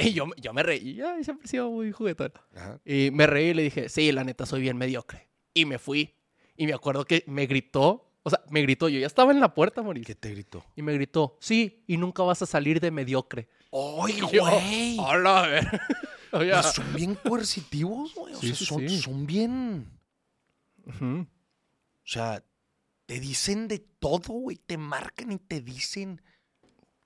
Y 0.00 0.12
yo, 0.12 0.26
yo 0.40 0.52
me 0.52 0.62
reí, 0.62 1.00
ay, 1.00 1.24
siempre 1.24 1.46
he 1.46 1.48
sido 1.48 1.70
muy 1.72 1.90
juguetón. 1.90 2.32
Ajá. 2.54 2.78
Y 2.84 3.10
me 3.10 3.26
reí 3.26 3.48
y 3.48 3.54
le 3.54 3.62
dije, 3.64 3.88
sí, 3.88 4.12
la 4.12 4.22
neta, 4.22 4.46
soy 4.46 4.60
bien 4.60 4.76
mediocre. 4.76 5.28
Y 5.54 5.64
me 5.64 5.80
fui. 5.80 6.14
Y 6.56 6.66
me 6.66 6.72
acuerdo 6.72 7.04
que 7.04 7.24
me 7.26 7.46
gritó, 7.46 8.08
o 8.22 8.30
sea, 8.30 8.40
me 8.48 8.62
gritó, 8.62 8.88
yo 8.88 9.00
ya 9.00 9.08
estaba 9.08 9.32
en 9.32 9.40
la 9.40 9.52
puerta, 9.54 9.82
Mauricio. 9.82 10.06
¿Qué 10.06 10.14
te 10.14 10.30
gritó? 10.30 10.64
Y 10.76 10.82
me 10.82 10.92
gritó, 10.92 11.36
sí, 11.40 11.82
y 11.88 11.96
nunca 11.96 12.22
vas 12.22 12.40
a 12.42 12.46
salir 12.46 12.78
de 12.80 12.92
mediocre. 12.92 13.48
¡Ay, 13.72 14.20
yo, 14.20 14.28
güey! 14.28 14.98
Hola, 15.00 15.42
a 15.42 15.46
ver. 15.48 15.66
Oye, 16.32 16.62
son 16.62 16.94
bien 16.94 17.16
coercitivos, 17.16 18.14
güey. 18.14 18.34
O 18.34 18.36
Sí, 18.38 18.46
sea, 18.48 18.56
sí, 18.56 18.64
son, 18.66 18.88
sí. 18.88 19.00
son 19.00 19.26
bien. 19.26 19.98
O 20.86 20.92
sea, 22.10 22.42
te 23.06 23.20
dicen 23.20 23.68
de 23.68 23.78
todo, 23.78 24.32
güey. 24.34 24.56
Te 24.56 24.76
marcan 24.78 25.32
y 25.32 25.38
te 25.38 25.60
dicen. 25.60 26.20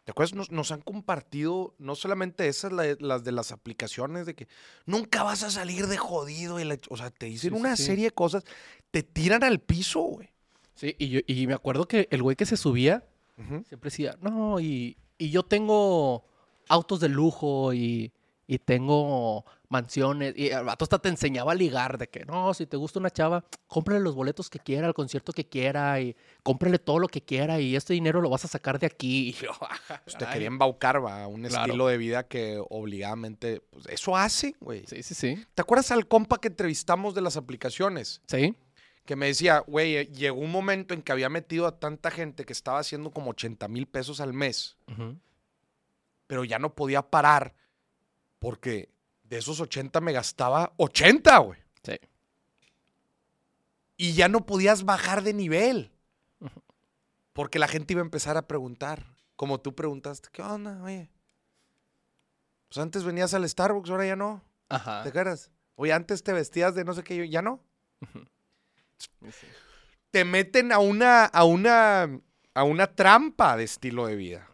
¿Te 0.05 0.11
acuerdas? 0.11 0.35
Nos, 0.35 0.51
nos 0.51 0.73
han 0.73 0.81
compartido 0.81 1.77
no 1.79 1.95
solamente 1.95 2.49
esas, 2.49 2.73
la- 2.73 2.97
las 2.99 3.23
de 3.23 3.31
las 3.31 3.53
aplicaciones, 3.53 4.27
de 4.27 4.35
que 4.35 4.49
nunca 4.85 5.23
vas 5.23 5.45
a 5.45 5.51
salir 5.51 5.87
de 5.87 5.97
jodido. 5.97 6.59
y 6.59 6.65
la- 6.65 6.79
o 6.91 6.97
sea, 6.97 7.11
te 7.11 7.27
dicen 7.27 7.51
Sí, 7.55 7.57
una 7.61 7.77
sí. 7.77 7.85
serie 7.85 8.07
de 8.07 8.11
cosas. 8.11 8.43
Te 8.91 9.03
tiran 9.05 9.45
al 9.45 9.61
piso, 9.61 10.01
güey. 10.01 10.29
Sí, 10.75 10.97
y, 10.99 11.09
yo, 11.11 11.21
y 11.27 11.47
me 11.47 11.55
acuerdo 11.55 11.87
que 11.87 12.09
el 12.11 12.23
güey 12.23 12.35
que 12.35 12.47
se 12.47 12.57
subía 12.57 13.05
siempre 13.69 13.91
decía, 13.91 14.17
no, 14.21 14.59
y, 14.61 14.97
y 15.19 15.31
yo 15.31 15.43
tengo 15.45 16.25
autos 16.69 16.99
de 17.01 17.09
lujo 17.09 17.73
y, 17.75 18.13
y 18.47 18.59
tengo 18.59 19.45
mansiones. 19.73 20.35
Y 20.37 20.49
el 20.51 20.65
vato 20.65 20.85
hasta 20.85 21.01
te 21.01 21.09
enseñaba 21.09 21.51
a 21.53 21.55
ligar 21.57 21.99
de 21.99 22.09
que, 22.09 22.25
no, 22.25 22.55
si 22.55 22.67
te 22.67 22.77
gusta 22.77 23.01
una 23.01 23.11
chava, 23.11 23.45
cómprale 23.67 24.01
los 24.01 24.15
boletos 24.15 24.49
que 24.49 24.61
quiera, 24.61 24.87
al 24.87 24.95
concierto 24.95 25.33
que 25.33 25.49
quiera 25.49 26.01
y 26.01 26.15
cómprale 26.45 26.79
todo 26.79 27.01
lo 27.01 27.09
que 27.09 27.23
quiera 27.23 27.59
y 27.59 27.75
este 27.75 27.95
dinero 27.95 28.21
lo 28.21 28.31
vas 28.31 28.45
a 28.45 28.49
sacar 28.49 28.79
de 28.79 28.87
aquí. 28.87 29.31
Y 29.31 29.33
yo, 29.33 29.51
Pues 30.05 30.17
te 30.17 30.25
"Ay". 30.27 30.35
querían 30.35 30.53
embaucar, 30.53 31.05
va, 31.05 31.27
un 31.27 31.43
Claro. 31.43 31.65
estilo 31.65 31.87
de 31.89 31.97
vida 31.97 32.29
que 32.29 32.63
obligadamente. 32.71 33.61
Pues 33.71 33.87
eso 33.89 34.17
hace, 34.17 34.55
güey. 34.61 34.85
Sí, 34.87 35.03
sí, 35.03 35.15
sí. 35.15 35.45
¿Te 35.55 35.63
acuerdas 35.63 35.91
al 35.91 36.07
compa 36.07 36.39
que 36.41 36.49
entrevistamos 36.49 37.15
de 37.15 37.23
las 37.23 37.37
aplicaciones? 37.37 38.21
Sí. 38.29 38.55
que 39.05 39.17
me 39.17 39.27
decía, 39.27 39.59
güey, 39.67 39.97
eh, 39.97 40.07
llegó 40.07 40.39
un 40.41 40.53
momento 40.53 40.95
en 40.95 41.03
que 41.03 41.11
había 41.11 41.29
metido 41.29 41.67
a 41.67 41.81
tanta 41.81 42.09
gente 42.13 42.45
que 42.45 42.53
estaba 42.53 42.79
haciendo 42.79 43.11
como 43.11 43.31
80 43.33 43.67
mil 43.67 43.89
pesos 43.89 44.21
al 44.21 44.33
mes, 44.33 44.77
pero 46.29 46.45
ya 46.45 46.61
no 46.61 46.75
podía 46.77 47.03
parar 47.03 47.53
porque 48.39 48.91
de 49.33 49.39
esos 49.39 49.61
80 49.61 49.99
me 50.03 50.13
gastaba 50.13 50.75
80, 50.77 51.39
güey. 51.39 51.59
Sí. 51.83 51.99
Y 53.97 54.13
ya 54.13 54.29
no 54.29 54.45
podías 54.45 54.85
bajar 54.85 55.23
de 55.23 55.33
nivel. 55.33 55.91
Porque 57.33 57.59
la 57.59 57.67
gente 57.67 57.95
iba 57.95 58.03
a 58.03 58.05
empezar 58.05 58.37
a 58.37 58.47
preguntar, 58.47 59.07
como 59.35 59.59
tú 59.59 59.75
preguntaste, 59.75 60.29
¿qué 60.31 60.43
onda, 60.43 60.83
oye? 60.83 61.09
Pues 62.69 62.77
antes 62.77 63.05
venías 63.05 63.33
al 63.33 63.49
Starbucks, 63.49 63.89
ahora 63.89 64.05
ya 64.05 64.17
no. 64.17 64.45
Ajá. 64.69 65.03
¿Te 65.03 65.09
acuerdas? 65.09 65.51
Oye, 65.77 65.95
antes 65.95 66.23
te 66.23 66.35
vestías 66.35 66.75
de 66.75 66.85
no 66.85 66.93
sé 66.93 67.03
qué, 67.03 67.27
ya 67.27 67.41
no. 67.41 67.59
Te 70.11 70.27
meten 70.27 70.73
a 70.73 70.79
una, 70.79 71.25
a 71.25 71.45
una, 71.45 72.21
a 72.53 72.65
una 72.65 72.87
trampa 72.95 73.57
de 73.57 73.65
estilo 73.65 74.07
de 74.07 74.15
vida. 74.17 74.47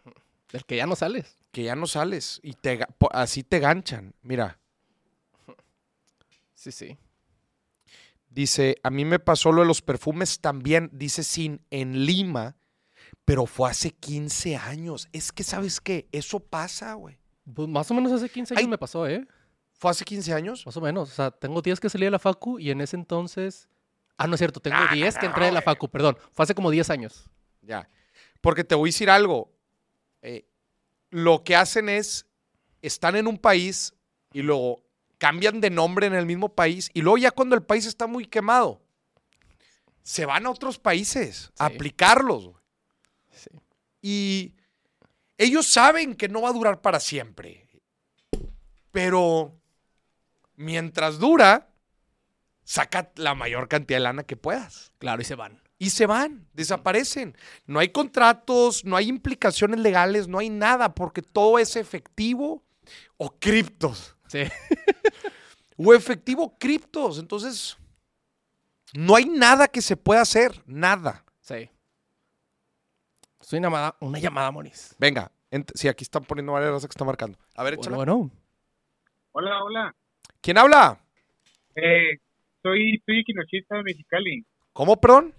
Del 0.52 0.64
que 0.64 0.76
ya 0.76 0.86
no 0.86 0.94
sales. 0.94 1.36
Que 1.50 1.64
ya 1.64 1.74
no 1.74 1.88
sales 1.88 2.38
y 2.44 2.52
te, 2.52 2.78
así 3.10 3.42
te 3.42 3.58
ganchan. 3.58 4.14
Mira, 4.22 4.60
Sí, 6.58 6.72
sí. 6.72 6.98
dice, 8.28 8.76
a 8.82 8.90
mí 8.90 9.04
me 9.04 9.20
pasó 9.20 9.52
lo 9.52 9.62
de 9.62 9.68
los 9.68 9.80
perfumes 9.80 10.40
también, 10.40 10.90
dice 10.92 11.22
Sin, 11.22 11.64
en 11.70 12.04
Lima, 12.04 12.56
pero 13.24 13.46
fue 13.46 13.70
hace 13.70 13.92
15 13.92 14.56
años. 14.56 15.08
Es 15.12 15.30
que, 15.30 15.44
¿sabes 15.44 15.80
qué? 15.80 16.08
Eso 16.10 16.40
pasa, 16.40 16.94
güey. 16.94 17.16
Pues 17.54 17.68
más 17.68 17.88
o 17.90 17.94
menos 17.94 18.10
hace 18.10 18.28
15 18.28 18.54
años 18.54 18.64
Ay. 18.64 18.68
me 18.68 18.76
pasó, 18.78 19.06
¿eh? 19.06 19.24
¿Fue 19.72 19.90
hace 19.92 20.04
15 20.04 20.32
años? 20.34 20.66
Más 20.66 20.76
o 20.76 20.80
menos. 20.80 21.10
O 21.10 21.14
sea, 21.14 21.30
tengo 21.30 21.62
10 21.62 21.78
que 21.78 21.88
salí 21.88 22.06
de 22.06 22.10
la 22.10 22.18
facu 22.18 22.58
y 22.58 22.70
en 22.70 22.80
ese 22.80 22.96
entonces... 22.96 23.68
Ah, 24.16 24.26
no 24.26 24.34
es 24.34 24.38
cierto. 24.40 24.58
Tengo 24.58 24.76
Ah, 24.80 24.90
10 24.92 25.16
que 25.16 25.26
entré 25.26 25.44
de 25.46 25.52
la 25.52 25.62
facu, 25.62 25.88
perdón. 25.88 26.18
Fue 26.32 26.42
hace 26.42 26.54
como 26.56 26.70
10 26.72 26.90
años. 26.90 27.30
Ya. 27.62 27.88
Porque 28.40 28.64
te 28.64 28.74
voy 28.74 28.88
a 28.88 28.90
decir 28.92 29.08
algo. 29.10 29.54
eh, 30.22 30.44
lo 31.10 31.44
que 31.44 31.54
hacen 31.56 31.88
es, 31.88 32.26
están 32.82 33.14
en 33.16 33.28
un 33.28 33.38
país 33.38 33.94
y 34.32 34.42
luego 34.42 34.82
cambian 35.18 35.60
de 35.60 35.70
nombre 35.70 36.06
en 36.06 36.14
el 36.14 36.26
mismo 36.26 36.54
país 36.54 36.90
y 36.94 37.02
luego 37.02 37.18
ya 37.18 37.30
cuando 37.30 37.54
el 37.54 37.62
país 37.62 37.86
está 37.86 38.06
muy 38.06 38.24
quemado, 38.24 38.80
se 40.02 40.24
van 40.24 40.46
a 40.46 40.50
otros 40.50 40.78
países 40.78 41.52
a 41.58 41.66
aplicarlos. 41.66 42.50
Sí. 43.30 43.50
Y 44.00 44.54
ellos 45.36 45.66
saben 45.66 46.14
que 46.14 46.28
no 46.28 46.42
va 46.42 46.48
a 46.48 46.52
durar 46.52 46.80
para 46.80 46.98
siempre. 46.98 47.68
Pero 48.90 49.54
mientras 50.56 51.18
dura, 51.18 51.68
saca 52.64 53.12
la 53.16 53.34
mayor 53.34 53.68
cantidad 53.68 53.98
de 53.98 54.04
lana 54.04 54.24
que 54.24 54.36
puedas. 54.36 54.92
Claro, 54.98 55.22
y 55.22 55.24
se 55.24 55.36
van. 55.36 55.62
Y 55.78 55.90
se 55.90 56.06
van, 56.06 56.48
desaparecen. 56.54 57.36
No 57.66 57.78
hay 57.78 57.90
contratos, 57.90 58.84
no 58.84 58.96
hay 58.96 59.08
implicaciones 59.08 59.78
legales, 59.78 60.26
no 60.26 60.38
hay 60.38 60.50
nada, 60.50 60.94
porque 60.94 61.22
todo 61.22 61.58
es 61.60 61.76
efectivo 61.76 62.64
o 63.16 63.30
criptos. 63.38 64.16
Sí. 64.28 64.44
O 65.80 65.94
efectivo 65.94 66.56
criptos. 66.58 67.20
Entonces, 67.20 67.76
no 68.94 69.14
hay 69.14 69.26
nada 69.26 69.68
que 69.68 69.80
se 69.80 69.96
pueda 69.96 70.22
hacer, 70.22 70.60
nada. 70.66 71.24
Sí. 71.40 71.70
Soy 73.40 73.60
una 73.60 73.68
llamada, 73.68 73.96
una 74.00 74.18
llamada, 74.18 74.50
Moris. 74.50 74.96
Venga, 74.98 75.30
sí, 75.74 75.86
aquí 75.86 76.02
están 76.02 76.24
poniendo 76.24 76.50
varias 76.52 76.72
razas 76.72 76.88
que 76.88 76.92
están 76.94 77.06
marcando. 77.06 77.38
A 77.54 77.62
ver, 77.62 77.76
Bueno, 77.76 77.80
échala. 77.82 77.96
bueno. 77.96 78.30
Hola, 79.30 79.62
hola. 79.62 79.94
¿Quién 80.40 80.58
habla? 80.58 81.00
Eh, 81.76 82.18
soy, 82.60 83.00
soy 83.06 83.22
Quinochista 83.24 83.76
de 83.76 83.84
Mexicali. 83.84 84.44
¿Cómo, 84.72 84.96
perdón? 85.00 85.32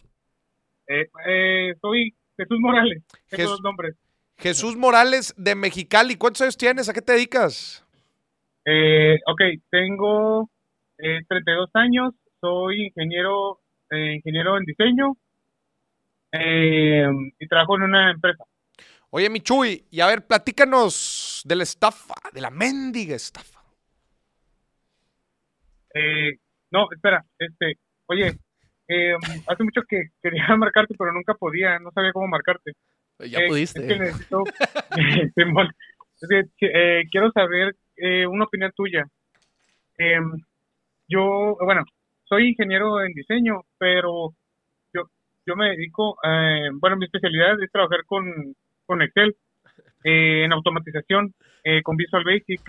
Eh, 0.87 1.09
eh, 1.27 1.73
soy 1.81 2.15
Jesús 2.37 2.59
Morales. 2.61 3.03
Tengo 3.27 3.43
Jes- 3.43 3.49
dos 3.49 3.61
nombres. 3.61 3.95
Jesús 4.37 4.77
Morales 4.77 5.33
de 5.35 5.53
Mexicali. 5.53 6.15
¿Cuántos 6.15 6.43
años 6.43 6.55
tienes? 6.57 6.87
¿A 6.87 6.93
qué 6.93 7.01
te 7.01 7.11
dedicas? 7.11 7.83
Eh, 8.71 9.17
ok, 9.25 9.41
tengo 9.71 10.49
eh, 10.97 11.19
32 11.27 11.69
años. 11.73 12.13
Soy 12.39 12.87
ingeniero, 12.87 13.59
eh, 13.89 14.15
ingeniero 14.15 14.57
en 14.57 14.65
diseño. 14.65 15.13
eh, 16.31 17.07
y 17.39 17.47
trabajo 17.47 17.75
en 17.77 17.83
una 17.83 18.11
empresa. 18.11 18.43
Oye, 19.09 19.27
Michuy, 19.31 19.85
y 19.89 20.01
a 20.01 20.05
ver, 20.07 20.27
platícanos 20.27 21.41
de 21.43 21.55
la 21.55 21.63
estafa, 21.63 22.13
de 22.31 22.41
la 22.41 22.51
mendiga 22.51 23.15
estafa. 23.15 23.59
Eh, 25.95 26.37
no, 26.71 26.85
espera, 26.93 27.25
este, 27.39 27.79
oye, 28.05 28.37
eh, 28.87 29.15
hace 29.47 29.63
mucho 29.63 29.81
que 29.89 30.09
quería 30.21 30.45
marcarte, 30.57 30.93
pero 30.97 31.11
nunca 31.13 31.33
podía, 31.33 31.79
no 31.79 31.91
sabía 31.91 32.11
cómo 32.13 32.27
marcarte. 32.27 32.73
Ya 33.19 33.39
Eh, 33.39 33.47
pudiste. 33.47 33.81
Es 33.81 33.87
que 33.87 33.99
necesito, 33.99 34.43
es 36.29 36.47
que, 36.57 36.67
eh, 36.67 37.03
quiero 37.11 37.31
saber 37.31 37.75
eh, 38.01 38.27
una 38.27 38.45
opinión 38.45 38.71
tuya. 38.75 39.05
Em, 39.97 40.31
yo, 41.07 41.57
bueno, 41.61 41.83
soy 42.25 42.49
ingeniero 42.49 43.01
en 43.01 43.13
diseño, 43.13 43.61
pero 43.77 44.33
yo, 44.93 45.03
yo 45.45 45.55
me 45.55 45.71
dedico, 45.71 46.17
eh, 46.23 46.69
bueno, 46.73 46.97
mi 46.97 47.05
especialidad 47.05 47.61
es 47.61 47.71
trabajar 47.71 48.05
con, 48.05 48.55
con 48.85 49.01
Excel, 49.01 49.35
eh, 50.03 50.43
en 50.45 50.53
automatización, 50.53 51.33
eh, 51.63 51.81
con 51.83 51.97
Visual 51.97 52.23
Basic 52.23 52.61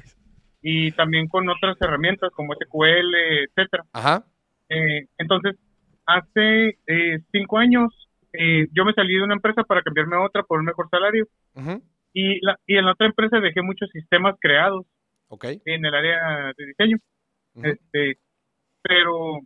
y 0.62 0.92
también 0.92 1.28
con 1.28 1.48
otras 1.48 1.76
herramientas 1.80 2.30
como 2.32 2.54
SQL, 2.54 3.14
etcétera. 3.48 3.84
Ajá. 3.92 4.24
Eh, 4.68 5.06
entonces, 5.18 5.56
hace 6.06 6.78
eh, 6.86 7.18
cinco 7.32 7.58
años 7.58 8.08
eh, 8.32 8.68
yo 8.72 8.84
me 8.84 8.92
salí 8.92 9.14
de 9.14 9.22
una 9.22 9.34
empresa 9.34 9.64
para 9.64 9.82
cambiarme 9.82 10.16
a 10.16 10.22
otra 10.22 10.42
por 10.42 10.60
un 10.60 10.66
mejor 10.66 10.88
salario 10.90 11.26
y, 12.12 12.44
la, 12.44 12.58
y 12.66 12.76
en 12.76 12.84
la 12.84 12.92
otra 12.92 13.06
empresa 13.06 13.40
dejé 13.40 13.62
muchos 13.62 13.90
sistemas 13.90 14.36
creados 14.40 14.86
Ok. 15.30 15.44
en 15.64 15.84
el 15.84 15.94
área 15.94 16.52
de 16.56 16.66
diseño. 16.66 16.98
Este, 17.62 18.18
pero 18.82 19.38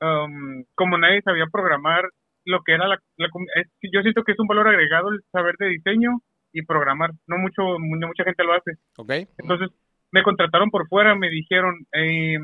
um, 0.00 0.64
como 0.74 0.98
nadie 0.98 1.22
sabía 1.22 1.46
programar 1.50 2.08
lo 2.44 2.62
que 2.62 2.72
era 2.72 2.88
la, 2.88 2.98
la 3.16 3.28
es 3.56 3.68
yo 3.82 4.00
siento 4.02 4.24
que 4.24 4.32
es 4.32 4.38
un 4.38 4.46
valor 4.46 4.68
agregado 4.68 5.10
el 5.10 5.20
saber 5.30 5.56
de 5.58 5.68
diseño 5.68 6.20
y 6.52 6.62
programar. 6.62 7.10
No 7.26 7.38
mucho, 7.38 7.62
no 7.78 8.06
mucha 8.06 8.24
gente 8.24 8.44
lo 8.44 8.54
hace. 8.54 8.72
Ok. 8.96 9.12
Entonces 9.38 9.70
me 10.10 10.22
contrataron 10.22 10.70
por 10.70 10.88
fuera, 10.88 11.14
me 11.14 11.30
dijeron, 11.30 11.86
eh, 11.92 12.38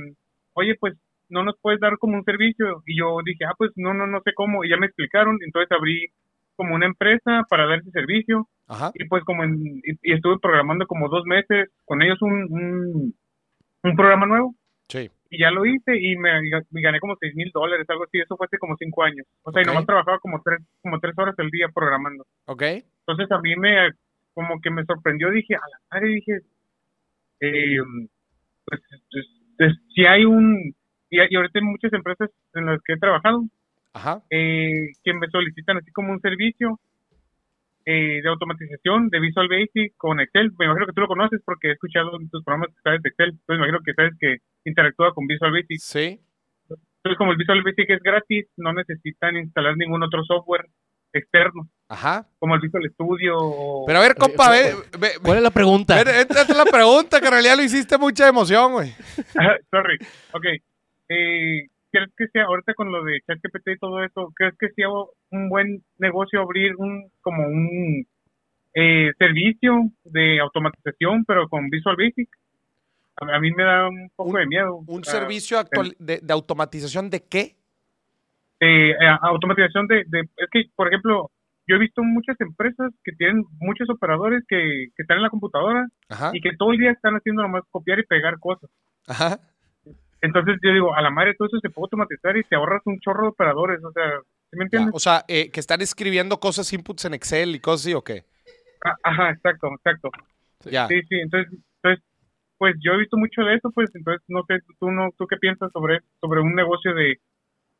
oye, 0.53 0.77
pues 0.79 0.95
no 1.29 1.43
nos 1.43 1.57
puedes 1.61 1.81
dar 1.81 1.99
como 1.99 2.17
un 2.17 2.25
servicio. 2.25 2.83
Y 2.87 2.99
yo 2.99 3.19
dije, 3.25 3.45
ah, 3.45 3.55
pues 3.59 3.73
no, 3.77 3.95
no, 3.95 4.07
no 4.07 4.21
sé 4.23 4.33
cómo. 4.35 4.65
Y 4.65 4.71
ya 4.71 4.77
me 4.77 4.87
explicaron. 4.87 5.39
Entonces 5.45 5.71
abrí 5.73 6.07
como 6.57 6.75
una 6.75 6.87
empresa 6.87 7.43
para 7.49 7.67
dar 7.67 7.79
ese 7.79 7.91
servicio. 7.91 8.49
Ajá. 8.67 8.91
Y 8.95 9.07
pues 9.07 9.23
como 9.25 9.45
en, 9.45 9.81
y, 9.85 10.13
estuve 10.13 10.39
programando 10.41 10.87
como 10.87 11.09
dos 11.09 11.25
meses 11.25 11.69
con 11.85 12.03
ellos 12.03 12.21
un, 12.23 12.47
un, 12.51 13.15
un 13.83 13.97
programa 13.97 14.27
nuevo. 14.27 14.55
Sí. 14.89 15.11
Y 15.31 15.41
ya 15.41 15.51
lo 15.51 15.67
hice 15.67 15.97
y 15.99 16.17
me, 16.17 16.31
me 16.71 16.81
gané 16.81 17.01
como 17.01 17.17
seis 17.21 17.35
mil 17.35 17.51
dólares, 17.53 17.87
algo 17.89 18.05
así. 18.05 18.19
Eso 18.19 18.37
fue 18.37 18.47
hace 18.47 18.59
como 18.59 18.77
cinco 18.77 19.03
años. 19.03 19.27
O 19.43 19.53
sea, 19.53 19.63
Ok. 19.63 19.67
y 19.67 19.69
nomás 19.69 19.87
trabajaba 19.87 20.19
como 20.19 20.41
tres, 20.43 20.61
como 20.83 20.99
tres 21.01 21.15
horas 21.17 21.35
al 21.39 21.51
día 21.51 21.69
programando. 21.75 22.25
Ok. 22.47 22.63
Entonces 22.63 23.31
a 23.31 23.39
mí 23.41 23.55
me, 23.57 23.91
como 24.35 24.61
que 24.61 24.71
me 24.71 24.85
sorprendió, 24.85 25.31
dije, 25.31 25.55
a 25.55 25.59
la 25.59 25.79
madre, 25.91 26.15
dije, 26.15 26.41
eh, 27.41 27.79
pues, 28.65 28.81
pues, 29.11 29.27
pues, 29.59 29.73
si 29.95 30.07
hay 30.07 30.25
un, 30.25 30.75
y, 31.11 31.17
y 31.19 31.37
ahorita 31.37 31.59
hay 31.59 31.65
muchas 31.65 31.93
empresas 31.93 32.31
en 32.55 32.67
las 32.67 32.81
que 32.83 32.95
he 32.95 32.99
trabajado, 32.99 33.45
Ajá. 33.97 34.23
eh, 34.31 34.93
que 35.03 35.15
me 35.15 35.29
solicitan 35.29 35.79
así 35.79 35.91
como 35.93 36.13
un 36.13 36.21
servicio 36.21 36.79
eh, 37.85 38.21
de 38.23 38.29
automatización 38.29 39.09
de 39.11 39.21
Visual 39.21 39.49
Basic 39.49 39.97
con 39.97 40.21
Excel. 40.21 40.53
Me 40.59 40.67
imagino 40.67 40.87
que 40.87 40.93
tú 40.93 41.01
lo 41.01 41.07
conoces 41.09 41.41
porque 41.45 41.69
he 41.69 41.73
escuchado 41.73 42.19
en 42.21 42.29
tus 42.31 42.43
programas 42.45 42.69
que 42.75 42.81
sabes 42.83 43.03
de 43.03 43.09
Excel. 43.11 43.29
Entonces 43.31 43.49
me 43.49 43.57
imagino 43.57 43.79
que 43.85 43.95
sabes 43.95 44.13
que 44.21 44.37
interactúa 44.65 45.15
con 45.15 45.27
Visual 45.27 45.53
Basic. 45.53 45.79
Sí. 45.81 46.21
Entonces 46.69 47.17
como 47.19 47.31
el 47.33 47.37
Visual 47.39 47.63
Basic 47.63 47.89
es 47.91 48.03
gratis, 48.03 48.47
no 48.57 48.73
necesitan 48.73 49.37
instalar 49.37 49.77
ningún 49.77 50.03
otro 50.03 50.25
software 50.25 50.67
externo, 51.13 51.67
Ajá. 51.89 52.27
como 52.39 52.57
el 52.57 52.61
Visual 52.61 52.83
Studio 52.93 53.37
o... 53.39 53.87
Pero 53.87 54.01
a 54.01 54.03
ver, 54.03 54.17
compa, 54.17 54.51
ve, 54.51 54.73
¿cuál- 54.91 55.01
ve, 55.01 55.09
¿Cuál 55.23 55.37
es 55.39 55.43
la 55.45 55.51
pregunta? 55.51 55.99
Esta 55.99 56.43
es 56.43 56.57
la 56.57 56.65
pregunta, 56.67 57.21
que 57.21 57.27
en 57.27 57.33
realidad 57.33 57.57
lo 57.57 57.63
hiciste 57.63 57.97
mucha 57.97 58.29
emoción, 58.29 58.73
güey. 58.73 58.91
Sorry. 59.71 59.97
Ok. 60.33 60.45
Eh, 61.09 61.69
¿Crees 61.91 62.11
que 62.17 62.27
sea, 62.29 62.45
ahorita 62.45 62.75
con 62.75 62.91
lo 62.93 63.03
de 63.05 63.21
ChatGPT 63.27 63.69
y 63.69 63.79
todo 63.79 64.03
eso, 64.05 64.33
crees 64.35 64.55
que 64.59 64.69
sea 64.71 64.89
un 65.31 65.49
buen 65.49 65.83
negocio 65.99 66.41
abrir 66.41 66.75
un, 66.77 67.11
como 67.23 67.47
un 67.47 68.07
eh, 68.75 69.13
servicio 69.19 69.91
de 70.05 70.41
automatización, 70.41 71.25
pero 71.25 71.49
con 71.49 71.69
Visual 71.71 71.97
Basic? 71.97 72.29
A, 73.19 73.37
a 73.37 73.41
mí 73.41 73.51
me 73.53 73.63
da 73.65 73.89
un 73.89 74.11
poco 74.15 74.31
Un- 74.31 74.37
de 74.37 74.47
miedo. 74.47 74.77
Un 74.87 75.03
Ah, 75.07 75.11
servicio 75.11 75.59
actual 75.59 75.95
de, 75.99 76.21
de 76.23 76.33
automatización 76.33 77.09
de 77.09 77.21
qué? 77.25 77.57
eh, 78.61 78.91
eh, 78.91 79.17
automatización 79.23 79.87
de, 79.87 80.05
de, 80.07 80.21
es 80.21 80.49
que, 80.51 80.65
por 80.75 80.89
ejemplo, 80.89 81.31
yo 81.69 81.77
he 81.77 81.79
visto 81.79 82.03
muchas 82.03 82.41
empresas 82.41 82.93
que 83.05 83.13
tienen 83.13 83.45
muchos 83.59 83.89
operadores 83.91 84.43
que, 84.49 84.57
que 84.95 85.03
están 85.03 85.19
en 85.19 85.23
la 85.25 85.31
computadora 85.31 85.87
Ajá. 86.09 86.31
y 86.33 86.41
que 86.41 86.57
todo 86.57 86.73
el 86.73 86.79
día 86.79 86.91
están 86.93 87.15
haciendo 87.15 87.43
nomás 87.43 87.65
copiar 87.71 87.99
y 87.99 88.05
pegar 88.07 88.39
cosas. 88.39 88.71
Ajá. 89.07 89.41
Entonces 90.21 90.57
yo 90.63 90.73
digo, 90.73 90.95
a 90.95 91.03
la 91.03 91.11
madre 91.11 91.35
todo 91.35 91.49
eso 91.49 91.59
se 91.61 91.71
puede 91.71 91.85
automatizar 91.87 92.37
y 92.37 92.45
te 92.45 92.57
ahorras 92.57 92.83
un 92.87 93.01
chorro 93.01 93.23
de 93.25 93.29
operadores, 93.31 93.83
o 93.85 93.93
sea, 93.93 94.05
¿sí 94.51 94.57
me 94.59 94.65
Ya, 94.71 94.89
entiendes? 94.89 94.95
O 94.95 94.99
sea, 95.01 95.25
eh, 95.29 95.51
que 95.51 95.61
están 95.61 95.81
escribiendo 95.81 96.39
cosas, 96.41 96.73
inputs 96.73 97.05
en 97.05 97.15
Excel 97.15 97.55
y 97.55 97.61
cosas 97.61 97.83
así, 97.87 97.95
¿o 97.95 98.03
qué? 98.05 98.25
Ah, 98.85 98.97
Ajá, 99.03 99.31
exacto, 99.31 99.69
exacto. 99.75 100.11
Ya. 100.65 100.89
Sí, 100.89 101.01
sí, 101.09 101.17
entonces, 101.21 101.53
entonces, 101.83 102.05
pues 102.59 102.77
yo 102.85 102.93
he 102.95 102.99
visto 102.99 103.17
mucho 103.19 103.43
de 103.43 103.55
eso, 103.57 103.71
pues 103.73 103.91
entonces 103.95 104.23
no 104.29 104.45
sé, 104.49 104.61
tú 104.81 104.91
no, 104.91 105.11
tú 105.19 105.27
qué 105.27 105.37
piensas 105.39 105.71
sobre 105.73 106.01
sobre 106.21 106.41
un 106.41 106.55
negocio 106.55 106.95
de 106.95 107.21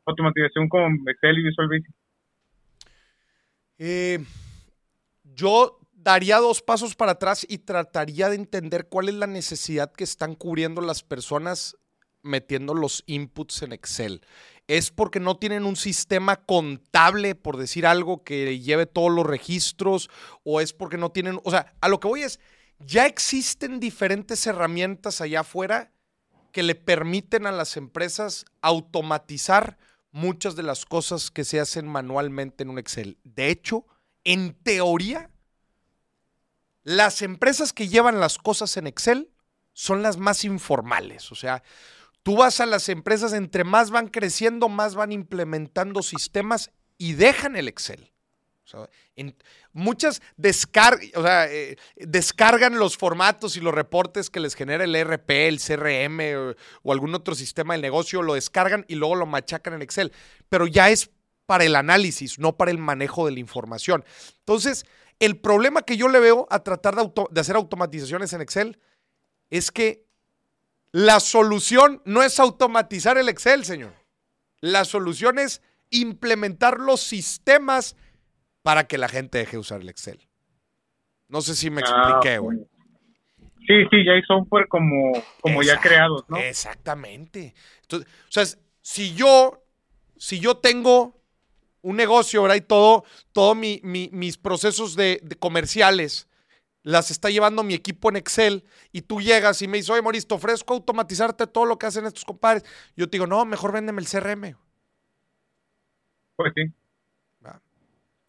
automatización 0.05 0.69
con 0.69 0.93
Excel 1.07 1.39
y 1.39 1.43
Visual 1.43 1.69
Basic. 1.69 1.95
Eh, 3.77 4.19
yo 5.23 5.79
daría 5.93 6.37
dos 6.37 6.61
pasos 6.61 6.95
para 6.95 7.13
atrás 7.13 7.45
y 7.47 7.59
trataría 7.59 8.29
de 8.29 8.35
entender 8.35 8.87
cuál 8.89 9.09
es 9.09 9.15
la 9.15 9.27
necesidad 9.27 9.91
que 9.91 10.03
están 10.03 10.35
cubriendo 10.35 10.81
las 10.81 11.03
personas 11.03 11.77
metiendo 12.27 12.73
los 12.73 13.03
inputs 13.07 13.63
en 13.63 13.73
Excel. 13.73 14.21
¿Es 14.67 14.91
porque 14.91 15.19
no 15.19 15.37
tienen 15.37 15.65
un 15.65 15.77
sistema 15.77 16.35
contable, 16.35 17.35
por 17.35 17.57
decir 17.57 17.87
algo, 17.87 18.23
que 18.23 18.59
lleve 18.59 18.85
todos 18.85 19.11
los 19.11 19.25
registros? 19.25 20.09
¿O 20.43 20.59
es 20.61 20.73
porque 20.73 20.97
no 20.97 21.11
tienen... 21.11 21.39
O 21.43 21.51
sea, 21.51 21.73
a 21.79 21.87
lo 21.87 21.99
que 21.99 22.07
voy 22.07 22.23
es, 22.23 22.39
ya 22.79 23.05
existen 23.05 23.79
diferentes 23.79 24.45
herramientas 24.45 25.21
allá 25.21 25.39
afuera 25.39 25.91
que 26.51 26.63
le 26.63 26.75
permiten 26.75 27.47
a 27.47 27.51
las 27.51 27.77
empresas 27.77 28.45
automatizar 28.61 29.77
muchas 30.11 30.55
de 30.55 30.63
las 30.63 30.85
cosas 30.85 31.31
que 31.31 31.45
se 31.45 31.59
hacen 31.59 31.87
manualmente 31.87 32.63
en 32.63 32.69
un 32.69 32.79
Excel. 32.79 33.17
De 33.23 33.49
hecho, 33.49 33.85
en 34.23 34.53
teoría, 34.53 35.29
las 36.83 37.21
empresas 37.21 37.73
que 37.73 37.87
llevan 37.87 38.19
las 38.19 38.37
cosas 38.37 38.75
en 38.77 38.87
Excel 38.87 39.31
son 39.73 40.01
las 40.01 40.17
más 40.17 40.43
informales. 40.43 41.31
O 41.31 41.35
sea, 41.35 41.63
tú 42.27 42.35
vas 42.35 42.59
a 42.59 42.65
las 42.65 42.89
empresas, 42.89 43.31
entre 43.31 43.63
más 43.63 43.89
van 43.89 44.09
creciendo, 44.09 44.67
más 44.67 44.95
van 44.95 45.13
implementando 45.13 46.03
sistemas 46.03 46.71
y 46.97 47.13
dejan 47.13 47.55
el 47.55 47.69
Excel. 47.69 48.11
Muchas 49.71 50.21
eh, 50.43 51.77
descargan 51.95 52.79
los 52.79 52.97
formatos 52.97 53.55
y 53.55 53.61
los 53.61 53.73
reportes 53.73 54.29
que 54.29 54.41
les 54.41 54.55
genera 54.55 54.83
el 54.83 54.93
ERP, 54.93 55.29
el 55.29 55.61
CRM 55.61 56.19
o, 56.83 56.91
algún 56.91 57.15
otro 57.15 57.33
sistema 57.33 57.75
del 57.75 57.81
negocio, 57.81 58.21
lo 58.21 58.33
descargan 58.33 58.83
y 58.89 58.95
luego 58.95 59.15
lo 59.15 59.25
machacan 59.25 59.75
en 59.75 59.81
Excel. 59.81 60.11
Pero 60.49 60.67
ya 60.67 60.89
es 60.89 61.09
para 61.45 61.63
el 61.63 61.77
análisis, 61.77 62.39
no 62.39 62.57
para 62.57 62.71
el 62.71 62.77
manejo 62.77 63.25
de 63.25 63.31
la 63.31 63.39
información. 63.39 64.03
Entonces, 64.39 64.85
el 65.19 65.39
problema 65.39 65.83
que 65.83 65.95
yo 65.95 66.09
le 66.09 66.19
veo 66.19 66.45
a 66.49 66.61
tratar 66.61 66.97
de, 66.97 67.09
de 67.31 67.39
hacer 67.39 67.55
automatizaciones 67.55 68.33
en 68.33 68.41
Excel 68.41 68.79
es 69.49 69.71
que 69.71 70.06
la 70.91 71.19
solución 71.19 72.01
no 72.05 72.23
es 72.23 72.39
automatizar 72.39 73.17
el 73.17 73.29
Excel, 73.29 73.65
señor. 73.65 73.93
La 74.61 74.85
solución 74.85 75.37
es 75.39 75.61
implementar 75.89 76.79
los 76.79 77.01
sistemas 77.01 77.95
para 78.63 78.87
que 78.87 78.97
la 78.97 79.07
gente 79.07 79.37
deje 79.37 79.53
de 79.53 79.57
usar 79.59 79.81
el 79.81 79.89
Excel. 79.89 80.19
No 81.29 81.41
sé 81.41 81.55
si 81.55 81.69
me 81.69 81.81
expliqué, 81.81 82.35
Ah, 82.35 82.39
güey. 82.39 82.57
Sí, 83.67 83.73
sí, 83.91 84.05
ya 84.05 84.13
hay 84.13 84.21
software 84.23 84.67
como, 84.69 85.11
como 85.41 85.61
ya 85.61 85.79
creados, 85.81 86.23
¿no? 86.29 86.37
Exactamente. 86.37 87.53
Entonces, 87.81 88.07
o 88.09 88.31
sea, 88.31 88.45
si 88.81 89.13
yo, 89.13 89.61
si 90.17 90.39
yo 90.39 90.55
tengo 90.57 91.19
un 91.81 91.97
negocio, 91.97 92.41
¿verdad? 92.43 92.55
Y 92.55 92.61
todo, 92.61 93.03
todo 93.33 93.55
mi- 93.55 93.81
mi- 93.83 94.09
mis 94.13 94.37
procesos 94.37 94.95
de, 94.95 95.19
de 95.21 95.35
comerciales 95.35 96.26
las 96.87 97.11
está 97.11 97.29
llevando 97.29 97.63
mi 97.63 97.73
equipo 97.73 98.07
en 98.09 98.15
Excel 98.15 98.63
y 98.93 99.01
tú 99.01 99.19
llegas 99.19 99.61
y 99.61 99.67
me 99.67 99.75
dices, 99.75 99.89
oye, 99.89 100.21
te 100.21 100.33
ofrezco 100.33 100.73
automatizarte 100.73 101.45
todo 101.45 101.65
lo 101.65 101.77
que 101.77 101.85
hacen 101.85 102.05
estos 102.05 102.23
compadres. 102.23 102.63
Yo 102.95 103.09
te 103.09 103.17
digo, 103.17 103.27
no, 103.27 103.43
mejor 103.43 103.73
véndeme 103.73 104.01
el 104.01 104.07
CRM. 104.07 104.55
Pues 106.37 106.53
sí. 106.55 106.71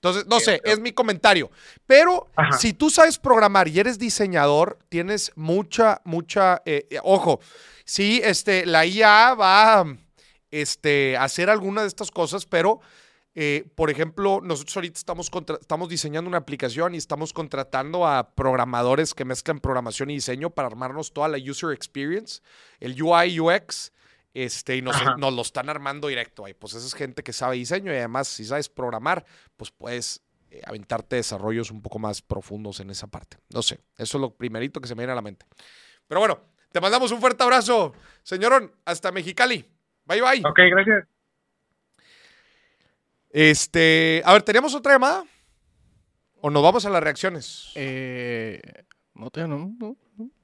Entonces, 0.00 0.26
no 0.26 0.40
sé, 0.40 0.60
es 0.64 0.80
mi 0.80 0.92
comentario. 0.92 1.50
Pero 1.86 2.28
Ajá. 2.34 2.58
si 2.58 2.72
tú 2.72 2.90
sabes 2.90 3.18
programar 3.18 3.68
y 3.68 3.78
eres 3.78 3.98
diseñador, 3.98 4.78
tienes 4.88 5.30
mucha, 5.36 6.00
mucha, 6.04 6.62
eh, 6.64 6.86
eh, 6.90 6.98
ojo, 7.02 7.40
sí, 7.84 8.20
este, 8.24 8.66
la 8.66 8.86
IA 8.86 9.34
va 9.34 9.84
este, 10.50 11.16
a 11.16 11.24
hacer 11.24 11.48
alguna 11.48 11.82
de 11.82 11.88
estas 11.88 12.10
cosas, 12.10 12.44
pero, 12.44 12.80
eh, 13.40 13.68
por 13.76 13.88
ejemplo, 13.88 14.40
nosotros 14.42 14.74
ahorita 14.76 14.98
estamos, 14.98 15.30
contra- 15.30 15.58
estamos 15.60 15.88
diseñando 15.88 16.26
una 16.28 16.38
aplicación 16.38 16.94
y 16.94 16.98
estamos 16.98 17.32
contratando 17.32 18.04
a 18.04 18.34
programadores 18.34 19.14
que 19.14 19.24
mezclan 19.24 19.60
programación 19.60 20.10
y 20.10 20.14
diseño 20.14 20.50
para 20.50 20.66
armarnos 20.66 21.12
toda 21.12 21.28
la 21.28 21.38
user 21.38 21.70
experience, 21.72 22.42
el 22.80 23.00
UI, 23.00 23.38
UX. 23.38 23.92
Este, 24.34 24.76
y 24.76 24.82
nos, 24.82 24.96
lo 25.18 25.40
están 25.42 25.68
armando 25.68 26.08
directo 26.08 26.44
ahí. 26.44 26.54
Pues 26.54 26.74
esa 26.74 26.84
es 26.86 26.94
gente 26.94 27.22
que 27.22 27.32
sabe 27.32 27.56
diseño 27.56 27.92
y 27.92 27.96
además, 27.96 28.26
si 28.28 28.44
sabes 28.44 28.68
programar, 28.68 29.24
pues 29.56 29.70
puedes 29.70 30.20
eh, 30.50 30.60
aventarte 30.66 31.16
desarrollos 31.16 31.70
un 31.70 31.80
poco 31.80 31.98
más 31.98 32.22
profundos 32.22 32.80
en 32.80 32.90
esa 32.90 33.06
parte. 33.06 33.38
No 33.54 33.62
sé, 33.62 33.80
eso 33.96 34.18
es 34.18 34.20
lo 34.20 34.34
primerito 34.36 34.80
que 34.80 34.88
se 34.88 34.94
me 34.94 35.02
viene 35.02 35.12
a 35.12 35.16
la 35.16 35.22
mente. 35.22 35.46
Pero 36.06 36.20
bueno, 36.20 36.40
te 36.72 36.80
mandamos 36.80 37.12
un 37.12 37.20
fuerte 37.20 37.42
abrazo, 37.44 37.94
señorón, 38.22 38.72
hasta 38.84 39.12
Mexicali. 39.12 39.64
Bye, 40.04 40.20
bye. 40.22 40.42
Ok, 40.44 40.58
gracias. 40.70 41.17
Este, 43.30 44.22
a 44.24 44.32
ver, 44.32 44.42
¿teníamos 44.42 44.74
otra 44.74 44.92
llamada? 44.92 45.24
¿O 46.40 46.50
nos 46.50 46.62
vamos 46.62 46.84
a 46.86 46.90
las 46.90 47.02
reacciones? 47.02 47.70
Eh, 47.74 48.60
no, 49.14 49.30
te- 49.30 49.46
no, 49.46 49.72
no. 49.78 49.96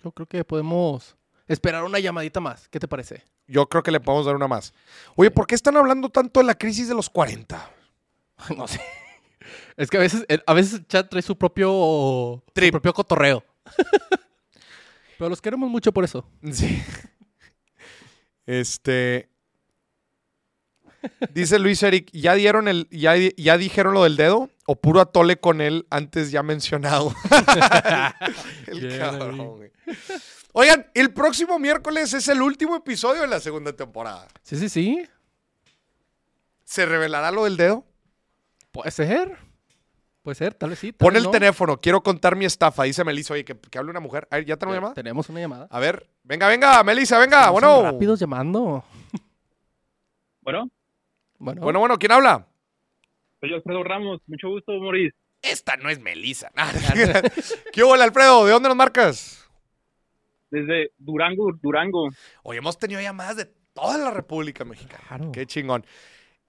Yo 0.03 0.13
creo 0.13 0.27
que 0.27 0.45
podemos 0.45 1.17
esperar 1.47 1.85
una 1.85 1.99
llamadita 1.99 2.41
más. 2.41 2.69
¿Qué 2.69 2.79
te 2.81 2.89
parece? 2.89 3.23
Yo 3.47 3.69
creo 3.69 3.83
que 3.83 3.91
le 3.91 4.01
podemos 4.01 4.27
dar 4.27 4.35
una 4.37 4.49
más. 4.49 4.73
Oye, 5.17 5.31
¿por 5.31 5.47
qué 5.47 5.55
están 5.55 5.77
hablando 5.77 6.09
tanto 6.09 6.41
de 6.41 6.47
la 6.47 6.55
crisis 6.57 6.89
de 6.89 6.95
los 6.95 7.09
40? 7.11 7.71
No 8.57 8.67
sé. 8.67 8.81
Es 9.77 9.89
que 9.91 9.97
a 9.99 10.01
veces, 10.01 10.25
eh, 10.29 10.41
a 10.47 10.55
veces 10.55 10.75
el 10.75 10.87
chat 10.87 11.09
trae 11.09 11.23
su 11.23 11.37
propio, 11.39 11.69
su 12.55 12.71
propio 12.71 12.93
cotorreo. 12.93 13.45
Pero 15.19 15.29
los 15.31 15.41
queremos 15.41 15.71
mucho 15.71 15.93
por 15.93 16.03
eso. 16.05 16.29
Sí. 16.53 16.83
Este. 18.47 19.29
Dice 21.33 21.59
Luis 21.59 21.83
Eric, 21.83 22.11
¿ya 22.13 22.35
dieron 22.35 22.69
el, 22.69 22.89
ya, 22.91 23.15
ya 23.17 23.59
dijeron 23.59 23.95
lo 23.95 24.05
del 24.05 24.17
dedo? 24.17 24.51
¿O 24.67 24.77
puro 24.77 25.01
atole 25.01 25.39
con 25.39 25.61
él 25.61 25.87
antes 25.91 26.31
ya 26.31 26.43
mencionado? 26.43 27.15
el 28.67 28.81
Bien 28.81 28.99
cabrón, 28.99 29.57
güey. 29.57 29.71
Oigan, 30.53 30.87
el 30.95 31.13
próximo 31.13 31.59
miércoles 31.59 32.15
es 32.15 32.29
el 32.29 32.41
último 32.41 32.77
episodio 32.77 33.23
de 33.23 33.27
la 33.27 33.41
segunda 33.41 33.73
temporada. 33.73 34.29
Sí, 34.43 34.57
sí, 34.57 34.69
sí. 34.69 35.07
¿Se 36.65 36.87
revelará 36.87 37.31
lo 37.31 37.45
del 37.45 37.57
dedo? 37.57 37.85
Puede 38.71 38.91
ser. 38.91 39.37
Puede 40.23 40.37
ser, 40.37 40.55
tal 40.55 40.71
vez 40.71 40.79
sí. 40.79 40.93
tal 40.93 41.07
Pon 41.09 41.17
el 41.17 41.25
no. 41.25 41.31
teléfono, 41.31 41.79
quiero 41.79 42.03
contar 42.03 42.35
mi 42.35 42.47
estafa. 42.47 42.85
Dice 42.85 43.05
Melissa, 43.05 43.35
oye, 43.35 43.45
que, 43.45 43.59
que 43.59 43.79
hable 43.79 43.91
una 43.91 44.01
mujer. 44.01 44.27
A 44.31 44.37
ver, 44.37 44.47
¿ya 44.47 44.57
tenemos 44.57 44.73
Ya 44.75 44.77
llamada? 44.81 44.95
Tenemos 44.95 45.29
una 45.29 45.41
llamada. 45.41 45.69
A 45.71 45.79
ver, 45.79 46.09
venga, 46.23 46.49
venga, 46.49 46.83
Melissa, 46.83 47.19
venga. 47.19 47.51
Bueno, 47.51 47.83
rápidos 47.83 48.19
llamando. 48.19 48.83
Bueno, 50.41 50.71
Bueno, 51.39 51.63
bueno, 51.63 51.81
bueno, 51.81 51.99
¿quién 51.99 52.13
habla? 52.13 52.47
soy 53.41 53.53
Alfredo 53.53 53.83
Ramos. 53.85 54.21
Mucho 54.27 54.49
gusto, 54.49 54.73
Maurice. 54.73 55.15
Esta 55.43 55.77
no 55.77 55.91
es 55.91 56.01
Melissa. 56.01 56.51
¿Qué 57.73 57.83
hola, 57.83 58.05
Alfredo? 58.05 58.47
¿De 58.47 58.53
dónde 58.53 58.69
nos 58.69 58.77
marcas? 58.77 59.47
Desde 60.51 60.93
Durango, 60.97 61.53
Durango. 61.61 62.09
Hoy 62.43 62.57
hemos 62.57 62.79
tenido 62.79 63.01
llamadas 63.01 63.37
de 63.37 63.47
toda 63.75 63.99
la 63.99 64.11
República 64.11 64.65
Mexicana. 64.65 65.05
Claro. 65.09 65.33
Qué 65.33 65.47
chingón. 65.47 65.85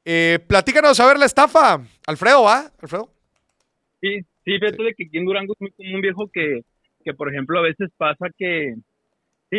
Eh, 0.05 0.39
platícanos 0.47 0.99
a 0.99 1.07
ver 1.07 1.17
la 1.17 1.25
estafa. 1.25 1.81
Alfredo, 2.07 2.43
¿va? 2.43 2.71
Alfredo. 2.79 3.09
Sí, 3.99 4.21
sí, 4.45 4.59
fíjate 4.59 4.83
de 4.83 4.93
que 4.93 5.05
aquí 5.05 5.17
en 5.17 5.25
Durango 5.25 5.53
es 5.53 5.61
muy 5.61 5.71
común, 5.71 6.01
viejo, 6.01 6.29
que, 6.31 6.61
que 7.03 7.13
por 7.13 7.29
ejemplo 7.29 7.59
a 7.59 7.63
veces 7.63 7.89
pasa 7.97 8.27
que, 8.37 8.75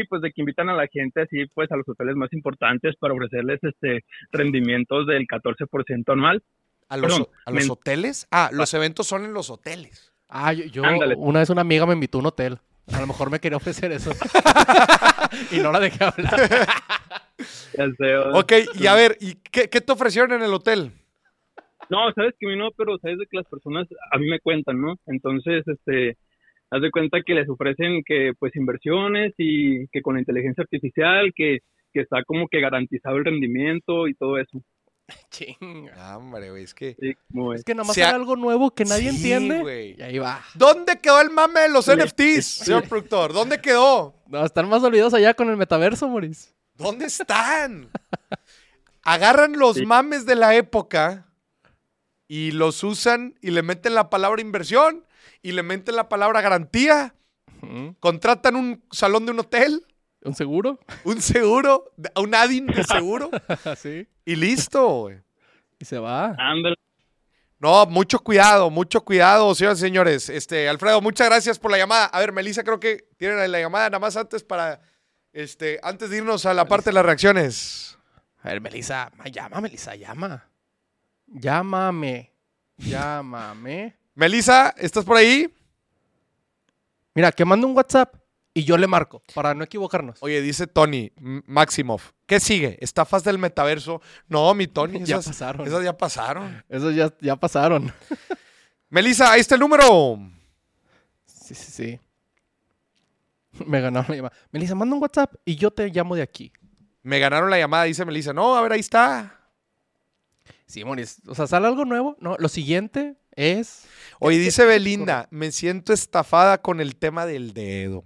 sí, 0.01 0.05
pues 0.09 0.23
de 0.23 0.33
que 0.33 0.41
invitan 0.43 0.69
a 0.69 0.75
la 0.75 0.87
gente 0.89 1.23
así, 1.23 1.47
pues 1.55 1.71
a 1.73 1.77
los 1.77 1.89
hoteles 1.89 2.17
más 2.17 2.33
importantes 2.33 2.95
para 2.97 3.15
ofrecerles 3.15 3.59
este 3.63 4.05
rendimientos 4.33 5.07
del 5.07 5.27
14% 5.27 6.13
anual. 6.13 6.43
¿A 6.89 6.97
los, 6.97 7.13
Perdón, 7.13 7.29
a 7.47 7.51
los 7.51 7.63
men- 7.63 7.71
hoteles? 7.71 8.27
Ah, 8.31 8.51
los 8.53 8.73
eventos 8.75 9.07
son 9.07 9.25
en 9.25 9.33
los 9.33 9.51
hoteles. 9.51 10.13
Ah, 10.29 10.53
yo, 10.53 10.65
yo- 10.67 10.83
una 11.17 11.41
vez 11.41 11.51
una 11.51 11.63
amiga 11.63 11.87
me 11.87 11.95
invitó 11.95 12.19
a 12.19 12.21
un 12.21 12.27
hotel. 12.27 12.59
A 12.93 13.01
lo 13.01 13.07
mejor 13.09 13.31
me 13.31 13.41
quería 13.41 13.57
ofrecer 13.57 13.91
eso. 13.91 14.11
y 15.51 15.59
no 15.59 15.73
la 15.73 15.81
dejé 15.81 16.05
hablar. 16.05 16.37
Ya 17.77 17.85
sé, 17.87 17.95
¿verdad? 17.99 18.37
Ok, 18.39 18.53
y 18.75 18.87
a 18.87 18.95
ver, 18.95 19.17
¿y 19.21 19.35
qué, 19.51 19.69
qué 19.69 19.81
te 19.81 19.93
ofrecieron 19.93 20.33
en 20.33 20.43
el 20.43 20.55
hotel? 20.55 20.93
No, 21.91 22.13
sabes 22.15 22.35
que 22.39 22.47
a 22.47 22.51
mí 22.51 22.57
no, 22.57 22.71
pero 22.77 22.99
sabes 22.99 23.19
de 23.19 23.27
que 23.27 23.37
las 23.37 23.47
personas 23.47 23.87
a 24.13 24.19
mí 24.19 24.29
me 24.29 24.41
cuentan, 24.41 24.81
¿no? 24.81 24.97
Entonces, 25.07 25.65
este, 25.67 26.17
haz 26.71 26.83
de 26.83 26.91
cuenta 26.91 27.19
que 27.25 27.35
les 27.35 27.49
ofrecen 27.49 28.03
que, 28.05 28.33
pues, 28.39 28.55
inversiones 28.57 29.33
y 29.39 29.87
que 29.89 30.03
con 30.03 30.15
la 30.15 30.21
inteligencia 30.21 30.63
artificial, 30.63 31.33
que, 31.35 31.59
que 31.93 32.01
está 32.01 32.23
como 32.25 32.49
que 32.49 32.61
garantizado 32.61 33.17
el 33.17 33.25
rendimiento 33.25 34.09
y 34.09 34.15
todo 34.15 34.39
eso. 34.39 34.61
Chinga. 35.31 35.93
Ah, 35.97 36.17
hombre, 36.19 36.51
güey, 36.51 36.65
es 36.65 36.75
que... 36.75 36.97
Sí, 36.99 37.15
es. 37.55 37.65
Que 37.65 37.75
nada 37.75 37.87
más 37.87 37.95
Se 37.95 38.03
ha- 38.03 38.09
era 38.09 38.17
algo 38.17 38.35
nuevo 38.37 38.73
que 38.73 38.85
nadie 38.85 39.13
Sí, 39.13 39.33
entiende. 39.33 39.95
Y 39.97 40.03
ahí 40.03 40.19
va. 40.19 40.43
¿Dónde 40.55 40.99
quedó 41.01 41.21
el 41.21 41.31
mame 41.31 41.61
de 41.61 41.69
los. 41.71 41.87
NFTs, 41.87 42.45
señor 42.45 42.89
productor? 42.89 43.33
¿Dónde 43.33 43.61
quedó? 43.61 44.15
No, 44.27 44.45
están 44.45 44.69
más 44.69 44.83
olvidados 44.83 45.15
allá 45.15 45.33
con 45.35 45.49
el 45.49 45.57
metaverso, 45.57 46.09
Moris. 46.09 46.53
¿Dónde 46.75 47.07
están? 47.07 47.89
Agarran 49.03 49.53
los 49.57 49.77
Sí. 49.77 49.87
mames 49.87 50.27
de 50.27 50.35
la 50.35 50.57
época 50.57 51.27
y 52.29 52.51
los 52.51 52.83
usan 52.83 53.35
y 53.41 53.53
le 53.53 53.63
meten 53.63 53.95
la 53.95 54.11
palabra 54.11 54.43
inversión 54.43 55.05
y 55.49 55.53
le 55.53 55.63
meten 55.63 55.97
la 55.97 56.09
palabra 56.09 56.41
garantía. 56.41 57.15
Contratan 58.01 58.55
un 58.57 58.85
salón 58.93 59.27
de 59.27 59.33
un 59.33 59.41
hotel, 59.41 59.85
¿Un 60.23 60.35
seguro? 60.35 60.79
un 61.05 61.21
seguro, 61.21 61.93
un 62.17 62.35
adin 62.35 62.67
de 62.67 62.85
seguro 62.85 63.31
sí. 63.77 64.07
y 64.25 64.37
listo, 64.37 64.87
güey. 65.01 65.19
Y 65.79 65.85
se 65.85 65.99
va. 65.99 66.35
Ándale. 66.39 66.77
No, 67.59 67.87
mucho 67.87 68.19
cuidado, 68.21 68.71
mucho 68.71 69.03
cuidado, 69.05 69.55
señoras 69.55 69.79
y 69.79 69.81
señores. 69.81 70.29
Este, 70.29 70.69
Alfredo, 70.69 71.01
muchas 71.01 71.29
gracias 71.29 71.59
por 71.59 71.71
la 71.71 71.79
llamada. 71.79 72.07
A 72.07 72.21
ver, 72.21 72.33
Melissa, 72.33 72.63
creo 72.63 72.79
que 72.79 73.09
tiene 73.17 73.35
la- 73.37 73.49
la 73.49 73.61
llamada 73.61 73.89
nada 73.91 73.99
más 73.99 74.17
antes 74.17 74.45
para, 74.45 74.81
este, 75.33 75.81
antes 75.83 76.11
de 76.11 76.19
irnos 76.19 76.45
a 76.47 76.55
la 76.55 76.67
parte 76.67 76.91
de 76.91 76.95
las 76.95 77.05
reacciones. 77.07 77.99
A 78.43 78.51
ver, 78.51 78.61
Melissa, 78.61 79.11
ma- 79.17 79.25
llama, 79.29 79.61
Melissa, 79.61 79.95
llama. 79.97 80.49
Llámame. 81.27 82.33
Llámame. 82.77 83.97
Melissa, 84.17 84.75
¿estás 84.79 85.05
por 85.05 85.19
ahí? 85.19 85.55
Mira, 87.15 87.31
que 87.33 87.45
mande 87.45 87.67
un 87.67 87.77
WhatsApp 87.77 88.15
y 88.55 88.65
yo 88.65 88.79
le 88.79 88.87
marco 88.87 89.23
para 89.35 89.53
no 89.53 89.63
equivocarnos. 89.63 90.23
Oye, 90.23 90.41
dice 90.41 90.67
Tony 90.67 91.13
Maximoff. 91.19 92.13
¿Qué 92.25 92.41
sigue? 92.41 92.79
¿Estafas 92.81 93.25
del 93.25 93.37
metaverso? 93.39 94.01
No, 94.27 94.55
mi 94.55 94.69
Tony, 94.69 95.01
Ya 95.05 95.17
esas, 95.17 95.27
pasaron. 95.37 95.67
esas 95.67 95.85
ya 95.85 95.97
pasaron. 95.99 96.65
Esos 96.71 96.95
ya, 96.95 97.13
ya 97.21 97.37
pasaron. 97.37 97.93
Melissa, 98.89 99.33
ahí 99.33 99.41
está 99.41 99.55
el 99.57 99.61
número. 99.61 100.19
Sí, 101.27 101.55
sí, 101.55 101.71
sí. 101.71 102.01
Me 103.67 103.83
ganaron 103.83 104.07
la 104.09 104.17
llamada. 104.17 104.37
Melissa, 104.51 104.75
manda 104.75 104.97
un 104.97 105.03
WhatsApp 105.03 105.35
y 105.45 105.57
yo 105.57 105.71
te 105.71 105.89
llamo 105.91 106.17
de 106.17 106.23
aquí. 106.23 106.51
Me 107.03 107.19
ganaron 107.19 107.51
la 107.51 107.59
llamada, 107.59 107.85
dice 107.85 108.07
Melissa. 108.07 108.33
No, 108.33 108.57
a 108.57 108.63
ver, 108.63 108.73
ahí 108.73 108.81
está. 108.81 109.39
Sí, 110.65 110.85
Moris. 110.87 111.21
O 111.27 111.35
sea, 111.35 111.47
¿sale 111.47 111.67
algo 111.67 111.85
nuevo? 111.85 112.17
No, 112.19 112.37
lo 112.39 112.49
siguiente 112.49 113.19
es... 113.37 113.87
Oye, 114.19 114.39
¿Qué- 114.39 114.45
dice 114.45 114.65
Belinda, 114.65 115.29
me 115.31 115.53
siento 115.53 115.93
estafada 115.93 116.61
con 116.63 116.81
el 116.81 116.97
tema 116.97 117.27
del 117.27 117.53
dedo. 117.53 118.05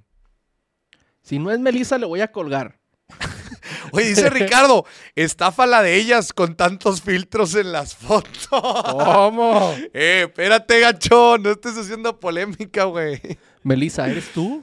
Si 1.23 1.39
no 1.39 1.51
es 1.51 1.59
Melissa, 1.61 1.99
le 1.99 2.07
voy 2.07 2.21
a 2.21 2.33
colgar. 2.33 2.79
Oye, 3.93 4.07
dice 4.09 4.29
Ricardo, 4.31 4.85
estafa 5.15 5.67
la 5.67 5.83
de 5.83 5.97
ellas 5.97 6.33
con 6.33 6.57
tantos 6.57 7.03
filtros 7.03 7.55
en 7.55 7.73
las 7.73 7.95
fotos. 7.97 8.49
¿Cómo? 8.49 9.75
Eh, 9.93 10.23
espérate, 10.27 10.81
gacho, 10.81 11.39
no 11.39 11.51
estés 11.51 11.77
haciendo 11.77 12.19
polémica, 12.19 12.85
güey. 12.85 13.21
Melissa, 13.63 14.09
¿eres 14.09 14.33
tú? 14.33 14.63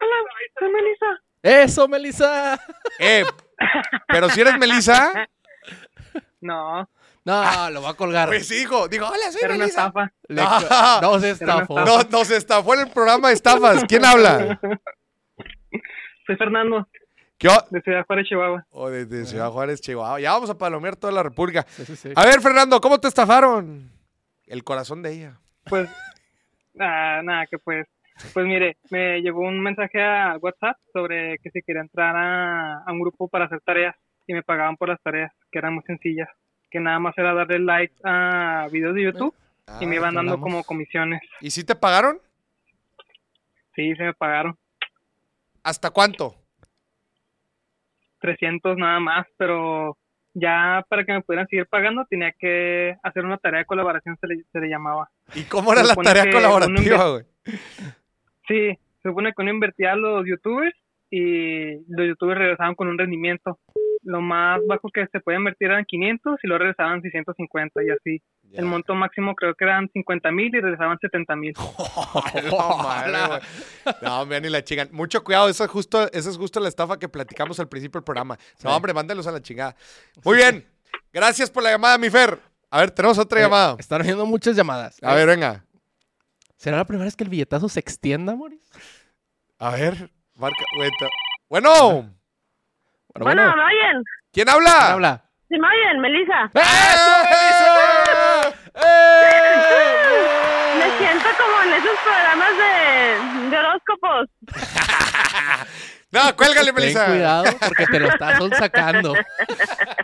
Hola, 0.00 0.14
soy 0.58 0.70
Melissa. 0.72 1.22
¡Eso, 1.42 1.88
Melissa! 1.88 2.60
Eh, 2.98 3.24
pero 4.08 4.28
si 4.30 4.40
eres 4.40 4.58
Melissa, 4.58 5.12
No, 6.40 6.88
No, 7.24 7.70
lo 7.70 7.80
va 7.82 7.90
a 7.90 7.94
colgar. 7.94 8.28
pues 8.28 8.46
sí, 8.46 8.56
dijo, 8.56 8.86
digo, 8.88 9.06
hola, 9.06 9.32
soy 9.32 9.40
era 9.44 9.54
una 9.54 9.64
estafa. 9.64 10.12
Le- 10.28 10.42
No. 10.42 11.00
no 11.00 11.20
se 11.20 11.30
estafó. 11.30 11.80
No, 11.80 12.02
no 12.10 12.24
se 12.24 12.36
estafó 12.36 12.74
en 12.74 12.80
el 12.80 12.90
programa 12.90 13.28
de 13.28 13.34
estafas. 13.34 13.84
¿Quién 13.88 14.04
habla? 14.04 14.60
Soy 16.26 16.36
Fernando, 16.36 16.88
¿Qué 17.38 17.48
o- 17.48 17.66
de 17.70 17.80
Ciudad 17.82 18.04
Juárez, 18.06 18.26
Chihuahua. 18.28 18.66
Oh, 18.70 18.88
desde 18.90 19.26
Ciudad 19.26 19.50
Juárez, 19.50 19.80
Chihuahua. 19.80 20.20
Ya 20.20 20.32
vamos 20.32 20.48
a 20.50 20.56
palomear 20.58 20.96
toda 20.96 21.12
la 21.12 21.22
República. 21.22 21.64
Sí, 21.68 21.84
sí, 21.84 21.96
sí. 21.96 22.12
A 22.14 22.24
ver, 22.24 22.40
Fernando, 22.40 22.80
¿cómo 22.80 22.98
te 22.98 23.08
estafaron? 23.08 23.90
El 24.46 24.64
corazón 24.64 25.02
de 25.02 25.12
ella. 25.12 25.38
Pues, 25.64 25.88
ah, 26.78 27.20
nada, 27.24 27.46
que 27.46 27.58
pues, 27.58 27.86
pues 28.32 28.46
mire, 28.46 28.76
me 28.90 29.20
llegó 29.20 29.40
un 29.40 29.60
mensaje 29.60 30.02
a 30.02 30.36
WhatsApp 30.40 30.76
sobre 30.92 31.38
que 31.38 31.50
si 31.50 31.60
quería 31.62 31.82
entrar 31.82 32.14
a, 32.16 32.82
a 32.86 32.92
un 32.92 33.00
grupo 33.00 33.28
para 33.28 33.46
hacer 33.46 33.60
tareas 33.62 33.94
y 34.26 34.32
me 34.34 34.42
pagaban 34.42 34.76
por 34.76 34.88
las 34.88 35.02
tareas, 35.02 35.32
que 35.50 35.58
eran 35.58 35.74
muy 35.74 35.82
sencillas, 35.84 36.28
que 36.74 36.80
nada 36.80 36.98
más 36.98 37.16
era 37.16 37.32
darle 37.34 37.60
like 37.60 37.94
a 38.02 38.66
videos 38.72 38.96
de 38.96 39.04
YouTube 39.04 39.32
y 39.80 39.86
me 39.86 39.92
Ah, 39.94 39.98
iban 39.98 40.14
dando 40.16 40.32
hablamos. 40.32 40.42
como 40.42 40.64
comisiones. 40.64 41.20
¿Y 41.40 41.50
si 41.52 41.62
te 41.62 41.76
pagaron? 41.76 42.18
Sí, 43.76 43.94
se 43.94 44.02
me 44.02 44.12
pagaron 44.14 44.56
¿Hasta 45.62 45.90
cuánto? 45.90 46.34
300 48.20 48.76
nada 48.76 48.98
más, 48.98 49.26
pero 49.36 49.96
ya 50.34 50.84
para 50.88 51.04
que 51.04 51.12
me 51.12 51.22
pudieran 51.22 51.46
seguir 51.46 51.66
pagando 51.66 52.04
tenía 52.06 52.32
que 52.32 52.96
hacer 53.04 53.24
una 53.24 53.38
tarea 53.38 53.60
de 53.60 53.66
colaboración, 53.66 54.18
se 54.20 54.26
le, 54.26 54.42
se 54.50 54.58
le 54.60 54.68
llamaba. 54.68 55.08
¿Y 55.34 55.44
cómo 55.44 55.72
era 55.72 55.84
la 55.84 55.94
tarea 55.94 56.28
colaborativa, 56.32 57.10
güey? 57.10 57.24
Sí, 58.48 58.78
se 59.02 59.08
supone 59.08 59.32
que 59.32 59.42
uno 59.42 59.50
invertía 59.52 59.92
a 59.92 59.96
los 59.96 60.26
youtubers 60.26 60.74
y 61.08 61.74
los 61.88 62.08
youtubers 62.08 62.38
regresaban 62.40 62.74
con 62.74 62.88
un 62.88 62.98
rendimiento. 62.98 63.58
Lo 64.04 64.20
más 64.20 64.60
bajo 64.68 64.90
que 64.90 65.06
se 65.10 65.20
podía 65.20 65.38
invertir 65.38 65.70
eran 65.70 65.84
500 65.84 66.38
y 66.42 66.46
luego 66.46 66.58
regresaban 66.60 67.00
650 67.02 67.82
y 67.82 67.90
así. 67.90 68.22
El 68.52 68.66
monto 68.66 68.94
máximo 68.94 69.34
creo 69.34 69.54
que 69.54 69.64
eran 69.64 69.88
50 69.92 70.30
mil 70.30 70.54
y 70.54 70.60
regresaban 70.60 70.98
70 71.00 71.36
mil. 71.36 71.54
Güey. 72.34 72.50
No, 74.02 74.26
mira, 74.26 74.40
ni 74.40 74.48
la 74.48 74.62
chingan. 74.62 74.88
Mucho 74.92 75.24
cuidado, 75.24 75.48
esa 75.48 75.64
es, 75.64 75.70
justo, 75.70 76.10
esa 76.12 76.30
es 76.30 76.36
justo 76.36 76.60
la 76.60 76.68
estafa 76.68 76.98
que 76.98 77.08
platicamos 77.08 77.58
al 77.60 77.68
principio 77.68 77.98
del 78.00 78.04
programa. 78.04 78.38
No, 78.62 78.76
hombre, 78.76 78.92
mándalos 78.94 79.26
a 79.26 79.32
la 79.32 79.42
chingada. 79.42 79.74
Muy 80.24 80.36
bien. 80.36 80.64
Gracias 81.12 81.50
por 81.50 81.62
la 81.62 81.70
llamada, 81.70 81.98
mi 81.98 82.10
Fer. 82.10 82.38
A 82.70 82.80
ver, 82.80 82.90
tenemos 82.90 83.18
otra 83.18 83.40
Eh, 83.40 83.42
llamada. 83.44 83.76
Están 83.78 84.02
viendo 84.02 84.26
muchas 84.26 84.56
llamadas. 84.56 84.98
A 85.02 85.14
ver, 85.14 85.26
venga. 85.26 85.64
¿Será 86.56 86.76
la 86.78 86.84
primera 86.84 87.04
vez 87.06 87.16
que 87.16 87.24
el 87.24 87.30
billetazo 87.30 87.68
se 87.68 87.80
extienda, 87.80 88.34
Moris? 88.34 88.60
A 89.58 89.70
ver, 89.70 90.10
marca. 90.34 90.64
Bueno, 91.48 92.10
Bueno, 93.14 93.24
Bueno, 93.26 93.42
bueno. 93.42 93.56
¿me 93.56 93.62
oyen? 93.64 94.04
¿quién 94.32 94.48
habla? 94.48 94.70
¿quién 94.78 94.92
habla? 94.92 95.24
¿Sí 95.48 95.56
me 95.58 95.68
oyen, 95.68 96.00
Melissa? 96.00 96.50
¡Eh! 96.54 96.60
Me 100.78 100.98
siento 100.98 101.28
como 101.38 101.62
en 101.62 101.72
esos 101.74 101.98
programas 102.04 102.50
de, 102.58 103.50
de 103.50 103.56
horóscopos. 103.58 104.28
No, 106.10 106.34
cuélgale, 106.36 106.66
Ten 106.66 106.74
Melissa. 106.76 107.06
cuidado 107.06 107.44
porque 107.58 107.86
te 107.86 107.98
lo 107.98 108.08
estás 108.08 108.38
sacando. 108.56 109.14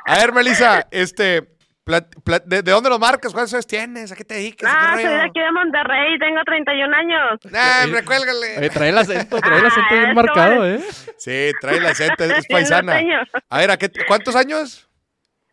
A 0.07 0.17
ver, 0.19 0.33
Melissa, 0.33 0.85
este, 0.91 1.57
¿de, 1.85 2.63
de 2.63 2.71
dónde 2.71 2.89
lo 2.91 2.99
marcas? 2.99 3.33
¿Cuántos 3.33 3.55
años 3.55 3.67
tienes? 3.67 4.13
¿A 4.13 4.17
qué 4.17 4.25
te 4.25 4.35
dedicas? 4.35 4.71
Ah, 4.73 4.93
¿A 4.93 4.95
soy 4.97 5.05
de 5.05 5.21
aquí 5.23 5.41
de 5.41 5.53
Monterrey, 5.53 6.19
tengo 6.19 6.41
31 6.45 6.95
años. 6.97 7.41
Nah, 7.51 7.85
hombre, 7.85 8.05
cuélgale. 8.05 8.59
Oye, 8.59 8.71
trae 8.71 8.89
el 8.91 8.99
acento, 8.99 9.41
trae 9.41 9.59
el 9.59 9.67
acento 9.67 9.89
Ah, 9.91 9.95
bien 9.95 10.09
esto 10.11 10.15
marcado, 10.23 10.65
es- 10.67 11.09
¿eh? 11.09 11.13
Sí, 11.19 11.59
trae 11.61 11.77
el 11.79 11.87
acento, 11.87 12.25
es, 12.25 12.31
Bien 12.33 12.43
paisana. 12.51 13.01
A 13.49 13.59
ver, 13.59 13.71
¿a 13.71 13.77
qué, 13.77 13.91
¿cuántos 14.07 14.37
años? 14.37 14.87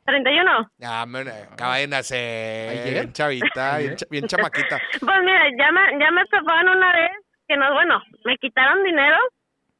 31. 0.06 0.72
Ya, 0.78 1.06
me 1.06 1.20
acaba 1.20 1.78
de 1.78 1.88
nacer. 1.88 2.92
Bien 2.94 3.12
chavita, 3.14 3.78
bien, 3.80 3.96
bien 4.10 4.28
chamaquita. 4.28 4.80
Pues 5.00 5.18
mira, 5.24 5.44
ya 5.60 5.72
me, 5.72 6.00
ya 6.00 6.12
me 6.12 6.22
estafaron 6.22 6.78
una 6.78 6.94
vez, 6.94 7.12
que 7.48 7.58
no, 7.58 7.74
bueno, 7.74 8.02
me 8.26 8.38
quitaron 8.38 8.84
dinero, 8.84 9.18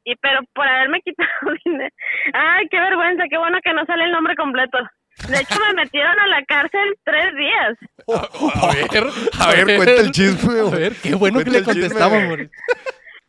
y 0.04 0.14
pero 0.16 0.40
por 0.54 0.66
haberme 0.68 1.00
quitado 1.02 1.28
dinero. 1.64 1.94
Ay, 2.34 2.66
qué 2.70 2.78
vergüenza, 2.80 3.24
qué 3.30 3.38
bueno 3.38 3.58
que 3.62 3.72
no 3.72 3.84
sale 3.86 4.04
el 4.04 4.12
nombre 4.12 4.34
completo. 4.36 4.78
De 5.26 5.40
hecho, 5.40 5.58
me 5.68 5.82
metieron 5.82 6.18
a 6.18 6.26
la 6.28 6.44
cárcel 6.44 6.96
tres 7.04 7.34
días. 7.36 7.76
A 8.62 8.72
ver, 8.74 9.04
A 9.40 9.50
ver, 9.64 9.76
cuenta 9.76 10.00
el 10.00 10.10
chisme, 10.12 10.60
A 10.60 10.70
ver, 10.70 10.92
qué 11.02 11.14
bueno 11.14 11.40
que 11.40 11.50
le 11.50 11.58
chisme, 11.58 11.72
contestamos, 11.74 12.22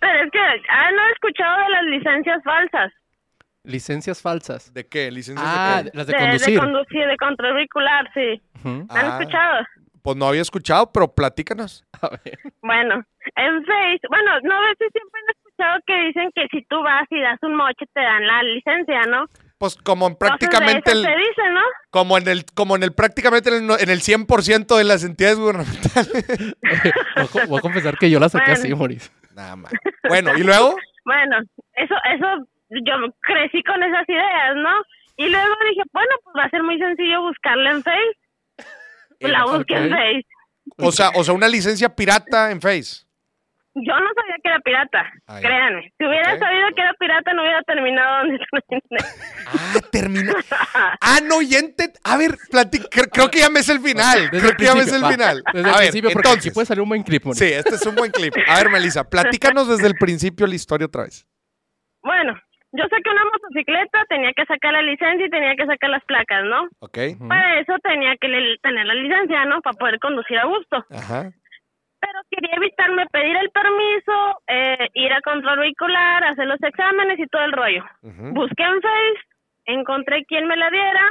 pero 0.00 0.24
es 0.24 0.30
que, 0.32 0.38
ah, 0.70 0.90
no 0.92 1.02
he 1.06 1.12
escuchado 1.12 1.58
de 1.64 1.68
las 1.70 1.84
licencias 1.84 2.42
falsas. 2.44 2.92
Licencias 3.64 4.22
falsas. 4.22 4.72
¿de 4.72 4.86
qué? 4.88 5.10
¿Licencias 5.10 5.46
Ah, 5.46 5.82
de 5.84 5.90
qué? 5.90 5.96
las 5.98 6.06
de 6.06 6.12
De, 6.14 6.18
conducir. 6.18 6.54
de 6.54 6.60
conducir, 6.60 7.06
de 7.06 7.16
control 7.18 7.54
vehicular, 7.54 8.10
sí. 8.14 8.40
¿Han 8.64 8.86
Ah. 8.90 9.18
escuchado? 9.18 9.64
Pues 10.02 10.16
no 10.16 10.26
había 10.28 10.40
escuchado, 10.42 10.90
pero 10.92 11.08
platícanos. 11.12 11.84
A 12.00 12.08
ver. 12.10 12.38
Bueno, 12.62 12.94
en 13.36 13.64
Face, 13.66 14.00
bueno, 14.08 14.30
no 14.44 14.54
a 14.54 14.60
veces 14.70 14.88
siempre 14.92 15.20
han 15.20 15.30
escuchado 15.36 15.78
que 15.86 15.94
dicen 16.06 16.30
que 16.34 16.46
si 16.50 16.62
tú 16.66 16.80
vas 16.82 17.06
y 17.10 17.20
das 17.20 17.38
un 17.42 17.54
moche 17.56 17.84
te 17.92 18.00
dan 18.00 18.26
la 18.26 18.42
licencia, 18.44 19.02
¿no? 19.08 19.26
Pues 19.58 19.74
como 19.76 20.06
en 20.06 20.14
prácticamente 20.16 20.92
el, 20.92 21.02
se 21.02 21.10
dicen, 21.10 21.52
¿no? 21.54 21.60
como 21.90 22.16
en 22.16 22.28
el, 22.28 22.44
como 22.54 22.76
en 22.76 22.84
el 22.84 22.92
prácticamente 22.92 23.48
en 23.56 23.70
el, 23.70 23.80
en 23.80 23.90
el 23.90 24.00
100% 24.00 24.76
de 24.76 24.84
las 24.84 25.02
entidades 25.04 25.36
gubernamentales. 25.38 26.24
Voy 27.16 27.24
a 27.24 27.26
co- 27.26 27.46
Voy 27.48 27.58
a 27.58 27.60
confesar 27.60 27.96
que 27.98 28.08
yo 28.10 28.20
la 28.20 28.28
saqué 28.28 28.52
Bueno. 28.52 28.62
así, 28.62 28.74
Moris. 28.74 29.12
Nada 29.34 29.56
más. 29.56 29.72
Bueno, 30.08 30.36
¿y 30.36 30.42
luego? 30.42 30.76
Bueno, 31.04 31.38
eso, 31.72 31.94
eso, 32.14 32.26
yo 32.68 32.92
crecí 33.22 33.62
con 33.62 33.82
esas 33.82 34.06
ideas, 34.08 34.56
¿no? 34.56 34.70
Y 35.16 35.30
luego 35.30 35.54
dije, 35.70 35.80
bueno, 35.94 36.10
pues 36.22 36.34
va 36.38 36.44
a 36.44 36.50
ser 36.50 36.62
muy 36.62 36.78
sencillo 36.78 37.22
buscarla 37.22 37.70
en 37.70 37.82
Face. 37.82 38.18
La 39.20 39.44
busqué 39.46 39.74
en. 39.74 39.90
Face. 39.90 40.26
O 40.76 40.92
sea, 40.92 41.08
o 41.14 41.24
sea, 41.24 41.32
una 41.32 41.48
licencia 41.48 41.88
pirata 41.96 42.50
en 42.50 42.60
Face. 42.60 43.06
Yo 43.86 43.94
no 44.00 44.08
sabía 44.14 44.36
que 44.42 44.48
era 44.48 44.58
pirata, 44.60 45.12
Ah, 45.26 45.40
ya. 45.40 45.48
créanme. 45.48 45.92
Si 45.98 46.04
hubiera 46.04 46.38
sabido 46.38 46.68
que 46.74 46.80
era 46.82 46.92
pirata, 46.94 47.32
no 47.32 47.42
hubiera 47.42 47.62
terminado 47.62 48.18
donde 48.26 48.38
terminé. 48.68 48.98
Ah, 49.46 49.80
termina. 49.92 50.32
Ah, 51.00 51.18
no, 51.22 51.42
y 51.42 51.54
ente- 51.54 51.92
A 52.04 52.16
ver, 52.16 52.36
creo 53.12 53.30
que 53.30 53.38
ya 53.38 53.50
me 53.50 53.60
es 53.60 53.68
el 53.68 53.80
final. 53.80 54.30
Desde 54.30 54.38
creo 54.38 54.50
el 54.50 54.56
que 54.56 54.64
ya 54.64 54.74
me 54.74 54.80
es 54.80 54.92
el 54.92 55.04
va. 55.04 55.10
final. 55.10 55.42
Desde 55.52 55.68
a 55.68 55.72
el 55.72 55.78
ver, 55.78 55.82
principio, 55.90 56.10
porque 56.12 56.28
entonces. 56.28 56.46
aquí 56.50 56.54
puede 56.54 56.66
salir 56.66 56.82
un 56.82 56.88
buen 56.88 57.02
clip. 57.02 57.22
Sí, 57.32 57.44
este 57.52 57.74
es 57.76 57.86
un 57.86 57.94
buen 57.94 58.10
clip. 58.10 58.34
A 58.48 58.56
ver, 58.56 58.70
Melissa, 58.70 59.08
platícanos 59.08 59.68
desde 59.68 59.86
el 59.86 59.94
principio 59.94 60.46
la 60.46 60.54
historia 60.54 60.86
otra 60.86 61.04
vez. 61.04 61.26
Bueno, 62.02 62.34
yo 62.72 62.84
saqué 62.84 63.10
una 63.10 63.24
motocicleta, 63.24 64.04
tenía 64.08 64.32
que 64.34 64.44
sacar 64.46 64.72
la 64.72 64.82
licencia 64.82 65.26
y 65.26 65.30
tenía 65.30 65.54
que 65.56 65.66
sacar 65.66 65.90
las 65.90 66.04
placas, 66.04 66.44
¿no? 66.44 66.68
¿Ok? 66.80 66.98
Para 67.28 67.60
eso 67.60 67.74
tenía 67.82 68.14
que 68.20 68.28
tener 68.62 68.86
la 68.86 68.94
licencia, 68.94 69.44
¿no? 69.46 69.60
Para 69.62 69.76
poder 69.78 69.98
conducir 69.98 70.38
a 70.38 70.44
gusto. 70.46 70.84
Ajá. 70.90 71.30
Pero 72.00 72.20
quería 72.30 72.54
evitarme 72.56 73.06
pedir 73.06 73.36
el 73.36 73.50
permiso, 73.50 74.42
eh, 74.46 74.88
ir 74.94 75.12
a 75.12 75.20
control 75.22 75.58
vehicular, 75.58 76.24
hacer 76.24 76.46
los 76.46 76.62
exámenes 76.62 77.18
y 77.18 77.26
todo 77.26 77.42
el 77.42 77.52
rollo. 77.52 77.84
Busqué 78.02 78.62
en 78.62 78.80
Face, 78.80 79.20
encontré 79.66 80.24
quien 80.26 80.46
me 80.46 80.56
la 80.56 80.70
diera, 80.70 81.10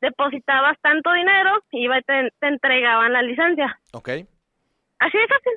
depositabas 0.00 0.76
tanto 0.82 1.12
dinero, 1.12 1.62
iba 1.72 1.98
y 1.98 2.02
te, 2.02 2.30
te 2.38 2.48
entregaban 2.48 3.12
la 3.12 3.22
licencia. 3.22 3.78
Ok. 3.92 4.08
Así 4.98 5.16
de 5.18 5.26
fácil. 5.28 5.52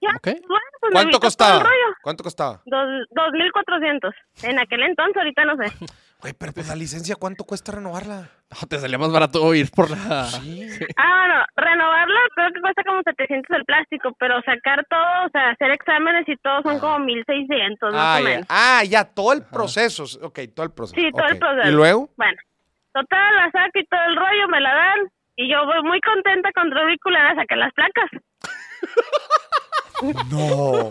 Ya, 0.00 0.10
Ok. 0.16 0.26
bueno, 0.46 0.66
pues 0.80 0.92
¿Cuánto 0.92 1.20
costaba? 1.20 1.64
¿Cuánto 2.02 2.22
costaba? 2.24 2.62
Dos, 2.66 2.86
2.400. 3.10 4.14
En 4.44 4.58
aquel 4.58 4.82
entonces, 4.82 5.16
ahorita 5.16 5.44
no 5.44 5.56
sé. 5.56 5.64
Güey, 6.22 6.34
pero 6.38 6.52
pues 6.52 6.68
la 6.68 6.76
licencia, 6.76 7.16
¿cuánto 7.16 7.42
cuesta 7.42 7.72
renovarla? 7.72 8.30
No, 8.60 8.66
te 8.68 8.78
salía 8.78 8.98
más 8.98 9.10
barato 9.12 9.54
ir 9.54 9.70
por 9.70 9.90
la... 9.90 10.24
Sí. 10.26 10.68
Ah, 10.96 11.18
bueno, 11.26 11.44
renovarlo 11.56 12.18
creo 12.34 12.48
que 12.52 12.60
cuesta 12.60 12.82
como 12.84 13.02
700 13.02 13.56
el 13.56 13.64
plástico, 13.64 14.14
pero 14.18 14.40
sacar 14.42 14.84
todo, 14.88 15.26
o 15.26 15.30
sea, 15.30 15.50
hacer 15.50 15.70
exámenes 15.70 16.28
y 16.28 16.36
todo 16.36 16.62
son 16.62 16.78
como 16.78 16.98
1.600 17.00 17.92
más 17.92 17.94
Ah, 17.94 18.16
o 18.16 18.18
ya. 18.18 18.24
menos. 18.24 18.46
Ah, 18.48 18.82
ya, 18.84 19.04
todo 19.04 19.32
el 19.32 19.42
proceso. 19.42 20.04
Ok, 20.22 20.40
todo 20.54 20.66
el 20.66 20.72
proceso. 20.72 21.00
Sí, 21.00 21.10
todo 21.12 21.26
el 21.28 21.38
proceso. 21.38 21.68
¿Y 21.68 21.72
luego? 21.72 22.10
Bueno, 22.16 22.36
total, 22.92 23.36
la 23.36 23.50
saco 23.50 23.78
y 23.78 23.86
todo 23.86 24.00
el 24.08 24.16
rollo, 24.16 24.48
me 24.48 24.60
la 24.60 24.74
dan. 24.74 24.98
Y 25.36 25.50
yo 25.50 25.64
voy 25.64 25.82
muy 25.82 26.00
contenta 26.00 26.50
con 26.52 26.68
Vehicular 26.70 27.26
a 27.32 27.34
sacar 27.36 27.58
las 27.58 27.72
placas. 27.72 28.10
No. 30.30 30.90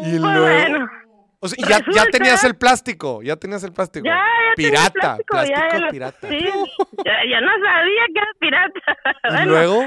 Y 0.00 0.18
Pues 0.18 0.20
luego. 0.20 0.40
bueno, 0.42 0.90
O 1.44 1.48
sea, 1.48 1.78
ya, 1.92 2.04
tenías 2.10 2.42
el 2.44 2.56
plástico. 2.56 3.20
Ya 3.22 3.36
tenías 3.36 3.62
el 3.64 3.72
plástico. 3.72 4.06
ya, 4.06 4.14
ya 4.14 4.54
tenía 4.56 4.70
pirata. 4.70 5.16
plástico, 5.26 5.58
ya, 5.72 5.78
lo- 5.78 5.90
pirata. 5.90 6.28
Sí, 6.28 6.48
ya, 7.28 7.40
no 7.42 7.50
sabía 7.64 8.02
que 8.14 8.18
era 8.18 8.30
pirata. 8.40 8.80
¿Y 9.24 9.28
Bueno, 9.30 9.50
luego? 9.52 9.80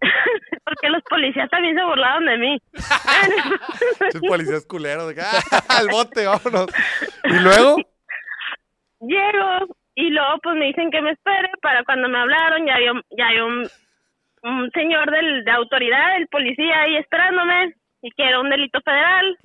Total, 0.00 0.74
que 0.80 0.88
los 0.90 1.02
policías 1.02 1.50
también 1.50 1.76
se 1.76 1.82
burlaron 1.84 2.26
de 2.26 2.38
mí. 2.38 2.58
Esos 4.08 4.20
policías 4.22 4.64
culeros. 4.66 5.12
"Ah, 5.18 5.62
al 5.78 5.88
bote, 5.88 6.26
vámonos. 6.26 6.66
Y 7.24 7.32
luego, 7.40 7.76
Llego 9.00 9.74
y 9.94 10.10
luego 10.10 10.38
pues 10.42 10.56
me 10.56 10.66
dicen 10.66 10.90
que 10.90 11.00
me 11.00 11.12
espere 11.12 11.48
para 11.62 11.82
cuando 11.84 12.08
me 12.08 12.18
hablaron 12.18 12.66
ya 12.66 12.74
hay 12.74 12.88
un, 12.88 13.02
ya 13.16 13.26
hay 13.28 13.38
un, 13.40 13.68
un 14.42 14.70
señor 14.72 15.10
del, 15.10 15.42
de 15.44 15.50
autoridad, 15.50 16.16
el 16.18 16.28
policía 16.28 16.82
ahí 16.82 16.96
esperándome 16.96 17.74
y 18.02 18.10
que 18.10 18.22
era 18.28 18.40
un 18.40 18.50
delito 18.50 18.80
federal, 18.82 19.38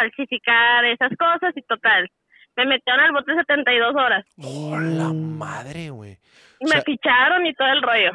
falsificar 0.00 0.84
esas 0.86 1.10
cosas 1.18 1.52
y 1.56 1.62
total. 1.62 2.08
Me 2.56 2.66
metieron 2.66 3.00
al 3.04 3.12
bote 3.12 3.32
72 3.34 3.94
horas 3.94 4.24
¡oh, 4.42 4.76
la 4.78 5.12
madre, 5.12 5.90
güey! 5.90 6.18
y 6.60 6.64
O 6.64 6.68
sea- 6.68 6.78
me 6.78 6.82
ficharon 6.82 7.46
y 7.46 7.54
todo 7.54 7.68
el 7.68 7.82
rollo. 7.82 8.12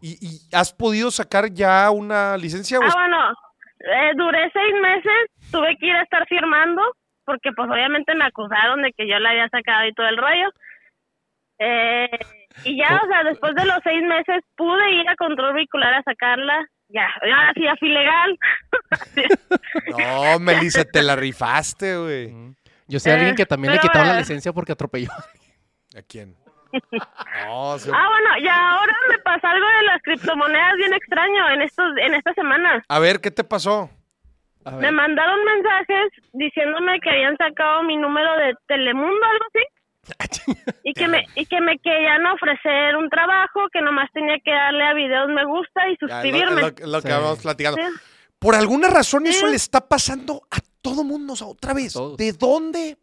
¿Y, 0.00 0.12
y 0.20 0.54
has 0.54 0.72
podido 0.72 1.10
sacar 1.10 1.50
ya 1.52 1.90
una 1.90 2.36
licencia? 2.36 2.78
Ah, 2.82 2.92
bueno, 2.94 3.18
eh, 3.80 4.12
duré 4.16 4.50
seis 4.52 4.74
meses, 4.80 5.50
tuve 5.50 5.76
que 5.78 5.86
ir 5.86 5.96
a 5.96 6.02
estar 6.02 6.26
firmando, 6.26 6.82
porque 7.24 7.50
pues 7.52 7.68
obviamente 7.70 8.14
me 8.14 8.24
acusaron 8.24 8.82
de 8.82 8.92
que 8.92 9.08
yo 9.08 9.18
la 9.18 9.30
había 9.30 9.48
sacado 9.48 9.86
y 9.86 9.92
todo 9.94 10.06
el 10.08 10.16
rollo. 10.18 10.48
Eh, 11.58 12.08
y 12.64 12.76
ya, 12.78 13.00
o 13.02 13.06
sea, 13.08 13.24
después 13.24 13.54
de 13.54 13.64
los 13.64 13.78
seis 13.84 14.02
meses 14.02 14.42
pude 14.56 14.90
ir 14.92 15.08
a 15.08 15.16
control 15.16 15.54
vehicular 15.54 15.94
a 15.94 16.02
sacarla. 16.02 16.66
Ya, 16.88 17.06
ahora 17.20 17.52
sí 17.54 17.62
ya 17.64 17.74
fui 17.76 17.88
legal. 17.88 18.38
No, 19.90 20.38
Melissa, 20.38 20.84
te 20.84 21.02
la 21.02 21.16
rifaste, 21.16 21.96
güey. 21.96 22.32
Yo 22.88 23.00
sé 23.00 23.10
a 23.10 23.14
alguien 23.14 23.32
Eh, 23.32 23.36
que 23.36 23.46
también 23.46 23.72
le 23.74 23.80
quitaron 23.80 24.08
la 24.08 24.14
eh, 24.16 24.18
licencia 24.20 24.52
porque 24.52 24.72
atropelló. 24.72 25.10
¿A 25.96 26.02
quién? 26.08 26.36
No, 27.44 27.78
se- 27.78 27.90
Ah, 27.92 28.08
bueno, 28.08 28.38
y 28.38 28.48
ahora 28.48 28.94
me 29.10 29.18
pasa 29.18 29.50
algo 29.50 29.66
de 29.66 29.82
las 29.84 30.02
criptomonedas 30.02 30.74
bien 30.76 30.92
extraño 30.92 31.50
en 31.50 31.62
estos 31.62 31.96
en 31.98 32.14
esta 32.14 32.32
semana. 32.34 32.84
A 32.88 32.98
ver, 32.98 33.20
¿qué 33.20 33.30
te 33.30 33.44
pasó? 33.44 33.90
A 34.64 34.72
Me 34.72 34.90
mandaron 34.90 35.44
mensajes 35.44 36.08
diciéndome 36.32 37.00
que 37.00 37.10
habían 37.10 37.36
sacado 37.36 37.82
mi 37.84 37.96
número 37.96 38.36
de 38.36 38.54
Telemundo, 38.66 39.26
algo 39.26 39.44
así. 39.54 39.64
y 40.84 40.92
que 40.92 41.08
me 41.08 41.24
y 41.34 41.46
que 41.46 41.60
me 41.60 41.78
querían 41.78 42.24
ofrecer 42.26 42.96
un 42.96 43.08
trabajo 43.10 43.68
que 43.72 43.80
nomás 43.82 44.10
tenía 44.12 44.38
que 44.44 44.50
darle 44.52 44.84
a 44.84 44.94
videos 44.94 45.28
me 45.28 45.44
gusta 45.44 45.88
y 45.88 45.90
Ya, 45.90 45.92
es 45.92 46.00
lo, 46.00 46.08
suscribirme. 46.08 46.62
lo- 46.62 47.02
que 47.02 47.08
Sí. 47.08 47.14
vamos 47.14 47.38
platicando. 47.40 47.78
Sí. 47.78 47.92
Por 48.38 48.54
alguna 48.54 48.88
razón 48.88 49.26
eso 49.26 49.46
le 49.46 49.56
está 49.56 49.80
pasando 49.80 50.42
a 50.50 50.58
todo 50.82 51.02
mundo, 51.04 51.32
o 51.32 51.36
sea, 51.36 51.46
otra 51.48 51.72
vez. 51.74 51.94
Todos. 51.94 52.16
¿De 52.16 52.32
dónde? 52.32 52.96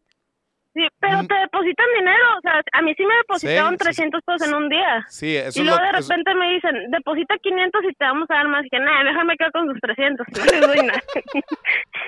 Sí, 0.76 0.82
pero 1.00 1.22
Mm. 1.22 1.28
te 1.28 1.36
depositan 1.36 1.86
dinero, 2.00 2.26
o 2.38 2.42
sea, 2.42 2.54
a 2.72 2.82
mí 2.82 2.96
sí 2.98 3.06
me 3.06 3.14
depositaron 3.18 3.74
Sí, 3.74 3.78
sí, 3.80 3.84
300 3.84 4.22
pesos 4.26 4.48
en 4.48 4.56
un 4.56 4.70
día. 4.70 5.06
Sí, 5.08 5.36
eso 5.38 5.60
y 5.60 5.62
es 5.62 5.68
luego 5.68 5.78
lo 5.80 5.92
de 5.92 6.00
eso- 6.00 6.10
repente 6.10 6.34
me 6.34 6.50
dicen, 6.54 6.90
deposita 6.92 7.36
500 7.44 7.84
y 7.84 7.94
te 7.94 8.06
vamos 8.06 8.28
a 8.32 8.34
dar 8.36 8.48
más. 8.48 8.66
Y 8.66 8.70
que, 8.70 8.80
nada, 8.80 9.04
déjame 9.04 9.36
quedar 9.38 9.52
con 9.52 9.68
sus 9.72 9.80
300. 9.80 10.26
No 10.36 10.46
les 10.46 10.62
doy 10.62 10.88
nada. 10.88 11.04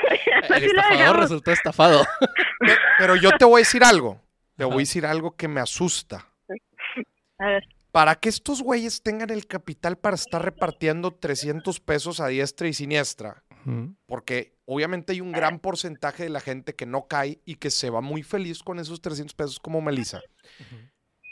El 0.56 0.64
estafador 0.64 1.20
resultó 1.20 1.52
estafado. 1.52 2.04
Pe- 2.60 2.78
Pero 2.98 3.16
yo 3.16 3.32
te 3.38 3.46
voy 3.46 3.60
a 3.60 3.62
decir 3.62 3.84
algo. 3.84 4.20
Te 4.58 4.66
voy 4.66 4.76
a 4.76 4.78
decir 4.80 5.06
algo 5.06 5.36
que 5.36 5.48
me 5.48 5.60
asusta. 5.62 6.28
A 7.40 7.46
ver. 7.48 7.64
Para 7.92 8.16
que 8.16 8.30
estos 8.30 8.62
güeyes 8.62 9.04
tengan 9.04 9.30
el 9.30 9.48
capital 9.48 9.98
para 9.98 10.16
estar 10.16 10.44
repartiendo 10.44 11.12
300 11.12 11.80
pesos 11.80 12.20
a 12.20 12.28
diestra 12.28 12.68
y 12.68 12.74
siniestra, 12.74 13.42
porque 14.06 14.58
obviamente 14.66 15.14
hay 15.14 15.22
un 15.22 15.32
gran 15.32 15.60
porcentaje 15.60 16.24
de 16.24 16.30
la 16.30 16.42
gente 16.42 16.76
que 16.76 16.86
no 16.86 17.08
cae 17.08 17.40
y 17.46 17.56
que 17.56 17.72
se 17.72 17.90
va 17.90 18.02
muy 18.02 18.22
feliz 18.22 18.64
con 18.64 18.80
esos 18.80 19.02
300 19.02 19.34
pesos 19.34 19.60
como 19.62 19.80
Melissa. 19.80 20.20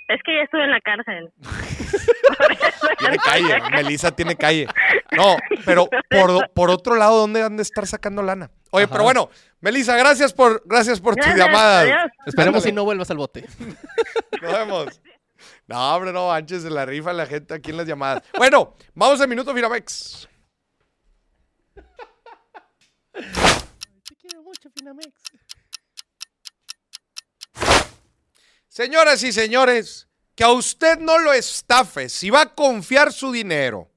Es 0.08 0.22
que 0.24 0.36
ya 0.36 0.44
estuve 0.44 0.64
en 0.64 0.72
la 0.72 0.80
cárcel. 0.80 1.34
Tiene 3.00 3.18
calle, 3.18 3.70
Melissa 3.72 4.16
tiene 4.16 4.36
calle. 4.38 4.68
No, 5.12 5.36
pero 5.66 5.88
por, 6.10 6.50
por 6.52 6.70
otro 6.70 6.96
lado, 6.96 7.20
¿dónde 7.20 7.42
han 7.42 7.58
de 7.58 7.64
estar 7.64 7.86
sacando 7.88 8.22
lana? 8.22 8.52
Oye, 8.76 8.86
Ajá. 8.86 8.92
pero 8.92 9.04
bueno, 9.04 9.30
Melissa, 9.60 9.96
gracias 9.96 10.34
por, 10.34 10.64
gracias 10.66 11.00
por 11.00 11.16
llamadas. 11.16 11.84
adiós. 11.84 12.12
Esperemos 12.26 12.58
Ándale. 12.58 12.72
si 12.72 12.72
no 12.72 12.84
vuelvas 12.86 13.12
al 13.12 13.18
bote. 13.18 13.46
Nos 14.42 14.52
vemos. 14.52 15.02
No, 15.68 15.96
hombre, 15.96 16.12
no, 16.12 16.34
Anches 16.34 16.64
de 16.64 16.72
la 16.72 16.84
rifa 16.84 17.14
la 17.14 17.28
gente 17.28 17.54
aquí 17.54 17.70
en 17.70 17.78
las 17.78 17.86
llamadas. 17.86 18.24
Bueno, 18.36 18.76
vamos 18.96 19.22
al 19.22 19.28
minuto 19.28 19.54
Finamex. 19.54 20.28
Te 23.14 24.16
quiero 24.20 24.42
mucho, 24.42 24.72
Finamex. 24.76 25.14
Señoras 28.68 29.22
y 29.22 29.32
señores, 29.32 30.08
que 30.34 30.44
a 30.46 30.50
usted 30.50 30.98
no 30.98 31.20
lo 31.20 31.32
estafe. 31.32 32.10
Si 32.10 32.32
va 32.32 32.42
a 32.42 32.56
confiar 32.56 33.14
su 33.14 33.32
dinero, 33.32 33.92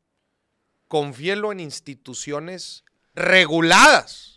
confíelo 0.86 1.50
en 1.50 1.60
instituciones 1.60 2.84
reguladas, 3.14 4.35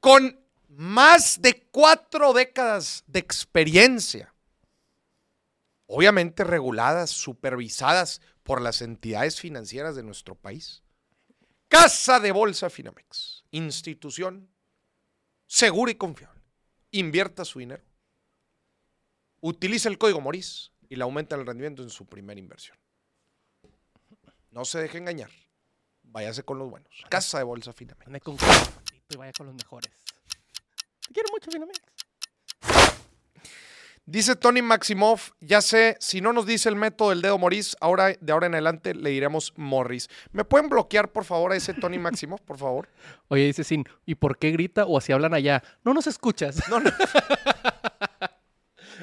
con 0.00 0.40
más 0.68 1.40
de 1.40 1.62
cuatro 1.70 2.32
décadas 2.32 3.04
de 3.06 3.18
experiencia. 3.20 4.34
Obviamente 5.86 6.44
reguladas, 6.44 7.10
supervisadas 7.10 8.20
por 8.42 8.60
las 8.60 8.80
entidades 8.82 9.40
financieras 9.40 9.96
de 9.96 10.02
nuestro 10.02 10.34
país. 10.34 10.82
Casa 11.68 12.18
de 12.18 12.32
Bolsa 12.32 12.70
Finamex, 12.70 13.44
institución 13.50 14.48
segura 15.46 15.92
y 15.92 15.94
confiable. 15.94 16.40
Invierta 16.90 17.44
su 17.44 17.60
dinero 17.60 17.84
utiliza 19.40 19.88
el 19.88 19.98
código 19.98 20.20
Moris 20.20 20.72
y 20.88 20.96
le 20.96 21.02
aumenta 21.02 21.36
el 21.36 21.46
rendimiento 21.46 21.82
en 21.82 21.90
su 21.90 22.06
primera 22.06 22.38
inversión. 22.38 22.76
No 24.50 24.64
se 24.64 24.80
deje 24.80 24.98
engañar. 24.98 25.30
Váyase 26.02 26.42
con 26.42 26.58
los 26.58 26.68
buenos. 26.68 27.04
Casa 27.08 27.38
de 27.38 27.44
Bolsa 27.44 27.72
Finamex. 27.72 28.08
Y 29.10 29.16
vaya 29.16 29.32
con 29.36 29.46
los 29.46 29.54
mejores. 29.56 29.90
Te 31.06 31.14
quiero 31.14 31.28
mucho, 31.32 31.50
Finamex. 31.50 31.80
Dice 34.06 34.34
Tony 34.34 34.60
Maximoff, 34.60 35.32
ya 35.40 35.60
sé, 35.60 35.96
si 36.00 36.20
no 36.20 36.32
nos 36.32 36.44
dice 36.44 36.68
el 36.68 36.74
método 36.74 37.10
del 37.10 37.22
dedo 37.22 37.38
Moris, 37.38 37.76
ahora, 37.80 38.12
de 38.20 38.32
ahora 38.32 38.46
en 38.46 38.54
adelante 38.54 38.92
le 38.92 39.10
diremos 39.10 39.52
Morris. 39.56 40.08
¿Me 40.32 40.44
pueden 40.44 40.68
bloquear, 40.68 41.12
por 41.12 41.24
favor, 41.24 41.52
a 41.52 41.56
ese 41.56 41.74
Tony 41.74 41.98
Maximoff, 41.98 42.40
por 42.40 42.58
favor? 42.58 42.88
Oye, 43.28 43.44
dice 43.44 43.62
Sin, 43.62 43.84
¿y 44.06 44.16
por 44.16 44.36
qué 44.38 44.50
grita 44.50 44.84
o 44.84 44.98
así 44.98 45.12
hablan 45.12 45.32
allá? 45.32 45.62
No 45.84 45.94
nos 45.94 46.08
escuchas. 46.08 46.60
No, 46.68 46.80
no. 46.80 46.90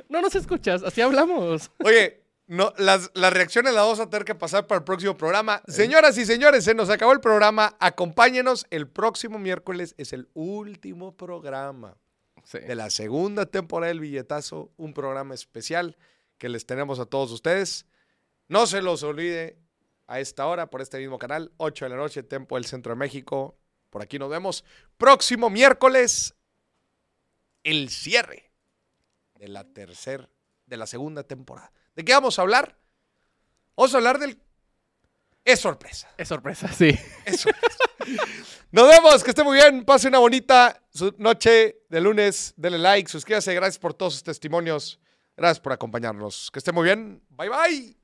No 0.09 0.21
nos 0.21 0.35
escuchas, 0.35 0.83
así 0.83 1.01
hablamos. 1.01 1.69
Oye, 1.83 2.23
no, 2.47 2.73
las, 2.77 3.11
las 3.13 3.33
reacciones 3.33 3.73
las 3.73 3.83
vamos 3.83 3.99
a 3.99 4.09
tener 4.09 4.25
que 4.25 4.35
pasar 4.35 4.67
para 4.67 4.79
el 4.79 4.85
próximo 4.85 5.17
programa. 5.17 5.61
Señoras 5.67 6.17
y 6.17 6.25
señores, 6.25 6.63
se 6.63 6.73
nos 6.73 6.89
acabó 6.89 7.11
el 7.11 7.19
programa. 7.19 7.75
Acompáñenos. 7.79 8.65
El 8.69 8.87
próximo 8.87 9.37
miércoles 9.37 9.93
es 9.97 10.13
el 10.13 10.29
último 10.33 11.15
programa. 11.15 11.97
Sí. 12.43 12.59
de 12.59 12.75
la 12.75 12.89
segunda 12.89 13.45
temporada 13.45 13.89
del 13.89 13.99
Billetazo, 13.99 14.71
un 14.77 14.93
programa 14.93 15.35
especial 15.35 15.97
que 16.37 16.47
les 16.47 16.65
tenemos 16.65 16.97
a 16.99 17.05
todos 17.05 17.29
ustedes. 17.33 17.85
No 18.47 18.67
se 18.67 18.81
los 18.81 19.03
olvide 19.03 19.57
a 20.07 20.21
esta 20.21 20.45
hora 20.47 20.69
por 20.69 20.81
este 20.81 20.97
mismo 20.97 21.19
canal, 21.19 21.51
8 21.57 21.85
de 21.85 21.89
la 21.89 21.97
noche, 21.97 22.23
tiempo 22.23 22.55
del 22.55 22.63
Centro 22.63 22.93
de 22.93 22.99
México. 22.99 23.57
Por 23.89 24.01
aquí 24.01 24.17
nos 24.17 24.29
vemos. 24.29 24.63
Próximo 24.97 25.49
miércoles, 25.49 26.35
el 27.63 27.89
cierre 27.89 28.49
de 29.35 29.49
la 29.49 29.65
tercera, 29.65 30.29
de 30.65 30.77
la 30.77 30.87
segunda 30.87 31.23
temporada. 31.23 31.73
¿De 31.97 32.05
qué 32.05 32.13
vamos 32.13 32.37
a 32.37 32.43
hablar? 32.43 32.77
Vamos 33.75 33.91
a 33.95 33.97
hablar 33.97 34.19
del... 34.19 34.39
Es 35.43 35.59
sorpresa. 35.59 36.07
Es 36.15 36.27
sorpresa, 36.27 36.67
sí. 36.67 36.95
Es 37.25 37.41
sorpresa. 37.41 37.77
Nos 38.71 38.87
vemos, 38.87 39.23
que 39.23 39.31
esté 39.31 39.43
muy 39.43 39.57
bien. 39.57 39.83
Pase 39.83 40.07
una 40.07 40.19
bonita 40.19 40.79
noche 41.17 41.79
de 41.89 41.99
lunes. 41.99 42.53
Denle 42.55 42.77
like, 42.77 43.09
suscríbase. 43.09 43.51
Gracias 43.55 43.79
por 43.79 43.95
todos 43.95 44.13
sus 44.13 44.23
testimonios. 44.23 44.99
Gracias 45.35 45.59
por 45.59 45.73
acompañarnos. 45.73 46.51
Que 46.51 46.59
esté 46.59 46.71
muy 46.71 46.83
bien. 46.83 47.23
Bye 47.29 47.49
bye. 47.49 47.96